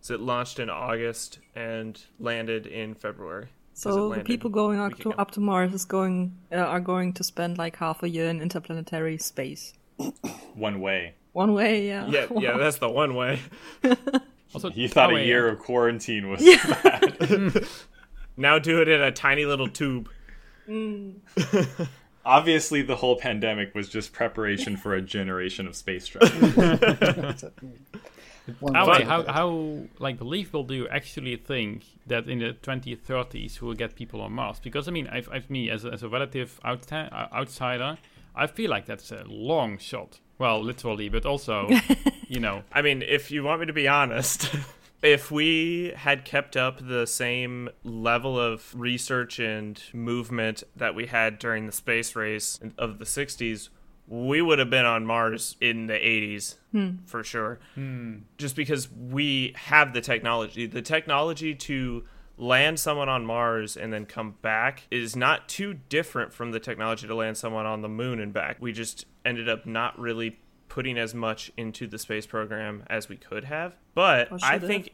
So 0.00 0.14
it 0.14 0.20
launched 0.20 0.58
in 0.58 0.68
August 0.68 1.38
and 1.54 2.00
landed 2.18 2.66
in 2.66 2.94
February. 2.94 3.48
'Cause 3.82 3.96
it 3.96 3.98
So 3.98 4.14
the 4.14 4.20
people 4.24 4.50
going 4.50 4.78
up 4.78 4.96
to, 5.00 5.12
up 5.14 5.30
to 5.32 5.40
Mars 5.40 5.72
is 5.74 5.84
going 5.84 6.36
uh, 6.52 6.56
are 6.56 6.80
going 6.80 7.12
to 7.14 7.24
spend 7.24 7.58
like 7.58 7.76
half 7.76 8.02
a 8.02 8.08
year 8.08 8.28
in 8.28 8.40
interplanetary 8.40 9.18
space. 9.18 9.74
One 10.54 10.80
way. 10.80 11.14
One 11.32 11.52
way, 11.54 11.86
yeah. 11.86 12.06
Yeah, 12.08 12.26
yeah, 12.38 12.56
that's 12.62 12.78
the 12.78 12.88
one 12.90 13.14
way. 13.14 13.40
Also, 14.54 14.70
You 14.70 14.86
thought 14.86 15.10
a 15.14 15.16
yeah. 15.16 15.24
year 15.24 15.48
of 15.48 15.60
quarantine 15.60 16.28
was 16.28 16.42
bad. 16.82 17.64
Now 18.36 18.58
do 18.58 18.82
it 18.82 18.88
in 18.88 19.00
a 19.00 19.10
tiny 19.10 19.46
little 19.46 19.66
tube. 19.68 20.10
obviously 22.24 22.82
the 22.82 22.96
whole 22.96 23.16
pandemic 23.16 23.74
was 23.74 23.88
just 23.88 24.12
preparation 24.12 24.76
for 24.76 24.94
a 24.94 25.00
generation 25.02 25.66
of 25.66 25.74
space 25.74 26.06
travel. 26.06 26.38
One 28.60 28.74
way 28.74 28.82
wait, 28.86 28.98
to 29.00 29.04
how, 29.04 29.22
how 29.24 29.78
like 29.98 30.18
believable 30.18 30.64
do 30.64 30.74
you 30.74 30.88
actually 30.88 31.36
think 31.36 31.84
that 32.06 32.28
in 32.28 32.40
the 32.40 32.56
2030s 32.62 33.60
we 33.60 33.68
will 33.68 33.74
get 33.74 33.94
people 33.94 34.20
on 34.20 34.32
Mars? 34.32 34.58
Because 34.58 34.88
I 34.88 34.90
mean, 34.90 35.06
I've, 35.08 35.28
I've 35.30 35.48
me 35.48 35.70
as 35.70 35.84
a, 35.84 35.92
as 35.92 36.02
a 36.02 36.08
relative 36.08 36.60
outi- 36.64 37.12
uh, 37.12 37.28
outsider, 37.32 37.98
I 38.34 38.46
feel 38.46 38.70
like 38.70 38.86
that's 38.86 39.12
a 39.12 39.24
long 39.26 39.78
shot. 39.78 40.18
Well, 40.38 40.62
literally, 40.62 41.08
but 41.08 41.24
also, 41.24 41.68
you 42.28 42.40
know, 42.40 42.64
I 42.72 42.82
mean, 42.82 43.02
if 43.02 43.30
you 43.30 43.44
want 43.44 43.60
me 43.60 43.66
to 43.66 43.72
be 43.72 43.86
honest, 43.86 44.50
if 45.02 45.30
we 45.30 45.92
had 45.94 46.24
kept 46.24 46.56
up 46.56 46.78
the 46.86 47.06
same 47.06 47.68
level 47.84 48.40
of 48.40 48.74
research 48.74 49.38
and 49.38 49.80
movement 49.92 50.64
that 50.74 50.94
we 50.94 51.06
had 51.06 51.38
during 51.38 51.66
the 51.66 51.72
space 51.72 52.16
race 52.16 52.58
of 52.78 52.98
the 52.98 53.04
60s, 53.04 53.68
we 54.12 54.42
would 54.42 54.58
have 54.58 54.68
been 54.68 54.84
on 54.84 55.06
Mars 55.06 55.56
in 55.58 55.86
the 55.86 55.94
80s 55.94 56.56
hmm. 56.70 56.90
for 57.06 57.24
sure. 57.24 57.60
Hmm. 57.74 58.18
Just 58.36 58.54
because 58.54 58.90
we 58.92 59.54
have 59.56 59.94
the 59.94 60.02
technology. 60.02 60.66
The 60.66 60.82
technology 60.82 61.54
to 61.54 62.04
land 62.36 62.78
someone 62.78 63.08
on 63.08 63.24
Mars 63.24 63.74
and 63.74 63.90
then 63.90 64.04
come 64.04 64.34
back 64.42 64.82
is 64.90 65.16
not 65.16 65.48
too 65.48 65.72
different 65.88 66.34
from 66.34 66.50
the 66.50 66.60
technology 66.60 67.06
to 67.06 67.14
land 67.14 67.38
someone 67.38 67.64
on 67.64 67.80
the 67.80 67.88
moon 67.88 68.20
and 68.20 68.34
back. 68.34 68.58
We 68.60 68.72
just 68.72 69.06
ended 69.24 69.48
up 69.48 69.64
not 69.64 69.98
really 69.98 70.38
putting 70.68 70.98
as 70.98 71.14
much 71.14 71.50
into 71.56 71.86
the 71.86 71.98
space 71.98 72.26
program 72.26 72.84
as 72.90 73.08
we 73.08 73.16
could 73.16 73.44
have. 73.44 73.76
But 73.94 74.28
oh, 74.30 74.34
I 74.42 74.52
should 74.52 74.62
have. 74.62 74.68
think 74.68 74.92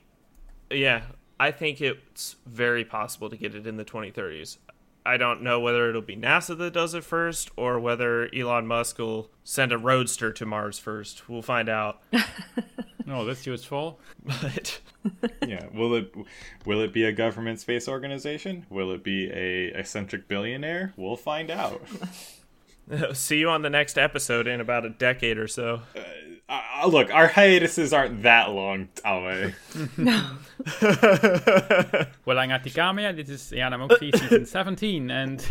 yeah, 0.71 1.03
I 1.41 1.51
think 1.51 1.81
it's 1.81 2.37
very 2.47 2.85
possible 2.85 3.31
to 3.31 3.37
get 3.37 3.57
it 3.57 3.67
in 3.67 3.79
the 3.79 3.85
2030s. 3.85 4.59
I 5.05 5.17
don't 5.17 5.43
know 5.43 5.61
whether 5.61 5.89
it'll 5.89 6.03
be 6.03 6.17
NASA 6.17 6.57
that 6.59 6.73
does 6.73 6.95
it 6.95 7.05
first 7.05 7.51
or 7.57 7.81
whether 7.81 8.33
Elon 8.35 8.67
Musk 8.67 8.99
will 8.99 9.31
send 9.45 9.73
a 9.73 9.79
roadster 9.79 10.33
to 10.33 10.47
Mars 10.47 10.79
first. 10.79 11.29
We'll 11.29 11.43
find 11.43 11.69
out. 11.69 12.03
no, 13.07 13.25
that's 13.25 13.47
useful. 13.47 13.99
But 14.25 14.81
yeah. 15.47 15.67
Will 15.73 15.95
it 15.95 16.15
will 16.65 16.81
it 16.81 16.93
be 16.93 17.05
a 17.05 17.13
government 17.13 17.61
space 17.61 17.89
organization? 17.89 18.67
Will 18.69 18.93
it 18.93 19.03
be 19.03 19.31
a 19.31 19.79
eccentric 19.79 20.29
billionaire? 20.29 20.93
We'll 20.97 21.17
find 21.17 21.51
out. 21.51 21.83
see 23.13 23.39
you 23.39 23.49
on 23.49 23.63
the 23.63 23.71
next 23.71 23.99
episode 23.99 24.47
in 24.47 24.61
about 24.61 24.85
a 24.85 24.91
decade 24.91 25.39
or 25.39 25.49
so. 25.49 25.83
Uh, 25.97 26.01
look, 26.87 27.13
our 27.13 27.29
hiatuses 27.29 27.93
aren't 27.93 28.23
that 28.23 28.51
long, 28.51 28.89
Alve. 29.05 29.55
Well, 32.25 32.39
I'm 32.39 32.51
at 32.51 32.65
Atikame, 32.65 33.15
this 33.17 33.29
is 33.29 33.53
Yanamoki 33.57 34.17
season 34.19 34.47
17, 34.47 35.11
and 35.11 35.41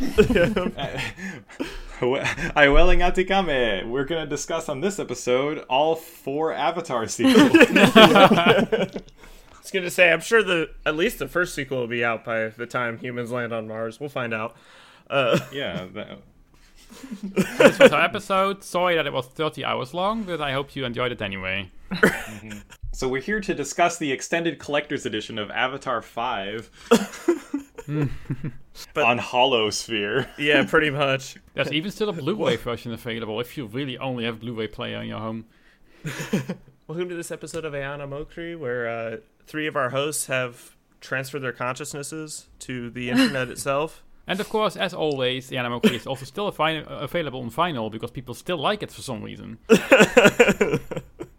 I 2.56 2.68
welling 2.68 3.00
Atikame. 3.00 3.90
We're 3.90 4.06
gonna 4.06 4.28
discuss 4.28 4.70
on 4.70 4.82
this 4.82 5.00
episode 5.00 5.60
all 5.70 5.96
four 5.96 6.54
Avatar 6.54 7.08
sequels. 7.08 7.52
I 7.56 8.90
was 9.62 9.72
gonna 9.72 9.90
say, 9.90 10.12
I'm 10.12 10.22
sure 10.22 10.44
the 10.44 10.70
at 10.86 10.96
least 10.96 11.20
the 11.20 11.28
first 11.28 11.56
sequel 11.56 11.80
will 11.80 11.88
be 11.88 12.04
out 12.04 12.26
by 12.26 12.50
the 12.50 12.68
time 12.68 12.98
humans 12.98 13.32
land 13.32 13.54
on 13.54 13.68
Mars. 13.68 14.00
We'll 14.00 14.10
find 14.10 14.34
out. 14.34 14.56
Uh, 15.10 15.40
yeah. 15.52 15.88
That, 15.94 16.20
this 17.22 17.80
was 17.80 17.92
our 17.92 18.02
episode. 18.04 18.64
Sorry 18.64 18.96
that 18.96 19.06
it 19.06 19.14
was 19.14 19.28
30 19.28 19.64
hours 19.66 19.94
long, 19.94 20.24
but 20.24 20.42
I 20.42 20.54
hope 20.54 20.76
you 20.76 20.86
enjoyed 20.86 21.12
it 21.12 21.22
anyway. 21.22 21.70
so 22.94 23.08
we're 23.08 23.22
here 23.22 23.40
to 23.42 23.54
discuss 23.54 23.98
the 23.98 24.12
extended 24.12 24.60
collector's 24.60 25.06
edition 25.06 25.38
of 25.38 25.50
Avatar 25.52 26.02
Five 26.02 26.70
But- 28.94 29.06
on 29.06 29.20
Holosphere. 29.20 30.28
yeah, 30.38 30.66
pretty 30.66 30.90
much. 30.90 31.38
There's 31.54 31.72
even 31.72 31.92
still 31.92 32.10
a 32.10 32.14
Blu-ray 32.14 32.58
version 32.58 32.92
available 32.94 33.40
if 33.40 33.58
you 33.58 33.66
really 33.66 33.98
only 33.98 34.26
have 34.26 34.40
Blu-ray 34.40 34.68
player 34.68 35.02
in 35.02 35.08
your 35.10 35.20
home. 35.20 35.46
Welcome 36.88 37.10
to 37.10 37.16
this 37.16 37.32
episode 37.32 37.66
of 37.66 37.74
Ayana 37.74 38.08
Mokri, 38.08 38.58
where 38.58 38.88
uh, 38.88 39.18
three 39.46 39.68
of 39.68 39.76
our 39.76 39.90
hosts 39.90 40.28
have 40.28 40.76
transferred 41.02 41.40
their 41.42 41.52
consciousnesses 41.52 42.48
to 42.60 42.90
the 42.90 43.10
internet 43.10 43.50
itself. 43.50 44.04
And 44.28 44.42
of 44.42 44.50
course, 44.50 44.76
as 44.76 44.94
always, 44.94 45.48
the 45.48 45.56
Yanamoki 45.56 45.94
is 45.94 46.06
also 46.06 46.26
still 46.26 46.52
vi- 46.52 46.84
available 46.86 47.40
on 47.42 47.50
vinyl 47.50 47.90
because 47.90 48.12
people 48.12 48.36
still 48.36 48.58
like 48.58 48.84
it 48.84 48.92
for 48.92 49.02
some 49.02 49.24
reason. 49.24 49.58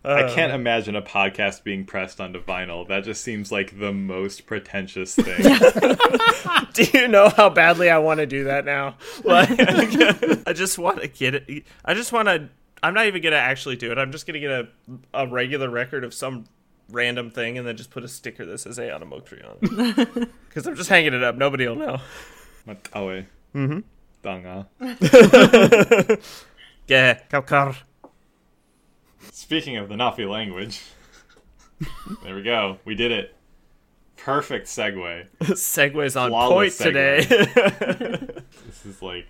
I 0.04 0.22
uh, 0.22 0.34
can't 0.34 0.52
imagine 0.54 0.96
a 0.96 1.02
podcast 1.02 1.64
being 1.64 1.84
pressed 1.84 2.18
onto 2.18 2.42
vinyl. 2.42 2.88
That 2.88 3.04
just 3.04 3.22
seems 3.22 3.52
like 3.52 3.78
the 3.78 3.92
most 3.92 4.46
pretentious 4.46 5.14
thing. 5.16 5.36
Do 6.72 6.98
you 6.98 7.08
know 7.08 7.28
how 7.28 7.50
badly 7.50 7.90
I 7.90 7.98
want 7.98 8.20
to 8.20 8.26
do 8.26 8.44
that 8.44 8.64
now? 8.64 8.96
Like, 9.22 9.50
I 10.46 10.54
just 10.54 10.78
want 10.78 11.02
to 11.02 11.08
get 11.08 11.34
it. 11.34 11.64
I 11.84 11.92
just 11.92 12.10
want 12.10 12.28
to. 12.28 12.48
I'm 12.82 12.94
not 12.94 13.06
even 13.06 13.20
gonna 13.20 13.36
actually 13.36 13.74
do 13.74 13.90
it. 13.90 13.98
I'm 13.98 14.12
just 14.12 14.24
gonna 14.24 14.38
get 14.38 14.50
a 14.50 14.68
a 15.12 15.26
regular 15.26 15.68
record 15.68 16.04
of 16.04 16.14
some 16.14 16.44
random 16.90 17.30
thing 17.30 17.58
and 17.58 17.66
then 17.66 17.76
just 17.76 17.90
put 17.90 18.04
a 18.04 18.08
sticker 18.08 18.46
that 18.46 18.58
says 18.58 18.78
Ayana 18.78 19.02
Mokri 19.02 19.44
on 19.44 19.58
it. 19.60 20.30
Because 20.48 20.66
I'm 20.66 20.76
just 20.76 20.88
hanging 20.88 21.12
it 21.12 21.22
up. 21.24 21.36
Nobody 21.36 21.66
will 21.66 21.74
know. 21.74 21.98
Mhm. 23.54 23.82
Danga. 24.22 24.66
Yeah, 26.86 27.18
Kaukar. 27.30 27.76
Speaking 29.32 29.76
of 29.76 29.88
the 29.88 29.94
Na'vi 29.94 30.28
language, 30.28 30.82
there 32.24 32.34
we 32.34 32.42
go. 32.42 32.78
We 32.84 32.94
did 32.94 33.12
it. 33.12 33.34
Perfect 34.16 34.66
segue. 34.66 35.26
Segues 35.40 36.20
on 36.20 36.30
Flawless 36.30 36.78
point 36.78 36.94
segue. 36.94 37.28
today. 37.28 38.42
This 38.66 38.84
is 38.86 39.02
like 39.02 39.26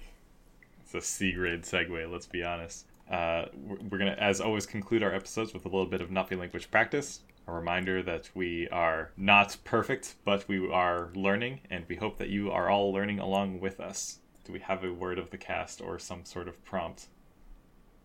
it's 0.84 0.94
a 0.94 1.00
C 1.00 1.32
grade 1.32 1.62
segue. 1.62 2.10
Let's 2.10 2.26
be 2.26 2.42
honest. 2.42 2.86
Uh, 3.10 3.46
we're, 3.54 3.76
we're 3.90 3.98
gonna, 3.98 4.16
as 4.18 4.40
always, 4.40 4.66
conclude 4.66 5.02
our 5.02 5.14
episodes 5.14 5.52
with 5.54 5.64
a 5.64 5.68
little 5.68 5.86
bit 5.86 6.00
of 6.00 6.10
Na'vi 6.10 6.38
language 6.38 6.70
practice. 6.70 7.20
A 7.48 7.52
reminder 7.52 8.02
that 8.02 8.28
we 8.34 8.68
are 8.68 9.10
not 9.16 9.56
perfect, 9.64 10.16
but 10.22 10.46
we 10.48 10.70
are 10.70 11.08
learning, 11.14 11.60
and 11.70 11.86
we 11.88 11.96
hope 11.96 12.18
that 12.18 12.28
you 12.28 12.50
are 12.50 12.68
all 12.68 12.92
learning 12.92 13.18
along 13.20 13.58
with 13.60 13.80
us. 13.80 14.18
Do 14.44 14.52
we 14.52 14.60
have 14.60 14.84
a 14.84 14.92
word 14.92 15.18
of 15.18 15.30
the 15.30 15.38
cast 15.38 15.80
or 15.80 15.98
some 15.98 16.26
sort 16.26 16.46
of 16.46 16.62
prompt? 16.66 17.06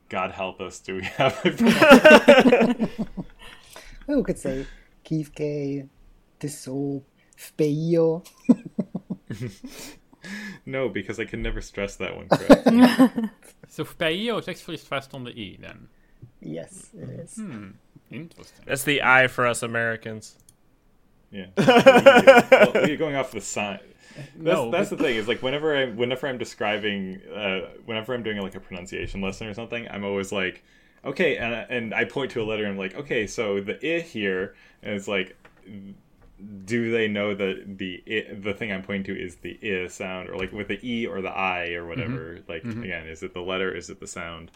God 0.08 0.32
help 0.32 0.62
us. 0.62 0.80
Do 0.80 0.96
we 0.96 1.04
have 1.04 1.41
a 1.46 1.52
prompt? 1.52 3.10
We 4.08 4.24
could 4.24 4.39
say 4.39 4.66
Kifke, 5.06 5.89
Tiso, 6.39 7.04
Feio. 7.38 8.26
no, 10.66 10.88
because 10.89 11.20
I 11.20 11.26
can 11.26 11.41
never 11.41 11.60
stress 11.62 11.98
that 11.98 12.16
one 12.16 12.28
correctly. 12.32 13.30
So 13.68 13.84
Peio 13.84 14.39
is 14.39 14.48
actually 14.48 14.78
stressed 14.78 15.14
on 15.14 15.24
the 15.26 15.32
E 15.32 15.58
then. 15.60 15.88
Yes, 16.46 16.89
it 16.94 17.02
mm-hmm. 17.02 17.20
is. 17.20 17.36
Hmm. 17.36 17.68
Interesting. 18.12 18.66
That's 18.66 18.84
the 18.84 19.02
I 19.02 19.28
for 19.28 19.48
us 19.48 19.64
Americans. 19.64 20.38
Yeah. 21.32 21.48
well, 21.58 22.88
you're 22.88 22.98
going 22.98 23.16
off 23.16 23.32
the 23.32 23.41
sign. 23.41 23.80
That's, 24.16 24.36
No, 24.38 24.70
that's 24.70 24.91
the 24.91 24.98
thing. 24.98 25.16
Is 25.16 25.28
like 25.28 25.41
whenever 25.41 25.76
I'm 25.76 25.98
whenever 25.98 26.28
I'm 26.28 26.38
describing, 26.38 27.20
uh, 27.34 27.70
whenever 27.86 28.14
I'm 28.14 28.22
doing 28.22 28.39
like 28.39 28.56
a 28.56 28.60
pronunciation 28.60 29.22
lesson 29.22 29.48
or 29.48 29.54
something, 29.56 29.88
I'm 29.89 30.04
always 30.04 30.32
like, 30.32 30.64
okay, 31.04 31.38
and 31.38 31.54
and 31.70 31.94
I 31.94 32.06
point 32.06 32.32
to 32.32 32.41
a 32.41 32.46
letter 32.46 32.64
and 32.64 32.74
I'm 32.74 32.78
like, 32.78 32.96
okay, 32.96 33.26
so 33.26 33.60
the 33.60 33.80
i 33.84 34.02
here, 34.02 34.56
and 34.84 34.94
it's 34.94 35.08
like, 35.08 35.36
do 36.66 36.91
they 36.91 37.08
know 37.08 37.34
that 37.34 37.80
the 37.80 38.04
I, 38.08 38.34
the 38.36 38.54
thing 38.54 38.72
I'm 38.72 38.84
pointing 38.84 39.16
to 39.16 39.20
is 39.20 39.38
the 39.38 39.58
i 39.64 39.88
sound, 39.88 40.30
or 40.30 40.38
like 40.38 40.52
with 40.52 40.68
the 40.68 40.80
e 40.88 41.08
or 41.08 41.22
the 41.22 41.32
i 41.32 41.72
or 41.72 41.88
whatever? 41.88 42.36
Mm-hmm. 42.36 42.52
Like 42.52 42.64
mm-hmm. 42.64 42.84
again, 42.84 43.08
is 43.08 43.24
it 43.24 43.34
the 43.34 43.41
letter? 43.41 43.76
Is 43.76 43.89
it 43.89 44.00
the 44.00 44.08
sound? 44.08 44.52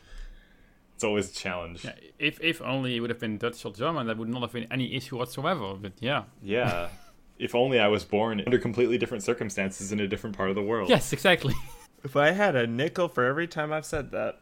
It's 0.97 1.03
always 1.03 1.29
a 1.29 1.33
challenge. 1.35 1.85
Yeah, 1.85 1.93
if 2.17 2.41
if 2.41 2.59
only 2.59 2.95
it 2.95 3.01
would 3.01 3.11
have 3.11 3.19
been 3.19 3.37
Dutch 3.37 3.63
or 3.65 3.71
German, 3.71 4.07
that 4.07 4.17
would 4.17 4.29
not 4.29 4.41
have 4.41 4.51
been 4.51 4.65
any 4.71 4.95
issue 4.95 5.15
whatsoever. 5.15 5.75
But 5.75 5.93
yeah, 5.99 6.23
Yeah. 6.41 6.89
if 7.37 7.53
only 7.53 7.79
I 7.79 7.87
was 7.87 8.03
born 8.03 8.41
under 8.43 8.57
completely 8.57 8.97
different 8.97 9.23
circumstances 9.23 9.91
in 9.91 9.99
a 9.99 10.07
different 10.07 10.35
part 10.35 10.49
of 10.49 10.55
the 10.55 10.63
world. 10.63 10.89
yes, 10.89 11.13
exactly. 11.13 11.53
If 12.03 12.15
I 12.15 12.31
had 12.31 12.55
a 12.55 12.65
nickel 12.67 13.09
for 13.09 13.25
every 13.25 13.47
time 13.47 13.73
I've 13.73 13.85
said 13.85 14.11
that. 14.11 14.39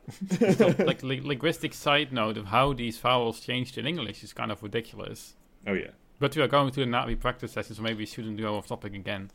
like 0.89 1.03
li- 1.03 1.21
linguistic 1.21 1.73
side 1.73 2.11
note 2.13 2.37
of 2.37 2.45
how 2.47 2.73
these 2.73 2.97
vowels 2.99 3.39
changed 3.39 3.77
in 3.77 3.85
English 3.87 4.23
is 4.23 4.33
kind 4.33 4.51
of 4.51 4.61
ridiculous. 4.63 5.35
Oh 5.67 5.73
yeah. 5.73 5.91
But 6.19 6.35
we 6.35 6.41
are 6.41 6.47
going 6.49 6.71
to 6.71 6.79
the 6.79 6.85
Na'vi 6.85 7.19
practice 7.19 7.51
session, 7.53 7.75
so 7.75 7.81
maybe 7.81 7.99
we 7.99 8.05
shouldn't 8.05 8.37
go 8.39 8.55
off 8.57 8.67
topic 8.67 8.93
again. 8.93 9.31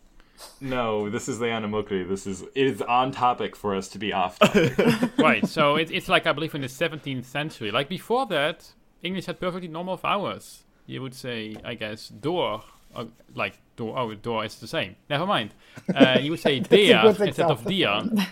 No, 0.61 1.09
this 1.09 1.29
is 1.29 1.39
the 1.39 1.47
Anamokri. 1.47 2.09
This 2.09 2.27
is 2.27 2.43
it 2.55 2.67
is 2.67 2.83
on 2.83 3.13
topic 3.13 3.57
for 3.57 3.75
us 3.75 3.89
to 3.89 3.99
be 3.99 4.13
off. 4.13 4.39
topic. 4.39 4.77
right, 5.19 5.47
so 5.47 5.77
it, 5.77 5.91
it's 5.91 6.09
like 6.09 6.27
I 6.27 6.33
believe 6.33 6.55
in 6.55 6.61
the 6.61 6.67
17th 6.69 7.25
century. 7.25 7.71
Like 7.71 7.89
before 7.89 8.27
that, 8.27 8.73
English 9.03 9.27
had 9.27 9.41
perfectly 9.41 9.69
normal 9.69 9.97
vowels. 9.97 10.65
You 10.87 11.03
would 11.03 11.15
say, 11.15 11.57
I 11.65 11.75
guess, 11.75 12.09
door, 12.09 12.63
or 12.95 13.07
like 13.35 13.59
door. 13.77 13.99
Oh, 13.99 14.15
door 14.15 14.45
is 14.45 14.57
the 14.57 14.67
same. 14.67 14.97
Never 15.09 15.27
mind. 15.27 15.55
Uh, 15.95 16.19
you 16.21 16.31
would 16.33 16.41
say 16.41 16.61
der 16.61 17.03
good 17.03 17.21
instead 17.21 17.51
of 17.51 17.67
example. 17.67 17.71
dia. 17.71 18.29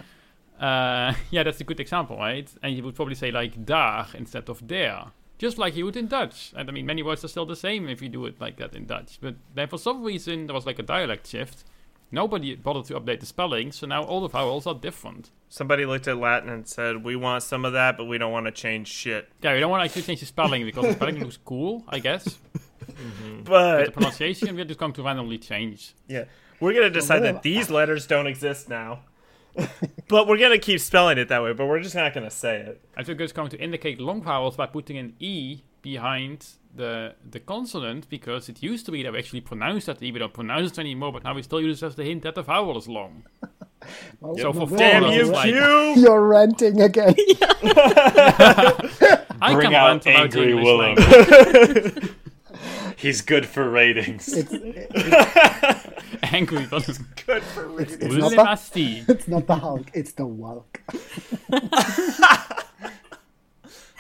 Uh, 0.61 1.15
yeah, 1.31 1.43
that's 1.43 1.61
a 1.61 1.65
good 1.65 1.81
example, 1.81 2.17
right? 2.17 2.51
And 2.63 2.75
you 2.75 2.83
would 2.83 2.95
probably 2.95 3.15
say 3.15 3.31
like 3.31 3.65
daar 3.65 4.15
instead 4.15 4.49
of 4.49 4.67
der. 4.67 5.05
Just 5.39 5.57
like 5.57 5.77
you 5.77 5.85
would 5.85 5.97
in 5.97 6.09
Dutch. 6.09 6.53
And 6.57 6.69
I 6.69 6.73
mean, 6.73 6.85
many 6.85 7.03
words 7.03 7.25
are 7.25 7.29
still 7.29 7.47
the 7.47 7.55
same 7.55 7.89
if 7.89 8.03
you 8.03 8.09
do 8.09 8.27
it 8.27 8.41
like 8.41 8.57
that 8.57 8.75
in 8.75 8.87
Dutch. 8.87 9.19
But 9.21 9.37
then 9.55 9.69
for 9.69 9.79
some 9.79 10.03
reason, 10.03 10.47
there 10.47 10.55
was 10.55 10.67
like 10.67 10.81
a 10.81 10.83
dialect 10.83 11.29
shift. 11.29 11.65
Nobody 12.11 12.55
bothered 12.55 12.87
to 12.87 12.99
update 12.99 13.21
the 13.21 13.27
spelling, 13.27 13.71
so 13.71 13.87
now 13.87 14.03
all 14.03 14.21
the 14.23 14.29
vowels 14.29 14.67
are 14.67 14.75
different. 14.75 15.31
Somebody 15.51 15.85
looked 15.85 16.09
at 16.09 16.17
Latin 16.17 16.49
and 16.49 16.67
said, 16.67 17.05
"We 17.05 17.17
want 17.17 17.43
some 17.43 17.65
of 17.65 17.73
that, 17.75 17.97
but 17.99 18.05
we 18.07 18.17
don't 18.19 18.33
want 18.33 18.47
to 18.47 18.53
change 18.53 18.89
shit." 18.89 19.29
Yeah, 19.43 19.55
we 19.55 19.61
don't 19.61 19.71
want 19.71 19.83
to 19.83 19.85
actually 19.85 20.03
change 20.03 20.21
the 20.21 20.27
spelling 20.27 20.65
because 20.65 20.85
the 20.85 20.93
spelling 20.95 21.21
looks 21.23 21.39
cool, 21.45 21.85
I 21.89 21.99
guess. 21.99 22.39
Mm-hmm. 22.89 23.43
But 23.45 23.79
the 23.79 23.85
But 23.85 23.93
pronunciation, 23.95 24.57
we're 24.57 24.65
just 24.65 24.81
going 24.81 24.93
to 24.95 25.03
randomly 25.03 25.39
change. 25.39 25.95
yeah, 26.09 26.25
we're 26.59 26.73
gonna 26.73 26.91
decide 26.91 27.23
that 27.23 27.43
these 27.43 27.71
letters 27.71 28.07
don't 28.09 28.27
exist 28.27 28.69
now. 28.69 29.01
but 30.09 30.27
we're 30.27 30.39
gonna 30.39 30.59
keep 30.59 30.81
spelling 30.81 31.19
it 31.19 31.29
that 31.29 31.43
way. 31.43 31.53
But 31.53 31.67
we're 31.67 31.81
just 31.81 31.95
not 31.95 32.13
gonna 32.15 32.31
say 32.31 32.57
it. 32.61 32.81
I 32.97 33.05
think 33.05 33.21
it's 33.21 33.33
going 33.33 33.51
to 33.51 33.61
indicate 33.61 34.01
long 34.01 34.23
vowels 34.23 34.57
by 34.57 34.67
putting 34.67 34.97
an 34.99 35.15
E 35.21 35.63
behind 35.83 36.47
the 36.75 37.15
the 37.29 37.41
consonant 37.41 38.09
because 38.09 38.49
it 38.49 38.63
used 38.63 38.87
to 38.87 38.93
be 38.93 39.03
that 39.03 39.13
we 39.13 39.19
actually 39.19 39.41
pronounced 39.41 39.87
that 39.87 40.01
we 40.01 40.13
don't 40.13 40.33
pronounce 40.33 40.73
it 40.73 40.79
anymore, 40.79 41.13
but 41.13 41.25
now 41.25 41.35
we 41.35 41.43
still 41.43 41.61
use 41.61 41.83
it 41.83 41.87
as 41.87 41.95
the 41.97 42.05
hint 42.05 42.23
that 42.23 42.35
the 42.35 42.43
vowel 42.43 42.77
is 42.79 42.89
long. 42.89 43.25
Oh, 44.21 44.37
So 44.37 44.53
for 44.53 44.67
no, 44.67 44.77
Damn 44.77 45.05
you, 45.05 45.27
like, 45.27 45.55
you're 45.97 46.27
ranting 46.27 46.81
again. 46.81 47.15
I 47.63 49.53
Bring 49.53 49.67
can 49.71 49.75
out 49.75 49.89
rant 49.89 50.07
about 50.07 50.21
angry 50.35 50.51
English 50.51 50.65
Willem. 50.65 50.97
He's 52.97 53.21
good 53.21 53.47
for 53.47 53.71
ratings. 53.71 54.27
It's, 54.37 54.51
it's, 54.53 55.87
Angry, 56.25 56.67
but 56.69 56.85
Good 57.27 57.43
for 57.45 57.69
reading. 57.69 57.99
it's, 58.01 58.15
not 58.17 58.33
the, 58.33 58.41
Asti. 58.41 59.05
it's 59.07 59.29
not 59.29 59.47
the 59.47 59.55
Hulk, 59.55 59.91
it's 59.95 60.13
the 60.13 60.27
Walk. 60.27 60.81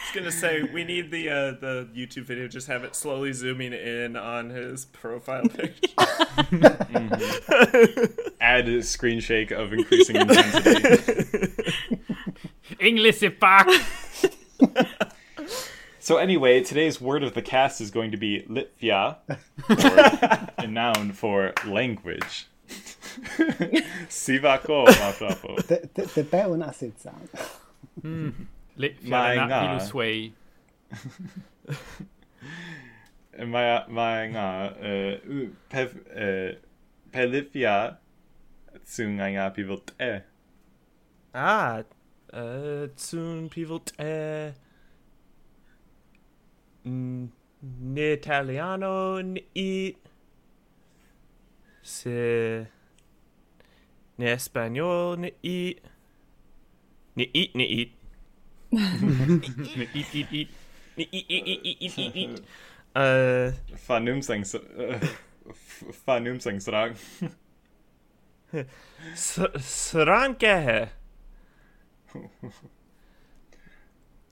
I 0.08 0.10
was 0.10 0.20
gonna 0.20 0.32
say 0.32 0.62
we 0.62 0.84
need 0.84 1.10
the 1.10 1.28
uh, 1.28 1.50
the 1.60 1.88
YouTube 1.94 2.22
video. 2.22 2.48
Just 2.48 2.66
have 2.68 2.82
it 2.82 2.96
slowly 2.96 3.30
zooming 3.34 3.74
in 3.74 4.16
on 4.16 4.48
his 4.48 4.86
profile 4.86 5.42
picture. 5.48 5.92
Add 8.40 8.70
a 8.70 8.82
screen 8.82 9.20
shake 9.20 9.50
of 9.50 9.74
increasing 9.74 10.16
intensity. 10.16 11.52
English 12.80 13.22
is 13.22 13.32
back! 13.38 13.68
So 16.00 16.16
anyway, 16.16 16.62
today's 16.62 17.02
word 17.02 17.22
of 17.22 17.34
the 17.34 17.42
cast 17.42 17.82
is 17.82 17.90
going 17.90 18.12
to 18.12 18.16
be 18.16 18.40
litvia, 18.48 19.16
a 20.56 20.66
noun 20.66 21.12
for 21.12 21.52
language. 21.66 22.46
Sivako, 24.08 24.86
matrapo. 24.86 25.56
The, 25.66 25.86
the, 25.92 26.06
the 26.06 26.24
Baron 26.24 26.62
acid 26.62 26.94
sound. 26.98 27.28
Lit 28.78 29.02
My 29.04 29.34
Fiona 29.34 29.48
God. 29.48 29.64
Ilusway. 29.80 30.32
My 33.38 33.84
my 33.88 34.26
nga 34.34 34.46
uh, 34.82 35.14
pev 35.70 35.88
uh, 36.10 36.52
pelifia 37.12 37.96
tsunganga 38.84 39.50
people 39.54 39.82
e. 40.00 40.20
ah, 41.34 41.82
uh, 42.32 42.86
soon 42.96 43.48
people. 43.48 43.82
N- 46.86 47.30
N'Italiano 47.62 49.20
ni 49.22 49.96
se 51.82 52.66
N'Espanol 54.18 55.18
ni 55.18 55.30
eat 55.42 55.80
ni 57.54 57.64
eat 58.72 60.14
eat 60.14 60.14
Eat, 60.96 61.08
eat, 61.12 61.30
eat. 61.30 61.60
eat 61.64 61.76
eat 61.80 61.98
eat 61.98 62.16
eat. 62.16 62.42
Uh, 62.94 63.52
Fanum 63.86 64.22
sang 64.22 64.44
fanum 66.04 66.40
sang 66.40 66.60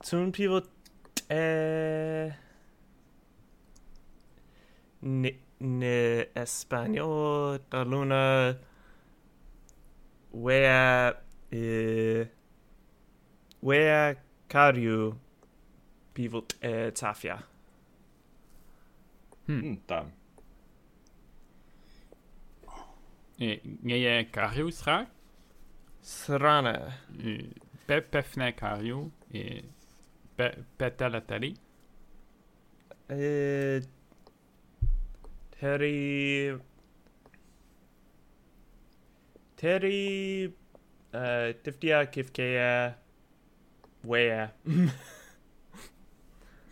Soon 0.03 0.31
people. 0.31 0.61
Uh, 1.29 2.31
ne, 5.01 5.31
ne 5.59 6.25
español 6.35 7.59
da 7.69 7.83
luna. 7.83 8.57
Where. 10.31 11.15
Uh, 11.51 12.25
where 13.61 14.17
cariu 14.47 15.15
people 16.13 16.43
uh, 16.63 16.91
tafia. 16.91 17.43
Mm, 19.47 19.77
damn. 19.87 20.11
Eh, 23.39 23.59
Nee, 23.81 23.99
je 23.99 24.25
Kariu 24.31 24.69
graag? 24.83 25.07
Srana. 26.01 26.93
Eh, 27.23 27.45
Pe 27.85 28.01
pefne 28.01 28.51
Kariu. 28.53 29.11
Eh, 29.31 29.63
Pe 30.35 30.63
peteleteli. 30.77 31.55
Uh, 33.09 33.81
Terry. 35.59 36.57
Terry. 39.55 40.53
Uh, 41.13 41.53
Tiftia 41.63 42.05
Kifkea. 42.11 42.95
Where? 44.07 44.53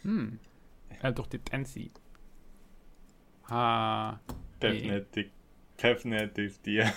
hm. 0.04 0.40
Er 0.90 1.04
hat 1.04 1.20
doch 1.20 1.28
die 1.28 1.40
Tensi. 1.40 1.92
Ha. 3.50 4.20
Definitiv. 4.62 5.30
Definitiv 5.82 6.62
dir. 6.62 6.94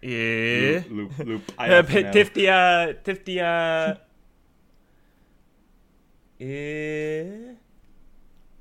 Yeah. 0.00 0.84
Loop, 0.88 1.18
loop, 1.18 1.26
loop. 1.26 1.42
Tiff 2.12 2.32
dir, 2.32 2.96
tiff 3.02 3.24
dir. 3.24 3.98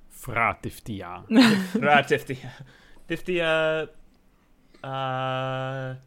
Fra 0.09 0.53
tiff 0.55 0.81
dir. 0.81 1.23
Fra 1.79 2.01
tiff 2.01 2.25
dir. 2.25 2.51
Tiff 3.07 3.23
dir. 3.23 3.89
Äh. 4.83 6.06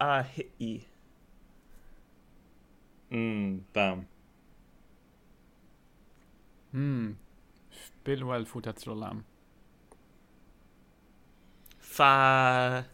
A 0.00 0.22
hi. 0.22 0.86
Mm, 3.10 3.64
damn. 3.72 4.06
Hmm. 6.70 7.16
Speel 7.70 8.26
wel 8.26 8.44
voor 8.44 8.60
dat 8.60 8.80
solam. 8.80 9.24
Fa. 11.78 12.86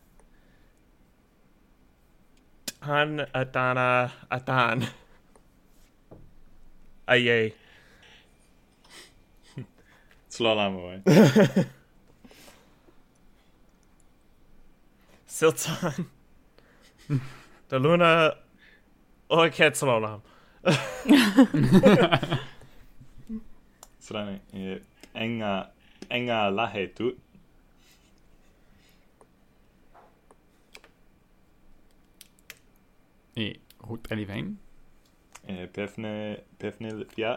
Han 2.79 3.33
Adana 3.33 4.11
Adan. 4.29 4.83
Aye. 7.05 7.55
Slå 10.29 10.55
dem 10.55 10.77
away. 10.77 11.03
Siltan. 15.27 16.11
The 17.69 17.79
Luna 17.79 18.33
raketsorna 19.31 19.93
av 19.93 20.03
namn. 20.03 20.23
Sedan 23.99 24.39
Enga, 25.15 25.59
øh, 25.59 25.67
Enga 26.11 26.51
Lahetu. 26.51 27.13
Hoteliväin. 33.79 34.59
Øh, 35.49 35.63
øh, 35.63 35.69
Pefne. 35.69 36.37
Pefne 36.59 36.99
lifia. 36.99 37.37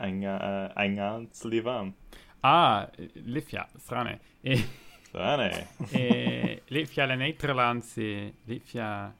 Enga, 0.00 0.68
Enga 0.84 1.26
sliva. 1.32 1.90
Ah, 2.42 2.86
lifia, 3.14 3.62
strane. 3.78 4.18
E, 5.12 5.18
Sådär. 5.18 5.66
e 5.92 6.62
Lifja 6.68 7.06
le 7.06 7.16
Nederlandse, 7.16 8.32
Lifja 8.46 9.12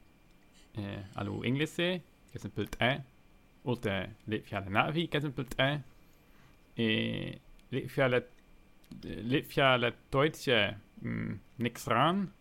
eh, 0.75 1.03
allo 1.13 1.43
Englise, 1.43 2.01
exempelt 2.33 2.75
E. 2.81 3.03
Ulte 3.63 4.15
Lifja 4.25 4.59
le 4.59 4.69
Navi, 4.69 5.07
exempelt 5.11 5.53
E. 5.59 5.81
E 6.75 7.39
Lifja 7.69 8.07
le 8.07 8.23
Lifja 9.03 9.75
le 9.77 9.93
Deutsche, 10.09 10.77
mm, 11.03 11.39
nix 11.57 11.87
ran. 11.87 12.31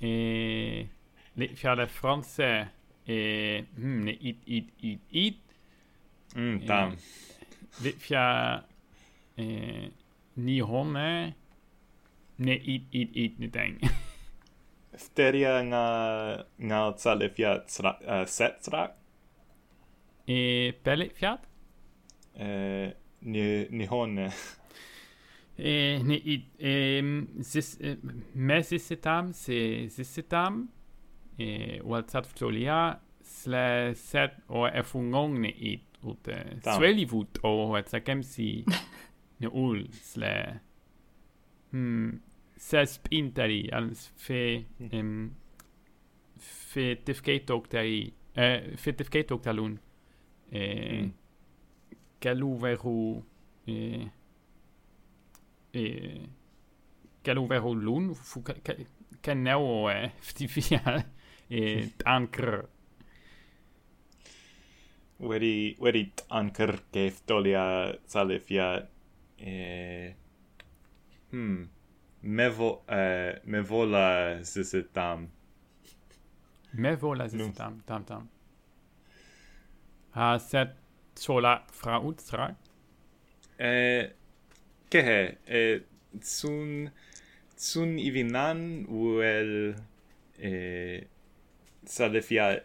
E 0.00 0.88
Lifja 1.34 1.74
le 1.74 1.86
France, 1.86 2.70
e, 3.04 3.66
hmm, 3.76 4.02
ne 4.04 4.10
it, 4.20 4.36
it, 4.44 4.68
it, 4.80 5.00
it. 5.10 5.38
Mm, 6.36 6.66
tam. 6.66 6.96
Lifja 7.82 8.64
eh, 9.36 9.90
Nihone 10.36 11.34
ne 12.38 12.58
eat 12.58 12.88
eat 12.92 13.10
eat 13.14 13.38
ne 13.38 13.48
thing. 13.48 13.78
Steria 15.06 15.62
na 15.62 16.44
na 16.58 16.92
tsale 16.92 17.28
fiat 17.30 17.70
sra, 17.70 17.96
uh, 18.00 18.20
eh, 18.20 18.26
set 18.26 18.64
sra. 18.64 18.84
E 20.26 20.72
pele 20.84 21.08
fiat? 21.14 21.46
Eh 22.34 22.92
ne 23.24 23.86
hon 23.90 24.18
E 25.56 25.98
ne 26.02 26.16
eat 26.18 26.46
em 26.58 27.42
sis 27.42 27.78
mesisitam 28.34 29.32
se 29.32 29.88
sisitam 29.88 30.68
e 31.38 31.80
whatsapp 31.82 32.26
ftolia 32.26 32.98
sle 33.22 33.94
set 33.94 34.34
o 34.48 34.66
efungong 34.66 35.38
ne 35.40 35.52
eat 35.70 35.98
ut 36.04 36.28
swelivut 36.76 37.38
o 37.42 37.76
et 37.78 37.88
sakemsi 37.88 38.64
ne 39.40 39.48
ul 39.48 39.86
sle 40.02 40.34
hm 41.74 42.14
ses 42.56 42.98
pintari 43.02 43.68
ans 43.72 44.12
fe 44.16 44.64
em 44.78 45.30
fe 46.38 46.94
tefkei 47.04 47.42
toktari 47.48 48.12
eh, 48.36 48.76
fe 48.78 48.92
tefkei 48.92 49.24
toktalun 49.26 49.74
eh, 50.52 51.02
mm. 51.02 51.10
kalu 52.22 52.50
veru 52.62 53.00
eh, 53.66 54.06
eh, 55.74 56.22
kalu 57.26 57.46
veru 57.50 57.74
lun 57.74 58.12
fu 58.14 58.42
ka, 58.46 58.54
ka, 58.64 58.78
kanao 59.22 59.90
eh, 59.90 60.12
ftifia 60.28 60.98
eh, 61.50 61.90
tankr 61.98 62.62
Wedi, 65.24 65.76
wedi 65.80 66.08
anker 66.36 66.72
geith 66.92 67.22
dolia 67.28 67.62
salif 68.10 68.50
ia 68.50 68.66
e, 69.38 69.52
Hmm. 71.34 71.64
Me 72.20 72.48
vo 72.48 72.84
eh, 72.86 73.40
me 73.44 73.60
volas 73.60 74.56
esse 74.56 74.82
tam. 74.92 75.28
Me 76.70 76.96
volas 76.96 77.34
esse 77.34 77.52
tam 77.52 77.80
tam 77.84 78.04
tam. 78.04 78.28
Ha 80.10 80.38
set 80.38 80.76
sola 81.14 81.64
fra 81.72 81.98
utra. 81.98 82.56
Eh 83.56 84.14
che 84.88 85.02
è 85.02 85.38
eh, 85.44 85.84
sun 86.20 86.90
sun 87.56 87.98
ivinan 87.98 88.84
uel 88.88 89.74
eh 90.36 91.08
sa 91.82 92.04
salefia 92.04 92.62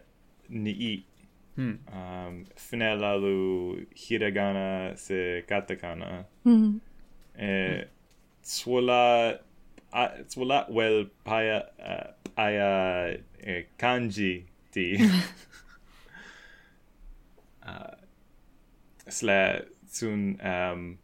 ni 0.48 1.08
Hmm. 1.56 1.78
Um, 1.92 2.46
finelalu 2.56 3.86
hiragana 3.94 4.96
se 4.96 5.44
katakana. 5.46 6.24
Mm 6.44 6.56
-hmm. 6.56 6.80
eh, 7.34 7.88
sulla 8.42 9.38
a, 9.92 10.02
sulla 10.28 10.66
well 10.68 11.04
paia 11.24 11.66
uh, 11.78 12.08
paia 12.34 13.18
uh, 13.46 13.62
kanji 13.76 14.44
ti. 14.72 14.98
Uh, 17.60 17.92
sla 19.06 19.62
sun 19.86 20.38
um 20.42 20.98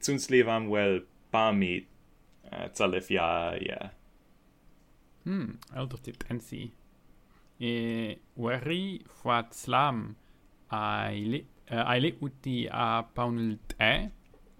sun 0.00 0.16
slivam 0.18 0.68
well 0.68 1.00
pamit 1.32 1.86
uh, 2.52 2.68
tsalef 2.74 3.10
ya 3.10 3.56
yeah 3.58 3.90
hmm 5.24 5.58
out 5.74 5.94
of 5.94 6.00
nc 6.06 6.18
tensi 6.22 6.62
e 7.58 7.72
wari 8.36 9.02
fat 9.22 9.54
slam 9.54 10.14
ai 10.70 11.16
le 11.32 11.40
ai 11.70 11.98
le 12.04 12.10
uti 12.26 12.68
a 12.70 13.02
paunel 13.16 13.58
te 13.70 13.92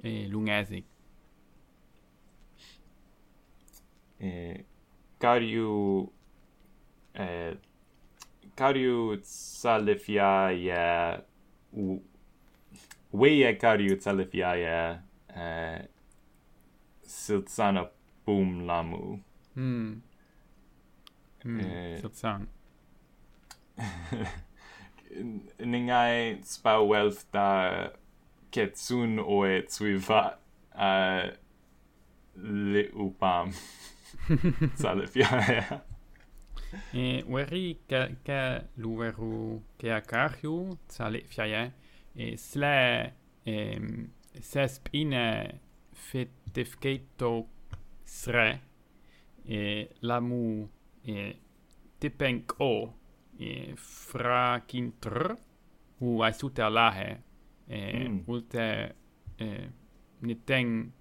e 0.03 0.11
lungesik 0.33 0.87
e 4.21 4.25
lungesig. 4.25 4.57
Eh, 4.57 4.64
Karju, 5.19 6.11
eh, 7.14 7.55
Karju 8.55 9.17
tsalifia, 9.23 10.51
ja, 10.51 11.19
u, 11.73 11.99
Weia 13.12 13.55
Karju 13.59 13.97
tsalifia, 13.97 15.03
eh, 15.29 15.85
Siltsana 17.03 17.89
Boom 18.27 18.67
Lamu. 18.67 19.21
Hmm. 19.55 20.03
Hmm, 21.43 21.61
Eh. 21.61 22.01
Ningai 25.59 26.41
spa 26.45 26.81
wealth 26.81 27.25
da 27.33 27.91
ketsun 28.51 29.19
oe 29.19 29.62
tsuiva 29.62 30.39
uh, 30.75 31.31
le 32.37 32.89
upam. 32.95 33.53
Salve 34.74 35.07
fiare. 35.07 35.84
e 36.92 37.24
weri 37.28 37.78
ka 37.88 38.09
ka 38.24 38.62
luveru 38.82 39.62
ke 39.78 39.92
akarhu 39.92 40.76
sale 40.88 41.22
fiare 41.30 41.72
e 42.14 42.36
sle 42.36 43.12
em 43.44 44.11
sesp 44.40 44.88
ine 44.92 45.61
fetifketo 45.92 47.32
sre 48.04 48.48
e 49.44 49.88
lamu 50.00 50.68
e 51.04 51.16
tipenk 52.00 52.57
o 52.61 52.72
e 53.38 53.74
frakintr 53.76 55.36
u 56.00 56.22
aisute 56.22 56.62
alahe 56.62 57.11
e 57.68 57.80
mm. 58.09 58.22
ulte 58.26 58.66
e 59.38 59.48
niten 60.20 60.92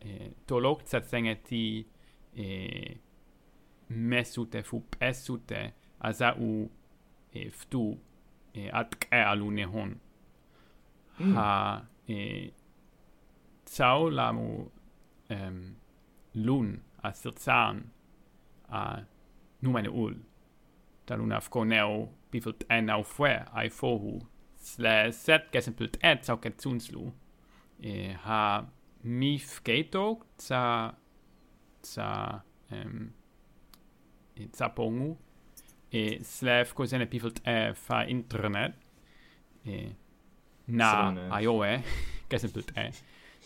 e 0.00 0.32
tolok 0.46 0.82
tsatsengeti 0.84 1.86
e, 2.36 2.46
mesute 3.88 4.62
fu 4.62 4.80
pesute 4.80 5.72
azau 6.00 6.70
e, 7.32 7.50
ftu 7.50 7.84
e, 8.54 8.68
atke 8.70 9.22
alu 9.32 9.50
nehon 9.50 9.96
mm. 11.18 11.34
ha 11.34 11.48
e, 12.08 12.18
tsau 13.64 14.10
lamu 14.10 14.70
em, 15.28 15.60
lun 16.34 16.76
a 17.02 17.12
sirtsan 17.12 17.84
a 18.68 18.80
numene 19.62 19.88
ul. 19.88 20.16
Luna 21.14 21.36
afkoneo 21.36 22.08
bifelt 22.32 22.64
en 22.68 22.90
au 22.90 23.04
fue 23.06 23.30
ai 23.54 23.68
fohu 23.70 24.16
sle 24.58 25.12
set 25.14 25.52
gesimpelt 25.54 25.98
et 26.02 26.24
sau 26.26 26.40
ketsunslu 26.42 27.04
e, 27.78 27.92
ha 28.24 28.40
mif 29.04 29.60
geto 29.64 30.06
tsa 30.40 30.62
za 31.94 32.40
um, 32.70 33.12
za 34.52 34.68
pongu 34.68 35.16
e 35.90 36.24
slef 36.24 36.74
kosen 36.74 37.02
e 37.02 37.06
people 37.06 37.32
e 37.44 37.74
fa 37.74 38.04
internet 38.04 38.74
e 39.64 39.94
na 40.66 41.40
ioe 41.40 41.82
kasen 42.28 42.50
pult 42.50 42.72
e 42.76 42.90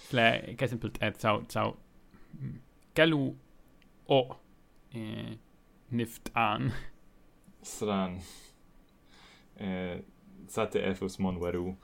sla 0.09 0.27
kasen 0.59 0.79
pult 0.79 1.03
e 1.03 1.13
za 1.19 1.37
za 1.49 1.73
galu 2.95 3.37
o 4.09 4.21
e 4.95 5.37
nift 5.91 6.31
an. 6.35 6.73
Stran 7.63 8.21
e 9.61 10.03
za 10.49 10.69
efus 10.75 11.19
mon 11.19 11.37
weru 11.37 11.77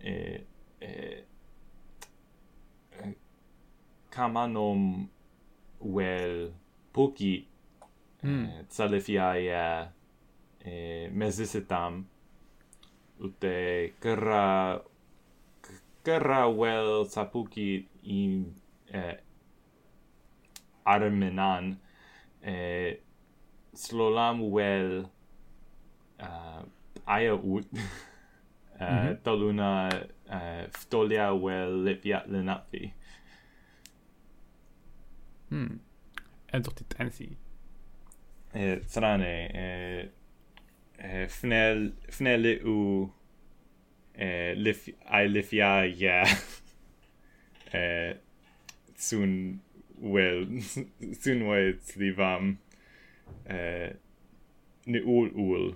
e 0.00 0.44
e 0.80 1.24
kamanom 4.10 5.08
wel 5.80 6.52
pochi 6.92 7.46
mm. 8.22 8.44
eh, 8.44 8.64
tsalefiaia 8.68 9.92
eh, 10.58 11.04
eh 11.04 11.10
mezisetam 11.12 12.06
ute 13.18 13.92
kara 14.00 14.80
kara 16.02 16.48
well 16.48 17.04
sapuki 17.04 17.88
in 18.02 18.54
eh, 18.92 19.16
armenan 20.84 21.76
eh, 22.42 22.98
slolam 23.74 24.50
wel 24.52 25.10
uh, 26.20 26.26
eh, 26.26 26.62
aia 27.04 27.34
ut 27.34 27.66
eh, 27.76 27.80
uh, 28.80 28.90
mm 28.90 29.06
-hmm. 29.06 29.16
taluna 29.22 29.88
uh, 30.28 30.64
ftolia 30.70 31.34
wel 31.34 31.82
lepiat 31.84 32.26
lenapi 32.26 32.92
Hmm. 35.48 35.80
En 36.46 36.62
toch 36.62 36.74
dit 36.74 36.94
ensi. 36.94 37.36
eh, 38.52 38.76
trane 38.88 39.48
eh, 39.52 40.08
eh, 40.96 41.28
fnel 41.28 41.92
fnel 42.08 42.44
u 42.44 43.08
eh, 44.12 44.52
lif 44.56 44.88
ai 45.04 45.28
lifia 45.28 45.84
ja 45.84 46.22
eh, 47.72 48.16
soon 48.94 49.60
well 50.00 50.46
soon 51.20 51.42
way 51.46 51.78
livam 51.96 52.58
eh, 53.44 53.90
ni 54.86 55.00
ul 55.00 55.30
ul 55.34 55.74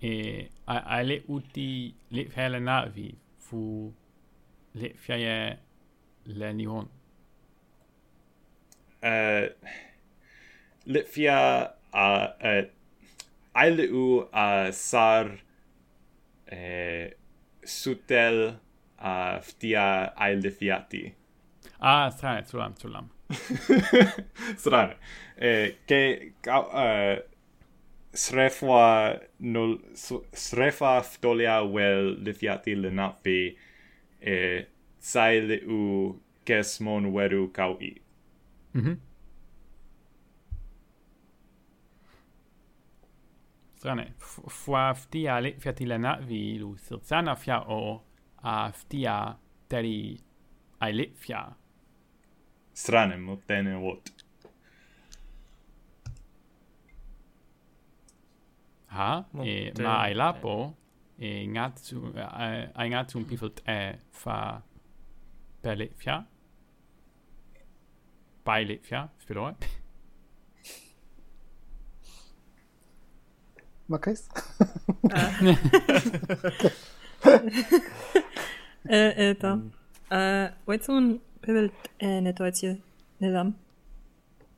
E 0.00 0.48
a 0.66 0.76
a 0.96 1.02
le 1.02 1.22
uti 1.28 1.94
le 2.10 2.24
fele 2.34 2.58
na 2.60 2.86
vi 2.86 3.14
fu 3.38 3.92
le 4.74 4.88
fiaie 4.96 5.56
le 6.26 6.52
nihon. 6.52 6.88
uh, 9.02 9.48
Litvia 10.86 11.72
a 11.92 12.34
uh, 12.42 12.62
Ailu 13.54 14.28
a 14.32 14.72
Sar 14.72 15.26
uh, 16.52 17.06
Sutel 17.64 18.58
a 18.98 19.38
Ftia 19.40 20.12
Ailifiati. 20.16 21.12
Ah, 21.80 22.10
strane, 22.10 22.42
trulam, 22.42 22.74
trulam. 22.74 23.08
Strane. 24.56 24.94
Eh, 25.40 25.76
ke 25.86 26.32
ka 26.42 26.56
uh, 26.66 27.14
Srefwa 28.12 29.20
nul 29.38 29.76
Srefa 29.94 30.98
Ftolia 31.06 31.62
wel 31.62 32.16
Lifiati 32.24 32.74
Lenafi 32.74 33.54
e 34.20 34.66
sail 34.98 35.50
u 35.68 36.14
kesmon 36.44 37.06
weru 37.14 37.48
kau 37.52 37.76
i. 37.80 37.92
Mhm. 38.74 38.88
Mm 38.88 39.00
Strane, 43.78 44.12
fwa 44.48 44.94
ftia 44.94 45.40
le 45.40 45.52
fia 45.62 45.72
tilena 45.72 46.16
vi 46.28 46.58
lu 46.58 46.76
sirzana 46.76 47.36
fia 47.36 47.60
o 47.60 48.02
a 48.42 48.72
ftia 48.72 49.36
teri 49.68 50.18
aile 50.80 51.04
fia. 51.14 51.42
Strane, 52.72 53.16
mo 53.16 53.36
tene 53.46 53.76
wot. 53.76 54.10
Ha, 58.96 59.24
e 59.44 59.72
ma 59.78 59.94
ailapo 60.02 60.54
lapo 61.18 61.24
e 61.24 61.46
ngatu 61.46 62.12
eh, 62.16 62.70
ai 62.74 62.88
ngatu 62.88 63.18
un 63.18 63.24
pifot 63.24 63.62
e 63.66 63.98
fa 64.10 64.62
per 65.60 65.76
le 65.76 65.90
fia. 65.96 66.26
Bai 68.44 68.64
le 68.64 68.78
fia, 68.82 69.08
spero. 69.18 69.56
Marcus? 73.88 74.28
E, 78.88 79.14
e, 79.16 79.34
da. 79.40 79.60
E, 80.10 80.52
Oetsun 80.66 81.20
pebelt 81.40 81.72
e 81.98 82.20
ne 82.20 82.32
Deutsche 82.32 82.80
ne 83.20 83.30
lam. 83.30 83.54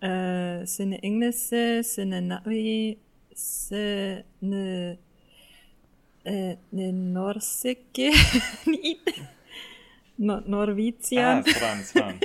E, 0.02 0.66
se 0.66 0.84
ne 0.84 0.98
Englise, 1.02 1.82
se 1.82 2.04
ne 2.04 2.20
Navi, 2.20 2.98
se 3.34 4.24
Eh, 6.24 6.50
eh 6.52 6.92
Norrseke... 6.92 8.10
Niit. 8.72 9.14
No, 10.18 10.42
Norvitian. 10.46 11.40
Ah, 11.40 11.52
sran, 11.58 11.84
sran. 11.84 12.20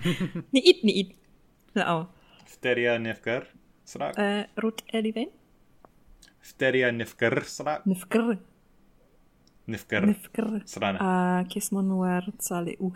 Niit, 0.54 0.84
niit. 0.86 1.16
Joo. 1.74 2.06
Fteria 2.46 2.98
nefkar. 2.98 3.48
Srak. 3.84 4.18
Eh, 4.18 4.44
rut 4.62 4.84
eliven. 4.92 5.32
Fteria 6.40 6.92
nefkar. 6.94 7.42
Srak. 7.44 7.86
Nefkar. 7.90 8.38
نفكر 9.70 10.06
نفكر 10.06 10.62
صرانا 10.66 11.00
آه 11.00 11.42
كيسمو 11.42 11.80
نوار 11.80 12.30
تصالي 12.38 12.76
او 12.80 12.92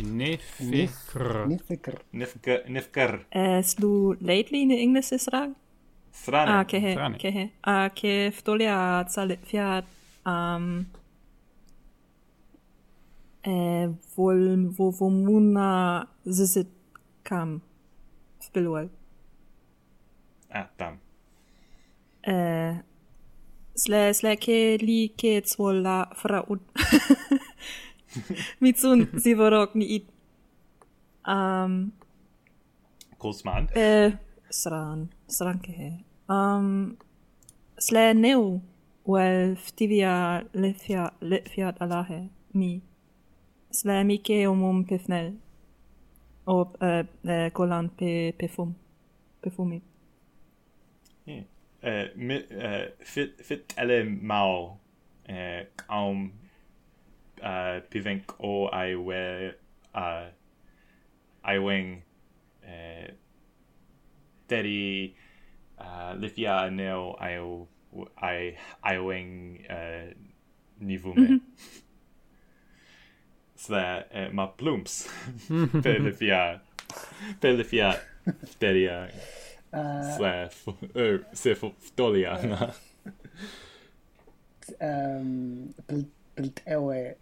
نفكر 0.00 1.48
نفكر 1.48 2.02
نفكر 2.14 2.62
نفكر 2.68 3.26
سلو 3.60 4.14
lately 4.14 4.62
in 4.64 4.70
English 4.70 5.14
strane 6.12 6.50
ah 6.50 6.64
che 6.64 6.78
he, 6.78 6.92
che 7.16 7.30
he. 7.30 7.44
ah 7.60 7.90
che 7.90 8.30
ftolea 8.36 9.04
zale 9.08 9.36
fiat 9.42 9.84
um 10.24 10.86
vol 13.44 13.98
волн 14.14 14.70
во 14.70 14.90
во 14.90 15.08
муна 15.10 16.08
зисит 16.24 16.68
кам 17.24 17.60
в 18.38 18.52
белуал 18.54 18.88
а 20.48 20.68
там 20.76 21.00
э 22.22 22.82
ke 23.74 24.14
сле 24.14 24.36
ке 24.36 24.76
ли 24.76 25.08
ке 25.08 25.40
цвола 25.40 26.12
фраут 26.14 26.62
мицун 28.60 29.08
сиворок 29.18 29.74
ни 29.74 29.86
ит 29.96 30.06
ам 31.24 31.92
косман 33.18 33.68
э 33.74 34.12
sran, 34.52 35.08
sran 35.28 35.60
kehe. 35.64 35.90
Um, 36.28 36.98
sle 37.78 38.12
neu, 38.14 38.60
wel 39.08 39.56
ftivia 39.56 40.14
lefia, 40.54 41.10
lefiat 41.20 41.80
alahe, 41.80 42.28
mi. 42.54 42.72
Sle 43.72 44.02
mi 44.04 44.18
ke 44.18 44.42
omum 44.48 44.84
pefnel. 44.84 45.32
O, 46.46 46.60
eh, 46.80 47.04
eh, 47.24 47.48
golan 47.54 47.88
pe, 47.96 48.32
pefum. 48.38 48.74
Pefumi. 49.42 49.80
Yeah. 51.26 51.44
Uh, 51.82 52.06
mi, 52.16 52.36
uh, 52.36 52.86
fit, 53.00 53.40
fit 53.42 53.74
ele 53.78 54.04
mau. 54.04 54.78
Uh, 55.28 55.64
kaum 55.76 56.32
uh, 57.42 57.80
pivenk 57.90 58.34
o 58.38 58.68
ai 58.72 58.94
we 58.96 59.54
uh, 59.94 60.26
ai 61.44 61.58
wing 61.58 62.02
uh, 62.66 63.06
teri 64.52 64.82
uh, 65.80 66.12
lithia 66.20 66.58
neo 66.70 67.16
io 67.30 67.52
i 68.22 68.52
ioing 68.94 69.32
uh, 69.68 70.12
nivume. 70.80 71.20
Mm 71.20 71.26
-hmm. 71.26 71.40
Sådär, 73.62 74.04
so 74.10 74.18
eh, 74.18 74.32
my 74.32 74.46
plumps 74.56 75.08
per 75.82 75.98
lithia 76.00 76.60
per 77.40 77.52
lithia 77.56 77.94
teria 78.58 79.08
eh, 79.08 79.14
uh, 79.72 80.16
sådär, 80.16 80.50
er, 80.94 81.24
se 81.32 81.54
ftolia 81.54 82.38
eh, 82.38 82.52
uh, 82.52 82.70
um, 84.80 85.74
bild 86.36 86.60
ewe 86.66 87.14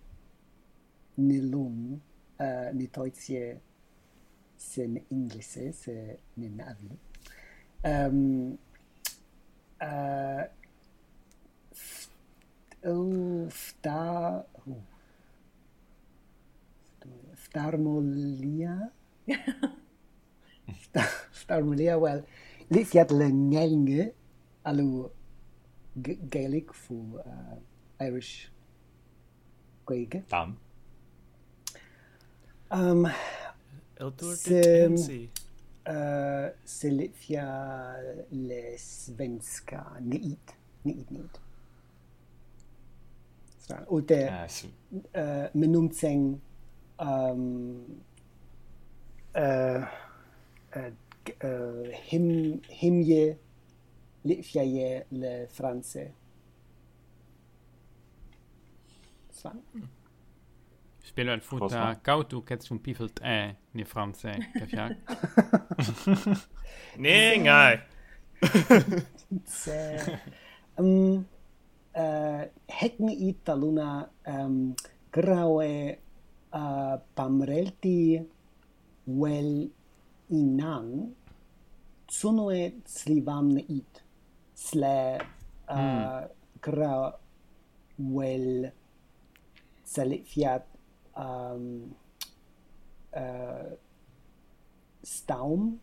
nilum 1.17 2.01
uh, 2.41 2.73
nitoitie 2.73 3.61
sen 4.57 4.99
inglise 5.11 5.73
se 5.73 6.17
ninavi 6.35 6.99
Um, 7.83 8.59
uh, 9.81 10.45
f- 11.73 12.11
oh, 12.85 13.49
fta, 13.49 14.45
oh. 14.69 14.83
Ftarmolia? 17.41 18.91
Fta- 20.85 21.09
Ftarmolia, 21.33 21.97
wel, 21.99 22.21
li 22.71 22.85
fiat 22.85 23.11
le 23.17 23.27
ngelnge 23.33 24.11
alu 24.69 25.09
Gaelic 26.31 26.75
for 26.77 27.23
uh, 27.25 27.57
Irish 28.07 28.51
Gaeilge. 29.89 30.21
Tam. 30.31 30.55
Um, 32.71 33.09
Eldor 33.99 34.37
Se- 34.37 34.87
Eh, 35.91 36.53
Selefia 36.65 37.97
le 38.31 38.79
svenska 38.79 39.87
NID. 40.01 40.39
NID, 40.83 41.11
NID. 41.11 41.39
Och 43.87 43.99
ah, 43.99 44.03
det, 44.09 44.29
äh, 45.13 45.43
eh, 45.43 45.51
men 45.53 45.73
någonting 45.73 46.41
um, 46.99 48.01
ehm, 49.33 49.83
äh, 50.73 50.83
eh, 50.83 50.93
äh, 51.39 51.91
hem, 51.93 52.61
hemje 52.69 53.37
lefjaje 54.23 55.05
le 55.09 55.47
franse. 55.47 56.13
Svan. 59.31 59.63
Mm. 59.73 59.89
Futter, 61.45 61.97
kautu 62.03 62.43
ketsun 62.47 62.79
pifilt 62.79 63.21
e 63.23 63.55
ni 63.75 63.85
franse 63.85 64.33
kafiak. 64.59 64.93
Ningai. 66.99 67.81
um, 70.79 71.27
uh, 71.95 72.43
Hecken 72.69 73.11
italuna 73.11 74.09
graue 75.13 75.99
uh, 76.53 76.97
pamrelti 77.17 78.27
well 79.07 79.69
inan 80.31 81.15
sunue 82.11 82.73
slivamne 82.87 83.65
it 83.69 84.03
sle 84.55 85.19
äh, 85.69 86.23
grau 86.61 87.13
well 87.99 88.61
gra 88.63 88.73
salifiat 89.91 90.70
ähm, 91.17 91.95
äh, 93.13 93.77
Staum 95.03 95.81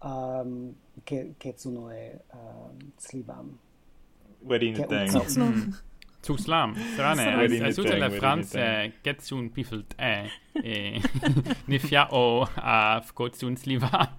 um, 0.00 0.74
ke 1.06 1.34
Ketsunoi 1.38 2.20
um, 2.32 2.92
Slibam. 2.98 3.58
Verine 4.42 4.86
teng. 4.86 5.74
Cu 6.22 6.36
slam, 6.38 6.76
strane, 6.94 7.24
ai 7.34 7.72
sute 7.74 7.96
le 7.98 8.08
franze 8.10 8.92
Ketsun 9.02 9.48
pifelt 9.50 9.96
e, 9.98 10.04
äh, 10.04 10.28
e 10.62 10.74
äh, 10.96 11.02
nifia 11.66 12.06
o 12.12 12.42
oh, 12.42 12.48
a 12.56 13.00
fkotsun 13.02 13.56
sliva. 13.58 14.18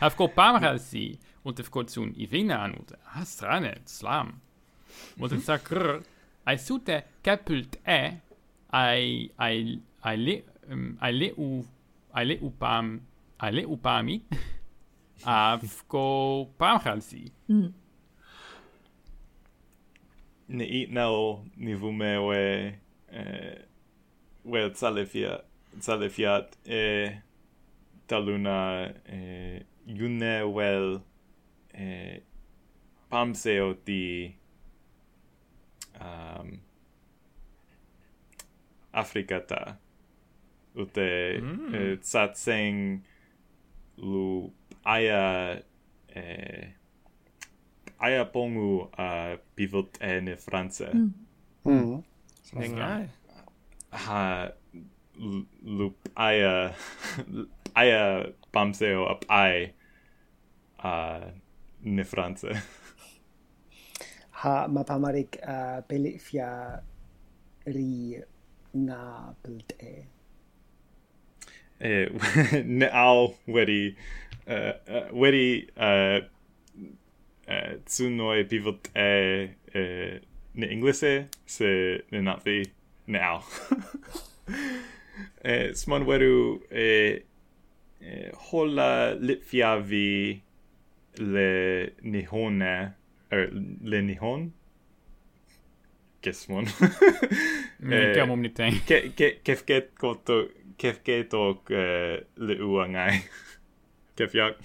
A 0.00 0.10
fkot 0.10 0.34
pamra 0.34 0.72
si, 0.78 1.20
und 1.44 1.62
fkotsun 1.62 2.16
ivina 2.18 2.64
anut, 2.64 2.96
a 3.04 3.20
ah, 3.20 3.24
strane, 3.24 3.76
slam. 3.86 4.40
Und 5.18 5.30
sag 5.44 5.68
sagt, 5.68 6.08
ai 6.44 6.58
sute 6.58 7.04
kepelt 7.22 7.78
e, 7.86 7.94
äh, 7.94 8.12
ai 8.74 9.30
ai 9.38 9.80
ai 10.02 10.16
le 10.26 10.34
um, 10.70 10.96
ai 11.00 11.12
le 11.20 11.28
u 11.38 11.48
ai 12.16 12.24
le 12.26 12.34
u 12.42 12.50
pam 12.50 12.86
ai 13.38 13.52
le 13.56 13.62
u 13.74 13.76
pami 13.76 14.16
avko 15.24 16.04
pam 16.58 16.76
khalsi 16.84 17.22
mm. 17.48 17.70
ne 20.56 20.64
i 20.78 20.80
nao 20.96 21.44
nivume 21.56 22.10
e 22.40 22.42
we 24.50 24.70
tsalefia 24.70 25.32
tsalefia 25.80 26.32
e 26.66 26.82
taluna 28.08 28.58
e 29.18 29.20
yune 29.98 30.34
wel 30.56 30.88
e 31.84 31.86
pam 33.10 33.34
se 33.34 33.60
o 33.60 33.70
ti 33.86 34.02
um 36.00 36.48
Africata 38.94 39.76
ute 40.74 41.38
mm. 41.42 41.74
eh, 41.74 41.94
tsatsen 42.02 43.02
lu 43.98 44.50
aya 44.82 45.54
eh, 46.14 46.74
aya 48.02 48.26
pongu 48.26 48.90
a 48.98 49.06
uh, 49.06 49.32
pivot 49.54 49.88
en 50.00 50.36
France. 50.36 50.84
Mm. 50.92 51.12
Mm. 51.64 52.02
Nengai. 52.58 53.08
Ha 53.90 54.50
lu 55.62 55.94
aya 56.18 56.74
aya 57.80 58.34
pamseo 58.52 59.06
ap 59.06 59.22
ai 59.30 59.72
a 60.82 60.90
uh, 60.90 61.24
ne 61.86 62.04
France. 62.04 62.50
ha 64.42 64.68
ma 64.68 64.82
pamarik 64.84 65.38
uh, 65.40 65.80
pelifia 65.88 66.82
ri 67.64 68.20
Nabelt 68.74 69.72
e. 69.78 70.06
Eh, 71.78 72.08
ne 72.64 72.88
al 72.90 73.34
wedi 73.46 73.96
uh, 74.46 74.52
eh, 74.52 74.74
uh, 74.88 74.96
eh, 74.96 75.10
wedi 75.12 75.68
uh, 75.76 76.20
uh, 77.48 77.72
tsunoi 77.84 78.44
pivot 78.44 78.90
e 78.94 79.50
uh, 79.74 80.18
ne 80.54 80.66
inglese 80.66 81.28
se 81.46 82.04
ne 82.10 82.20
naphi 82.20 82.62
ne 83.06 83.18
al 83.18 83.42
e 85.52 85.74
smon 85.74 86.06
weru 86.06 86.62
e, 86.70 87.22
e 88.00 88.30
hola 88.48 89.14
litfiavi 89.14 90.42
le 91.18 91.50
nihone 92.02 92.94
er 93.30 93.50
le 93.82 94.02
nihon? 94.02 94.52
Gesmon 96.22 96.66
Mettiamo 97.84 98.32
eh, 98.32 98.36
un 98.36 98.44
item. 98.44 98.82
Che, 98.84 99.12
che, 99.14 99.40
che 99.42 99.56
fket 99.56 99.92
kotto, 99.96 100.50
che 100.76 100.94
fketok 100.94 101.70
eh, 101.70 102.26
le 102.32 102.54
uangai. 102.62 103.22
che 104.14 104.28
fiak. 104.28 104.56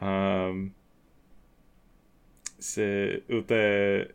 Um, 0.00 0.72
se 2.58 3.22
ute 3.28 4.14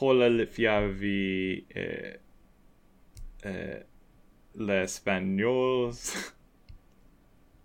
hola 0.00 0.28
le 0.28 0.46
fiavi 0.46 1.66
eh, 1.68 2.20
eh, 3.42 3.86
le 4.52 4.86
spagnols 4.86 6.34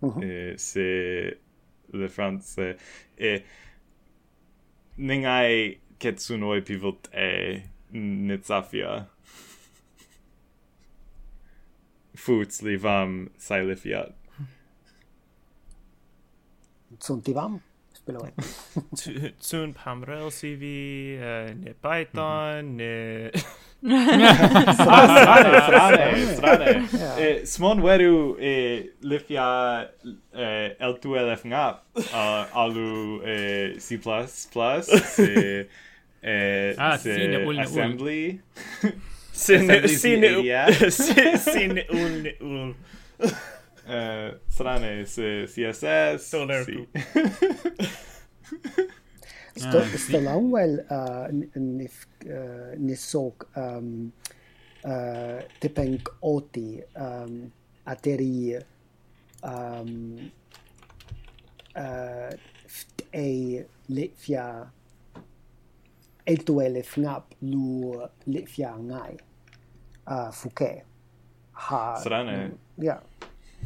uh 0.00 0.06
-huh. 0.06 0.22
eh, 0.22 0.58
se 0.58 1.38
le 1.92 2.08
france 2.08 2.60
e 2.60 2.76
eh, 3.16 3.44
ningai 4.96 5.80
Ketsunoi 6.00 6.60
pivot 6.64 7.08
A 7.12 7.62
Nitsafia. 7.92 9.06
Futs 12.16 12.62
livam 12.62 13.28
Silifiat. 13.38 14.14
Tsuntivam? 16.98 17.60
Speloi. 17.94 18.32
Tsun 19.40 19.74
pamrel 19.74 20.30
CV 20.30 20.62
eh, 21.20 21.54
ne 21.54 21.74
Python, 21.82 22.76
ne... 22.76 23.30
strane, 24.74 25.60
strane, 26.36 26.86
strane. 26.86 27.46
Smon 27.46 27.78
eh, 27.78 27.82
weru 27.82 28.36
eh, 28.38 28.48
e, 28.48 28.90
lifia 29.02 29.88
L2LF 30.80 31.44
ngap 31.44 31.84
uh, 31.96 32.56
alu 32.56 33.20
e, 33.24 33.36
C++, 33.80 34.00
se 34.00 35.68
eh, 36.22 36.74
ah, 36.76 36.98
sine 36.98 37.36
un 37.44 37.58
assembly. 37.64 38.40
Sine 39.32 39.88
sine 39.88 40.42
sine 40.90 41.86
un 41.90 42.34
un 42.40 42.74
eh 43.86 44.40
strane 44.46 45.06
se 45.06 45.46
css 45.46 46.18
si. 46.64 46.88
Ah, 54.82 55.44
tepeng 55.60 56.00
oti 56.20 56.80
um 56.96 57.52
ateri 57.84 58.56
um 59.42 60.30
اتري 61.76 62.36
a 63.14 63.64
لئفيا 63.88 64.70
e 66.24 66.36
tu 66.36 66.60
e 66.60 66.68
le 66.68 66.82
fnap 66.82 67.34
lu 67.40 67.92
le 68.24 68.46
fia 68.46 68.74
ngai 68.76 69.16
a 70.04 70.26
ah, 70.26 70.30
fuke 70.30 70.84
ha 71.52 71.92
ah, 71.92 71.96
strane. 71.96 72.58
Ja. 72.76 73.02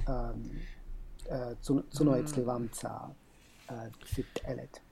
Eh, 0.06 0.10
ähm 0.10 0.50
zu 1.60 1.84
zu 1.88 2.04
noi 2.04 2.26
zlevamca 2.26 3.10
eh, 3.70 3.90
fit 4.04 4.40
elet. 4.44 4.82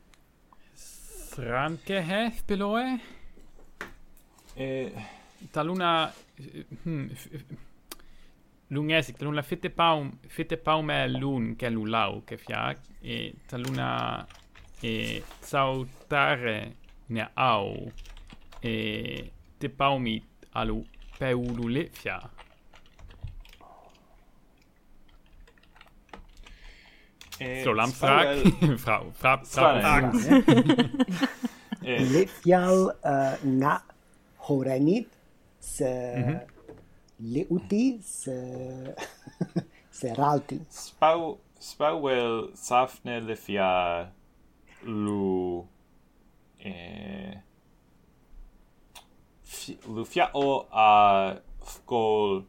Stranke 0.75 2.01
he 2.03 2.33
beloe 2.47 3.01
eh, 4.55 4.93
e 5.43 5.49
taluna 5.51 6.13
hm 6.85 7.11
lungesic 8.69 9.17
taluna 9.17 9.43
fitte 9.43 9.71
paum 9.71 10.19
fitte 10.27 10.57
paum 10.57 10.91
è 10.91 11.07
lun 11.09 11.57
che 11.57 11.69
lulau 11.69 12.25
che 12.25 12.37
fiac 12.39 12.79
e 13.01 13.35
taluna 13.47 14.27
e 14.81 15.23
sautare 15.41 16.77
ne 17.11 17.27
au. 17.37 17.91
E 18.63 19.31
te 19.59 19.69
paumi 19.69 20.23
alu 20.55 20.85
peululefia 21.19 22.21
Solam 27.65 27.91
frak, 27.91 28.39
frau, 28.79 29.11
frap, 29.19 29.47
frap, 29.53 30.15
Lefial 32.15 32.93
uh, 33.03 33.35
na 33.43 33.81
horenit 34.47 35.09
se 35.59 35.91
mhm. 36.19 36.39
leuti 37.19 37.99
se 38.03 38.37
se 39.99 40.15
ralti. 40.15 40.61
Spau, 40.71 41.39
spau 41.59 42.09
el 42.09 42.53
safne 42.55 43.19
lefia 43.27 44.07
lu 44.87 45.67
E, 46.63 47.39
Lufia 49.87 50.31
o 50.33 50.67
a 50.71 51.41
Fkol 51.61 52.47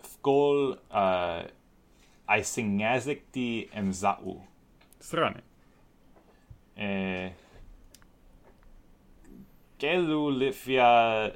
Fkol 0.00 0.80
uh, 0.90 1.44
e, 1.44 2.38
I 2.38 2.42
sing 2.42 2.80
Yazik 2.80 3.28
di 3.32 3.68
Mzau. 3.76 4.42
Strany. 5.00 5.42
E, 6.76 7.32
Gelu 9.78 10.30
Lufia 10.30 11.32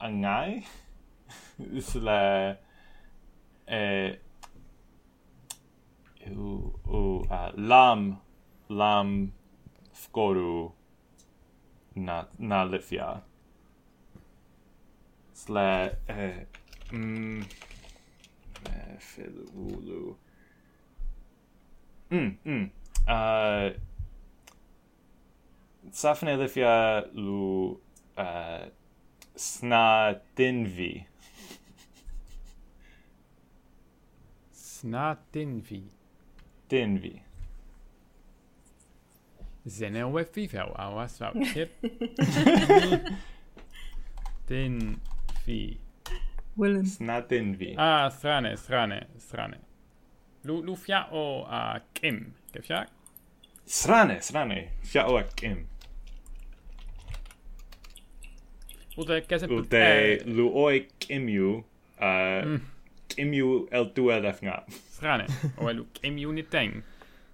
Angai? 0.00 0.66
Isla 1.72 2.58
u, 6.30 6.72
u 6.84 7.24
uh, 7.30 7.58
lam 7.58 8.20
lam 8.68 9.32
fkoru 9.94 10.72
na 11.94 12.24
na 12.38 12.64
lifia 12.64 13.20
sle 15.34 15.96
eh, 16.08 16.46
mm, 16.92 17.40
eh, 18.66 18.98
filu 18.98 19.44
ulu 19.54 20.16
mm, 22.10 22.36
mm, 22.44 22.70
uh, 23.08 23.76
Safne 25.90 26.36
lifia 26.36 27.04
lu 27.14 27.70
uh, 28.18 28.66
sna 29.36 30.14
tinvi 30.34 31.06
Snatinvi. 34.86 35.82
Denvi. 36.70 37.22
Zene 39.66 40.04
we 40.04 40.24
fifel 40.24 40.72
au 40.76 40.98
asfalt 40.98 41.36
tip. 41.54 41.70
Denvi. 44.48 45.78
Willem. 46.56 46.86
Snadenvi. 46.86 47.74
Ah, 47.76 48.08
strane, 48.10 48.56
strane, 48.56 49.06
strane. 49.18 49.58
Lu, 50.44 50.62
lu 50.62 50.76
fia 50.76 51.06
o 51.12 51.46
kim. 51.94 52.34
Ke 52.52 52.62
fia? 52.62 52.86
Strane, 53.66 54.20
strane. 54.20 54.70
Fia 54.82 55.06
o 55.06 55.16
a 55.16 55.22
kim. 55.22 55.66
Ute, 58.96 59.20
käse... 59.28 59.46
Ute, 59.46 60.22
luoi 60.24 60.76
e 60.76 60.86
kimiu. 60.98 61.64
Uh, 62.00 62.46
mm. 62.46 62.60
imiú 63.16 63.68
el 63.70 63.90
dúil 63.94 64.22
leh 64.22 64.38
ngá. 64.42 64.64
Frane 64.98 65.26
ó 65.58 65.70
elú 65.70 65.86
imiúni 66.02 66.42
tein. 66.42 66.82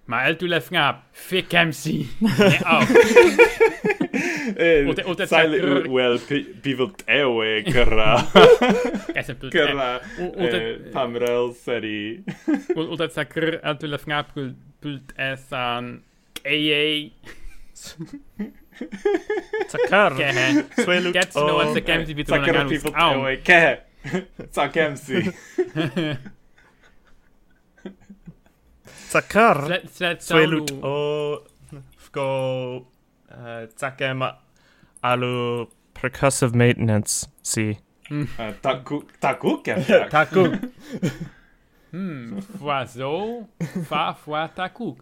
Má 0.07 0.25
el 0.27 0.35
tú 0.35 0.47
leh 0.51 0.59
ngá 0.59 0.99
fi 1.15 1.41
cemsí 1.47 2.09
Well 5.87 6.19
bífuil 6.63 6.91
é 7.07 7.23
churá 7.63 8.27
Pamrel 10.91 11.55
seí 11.55 12.19
ú 12.75 12.97
sa 12.99 13.23
chur 13.23 13.63
el 13.63 13.75
tú 13.79 13.87
leh 13.87 14.03
ngá 14.03 14.27
pult 14.27 15.15
é 15.15 15.39
an 15.55 16.03
é. 16.43 17.07
Tá 19.71 19.79
car 19.87 20.11
Suú 20.83 20.99
ce 21.15 21.31
nó 21.39 21.63
an 21.63 21.71
sa 21.71 21.79
ceimtí 21.79 22.11
ví 22.11 22.27
ce. 22.27 23.92
Tror 24.03 24.25
Sakara 24.51 24.89
na 24.89 24.95
bivelt 24.95 24.99
ganus. 24.99 25.09
ewe 25.09 25.31
ke. 25.31 26.17
Takar. 29.11 29.65
Slet 29.65 29.89
slet 29.93 30.21
Svelut 30.23 30.71
o 30.83 30.93
fgo 31.97 32.27
uh, 33.29 33.65
takem 33.77 34.23
alu 35.03 35.67
percussive 35.93 36.55
maintenance. 36.55 37.27
Si. 37.43 37.77
Uh, 38.11 38.51
Taku 38.61 39.03
taku 39.21 39.61
kemsi. 39.63 39.93
Taku. 40.15 40.45
Hmm, 41.93 42.41
fois 42.59 42.85
zo, 42.97 43.47
fa 43.87 44.13
fois 44.17 44.49
ta 44.55 44.67
koek. 44.73 44.97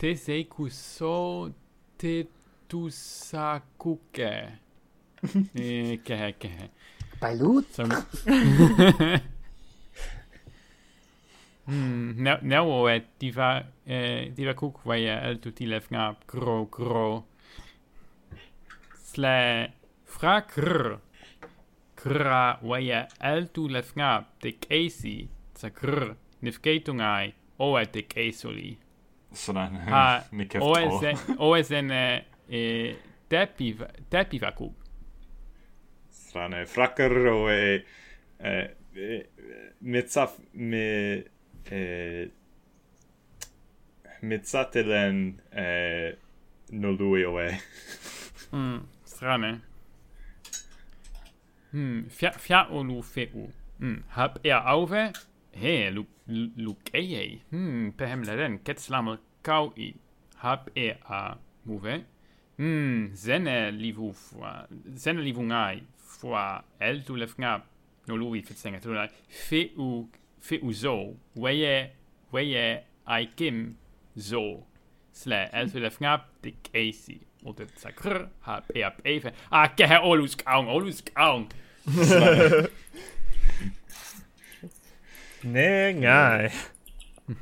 te 0.00 0.14
sei 0.16 0.44
kuso 0.48 1.52
te 2.00 2.24
Tusakuke. 2.72 4.32
Kehe, 6.04 6.32
kehe. 6.40 6.70
Balut? 7.20 7.66
So, 7.70 7.84
hmm, 11.66 12.14
não, 12.16 12.38
não 12.42 12.88
eh, 12.88 12.96
é 12.96 13.00
tiva, 13.18 13.66
é, 13.86 14.24
eh, 14.24 14.30
tiva 14.34 14.54
kuk 14.54 14.80
vai 14.86 15.04
eh, 15.04 15.28
el 15.28 15.38
tuti 15.38 15.66
lefnga 15.66 16.08
ah, 16.08 16.16
kro 16.26 16.66
kro. 16.66 17.24
Sle 19.04 19.72
fra 20.04 20.40
kr. 20.40 20.98
Kra 21.94 22.58
vai 22.62 22.90
el 23.20 23.48
tu 23.52 23.68
lefnga 23.68 24.16
ah, 24.16 24.24
te 24.40 24.52
keisi 24.52 25.28
tsa 25.52 25.70
kr. 25.70 26.16
Nifkeitungai 26.40 27.34
oe 27.58 27.86
te 27.86 28.02
keisoli. 28.02 28.78
Sådan. 29.32 29.76
Ha, 29.76 30.24
OSN, 30.60 31.16
OSN, 31.38 31.90
e 32.52 32.62
tepiv 33.28 33.82
tepivakub 34.12 34.74
strane 36.10 36.66
frakaro 36.66 37.50
e 37.50 37.84
e, 38.38 38.54
eh, 38.94 39.28
mezza 39.80 40.28
me 40.52 41.24
e 41.64 42.30
metsatelen 44.22 45.40
e 45.50 46.16
noluio 46.70 47.40
e. 47.40 47.58
Mm, 48.52 48.80
strane. 49.04 49.60
Hm 51.72 52.08
fia 52.10 52.32
fia 52.32 52.66
olu 52.68 53.02
feu. 53.02 53.48
Hm 53.78 54.02
hab 54.08 54.38
er 54.44 54.60
auve? 54.68 55.12
He 55.52 55.90
lu 55.90 56.04
lu 56.26 56.76
hm 57.50 57.92
pehem 57.96 58.22
leren 58.22 58.58
ketslamer 58.58 59.16
kau 59.42 59.72
i. 59.76 59.94
Hab 60.36 60.68
er 60.76 60.96
a 61.08 61.38
move 61.64 62.04
Mm, 62.62 63.16
Zene 63.16 63.72
livungai 65.18 65.82
fois 65.98 66.62
el 66.78 67.00
tu 67.02 67.16
lefnga 67.18 67.56
no 68.06 68.16
lui 68.16 68.42
fitsenga 68.46 68.78
tu 68.78 68.92
lai 68.94 69.08
fe 69.26 69.62
u 69.76 70.06
fe 70.38 70.60
u 70.62 70.70
zo 70.72 71.16
weye 71.34 71.90
weye 72.30 72.84
aikim 73.16 73.74
zo 74.14 74.42
sle 75.10 75.40
el 75.52 75.72
tu 75.72 75.80
lefnga 75.82 76.12
de 76.42 76.52
casey 76.68 77.18
och 77.42 77.56
det 77.58 77.66
sa 77.82 77.90
krr 77.90 78.28
ha 78.46 78.60
p 78.60 78.84
a 78.84 78.90
p 78.90 79.16
f 79.16 79.26
a 79.50 79.66
ke 79.74 79.88
ha 79.90 79.98
olus 80.06 80.36
kaung 80.36 80.68
olus 80.68 81.02
kaung 81.02 81.48
ne 85.54 85.92
nej. 85.92 86.52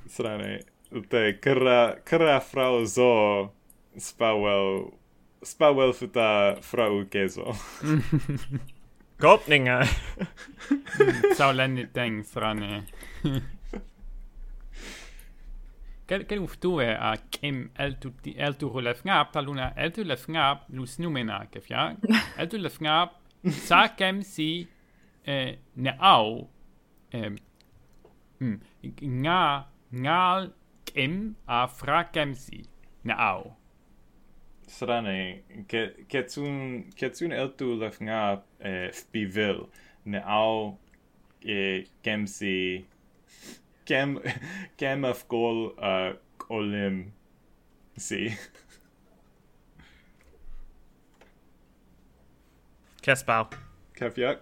Srane, 0.09 0.63
te 1.11 1.23
krra 1.45 2.01
krra 2.09 2.41
frau 2.41 2.87
zo 2.87 3.53
spawel 3.99 5.00
Spawelfet 5.43 6.15
da 6.15 6.57
Frau 6.61 7.05
Geso. 7.11 7.55
Gopninger. 9.21 9.85
Sau 11.37 11.53
lenni 11.53 11.87
deng 11.95 12.23
frane. 12.25 12.85
Kel 16.11 16.41
uf 16.43 16.57
tue 16.59 16.89
a 16.91 17.17
kem 17.31 17.71
eltu 17.79 18.71
hulefngab 18.75 19.31
taluna 19.33 19.73
eltu 19.77 20.03
lefngab 20.05 20.65
lus 20.75 20.99
numena 20.99 21.47
kefja. 21.53 21.95
Eltu 22.37 22.59
lefngab 22.59 23.09
sa 23.67 23.87
kem 23.99 24.23
si 24.23 24.67
e, 25.25 25.37
ne 25.77 25.93
au 26.01 26.49
mm, 27.15 28.57
nga 29.23 29.43
ngal 29.93 30.51
kem 30.85 31.37
a 31.47 31.67
fra 31.69 32.03
kem 32.11 32.35
si 32.35 32.65
ne 33.05 33.15
au. 33.15 33.55
Ketsun 36.09 36.85
ketsun 36.97 37.33
eltu 37.33 37.75
lef 37.81 38.01
nga 38.01 38.43
eh, 38.61 38.91
bivil. 39.13 39.67
Ne 40.05 40.23
au 40.25 40.79
gemsi 42.05 42.87
kem 43.85 44.19
kem 44.77 45.05
uh, 45.05 46.13
olim 46.49 47.13
See. 48.01 48.33
Kespau. 53.03 53.49
Kefyak. 53.95 54.41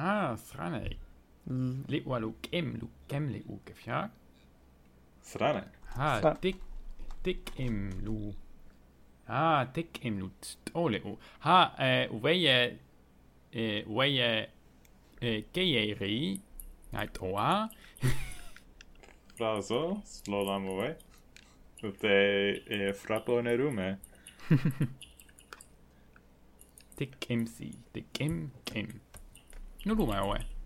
Ah, 0.00 0.36
Thranei. 0.36 0.98
Mm. 1.48 1.52
lu 1.52 1.84
لئ 1.88 2.02
ولو 2.06 2.32
كم 2.42 2.76
لو 2.76 2.88
كم 3.08 3.30
لئو 3.30 3.58
كيف 3.66 3.88
ياك 3.88 4.10
سرانة 5.22 5.66
ها 5.88 6.20
Ha 6.20 6.36
تك 7.24 7.60
ام 7.60 7.90
لو 8.02 8.32
ها 9.26 9.64
تك 9.64 10.06
ام 10.06 10.18
لو 10.20 10.30
تولئو 10.66 11.16
ها 11.42 12.10
ويا 12.12 12.76
ويا 13.86 14.48
كيري 15.54 16.40
هايت 16.94 17.18
اوا 17.18 17.68
Frazo, 19.38 20.02
slodam 20.04 20.68
ovaj. 20.68 20.94
Te 22.00 22.08
je 22.66 22.92
frapo 22.92 23.42
ne 23.42 23.56
rume. 23.56 23.98
Tik 26.98 27.30
MC, 27.30 27.70
tik 27.92 28.20
im 28.20 28.50
M. 28.74 29.00
Nu 29.84 29.94
rume 29.94 30.20
ovaj. 30.20 30.57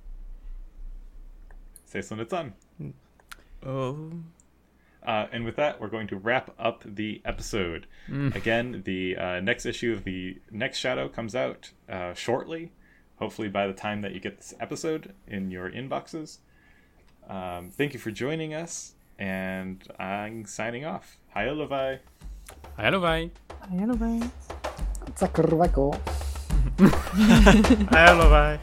Over. 1.93 2.03
Say 2.03 2.07
some 2.07 2.21
it's 2.21 2.33
on. 2.33 2.55
Oh. 3.65 4.13
Uh, 5.07 5.27
and 5.33 5.45
with 5.45 5.57
that, 5.57 5.81
we're 5.81 5.89
going 5.89 6.07
to 6.09 6.17
wrap 6.17 6.55
up 6.59 6.85
the 6.85 7.21
episode. 7.25 7.87
Again, 8.09 8.83
the 8.85 9.17
uh, 9.17 9.41
next 9.41 9.67
issue 9.67 9.93
of 9.93 10.05
the 10.05 10.39
next 10.51 10.79
Shadow 10.79 11.09
comes 11.09 11.35
out 11.35 11.71
uh, 11.91 12.15
shortly. 12.15 12.73
Hopefully, 13.17 13.49
by 13.49 13.67
the 13.67 13.73
time 13.73 14.03
that 14.03 14.13
you 14.13 14.21
get 14.21 14.37
this 14.37 14.55
episode 14.61 15.13
in 15.27 15.51
your 15.51 15.71
inboxes. 15.71 16.39
Um, 17.29 17.71
thank 17.71 17.95
you 17.95 18.01
for 18.01 18.11
joining 18.11 18.55
us, 18.55 18.95
and 19.19 19.83
I'm 19.99 20.45
signing 20.45 20.85
off. 20.85 21.19
Hi, 21.35 21.51
Levi. 21.51 21.97
Hallo, 22.77 23.01
vai. 23.01 23.31
Hello, 23.71 23.95
bye. 23.95 24.21
Zakrwako. 25.15 25.95
Hello, 27.91 28.31
bye. 28.31 28.59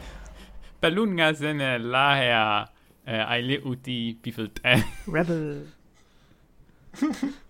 Balunga 0.82 1.34
sene 1.34 1.78
laher 1.78 2.68
aile 3.12 3.58
uti 3.64 4.18
bifelt 4.22 4.60
eh. 4.64 4.82
Rebel. 5.06 5.66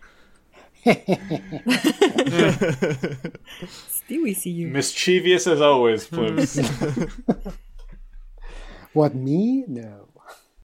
Still 3.89 4.23
we 4.23 4.35
see 4.35 4.51
you. 4.51 4.69
Mischievous 4.69 5.47
as 5.47 5.61
always, 5.61 6.07
Plibs. 6.07 6.59
What, 8.93 9.15
me? 9.15 9.65
No. 9.69 10.10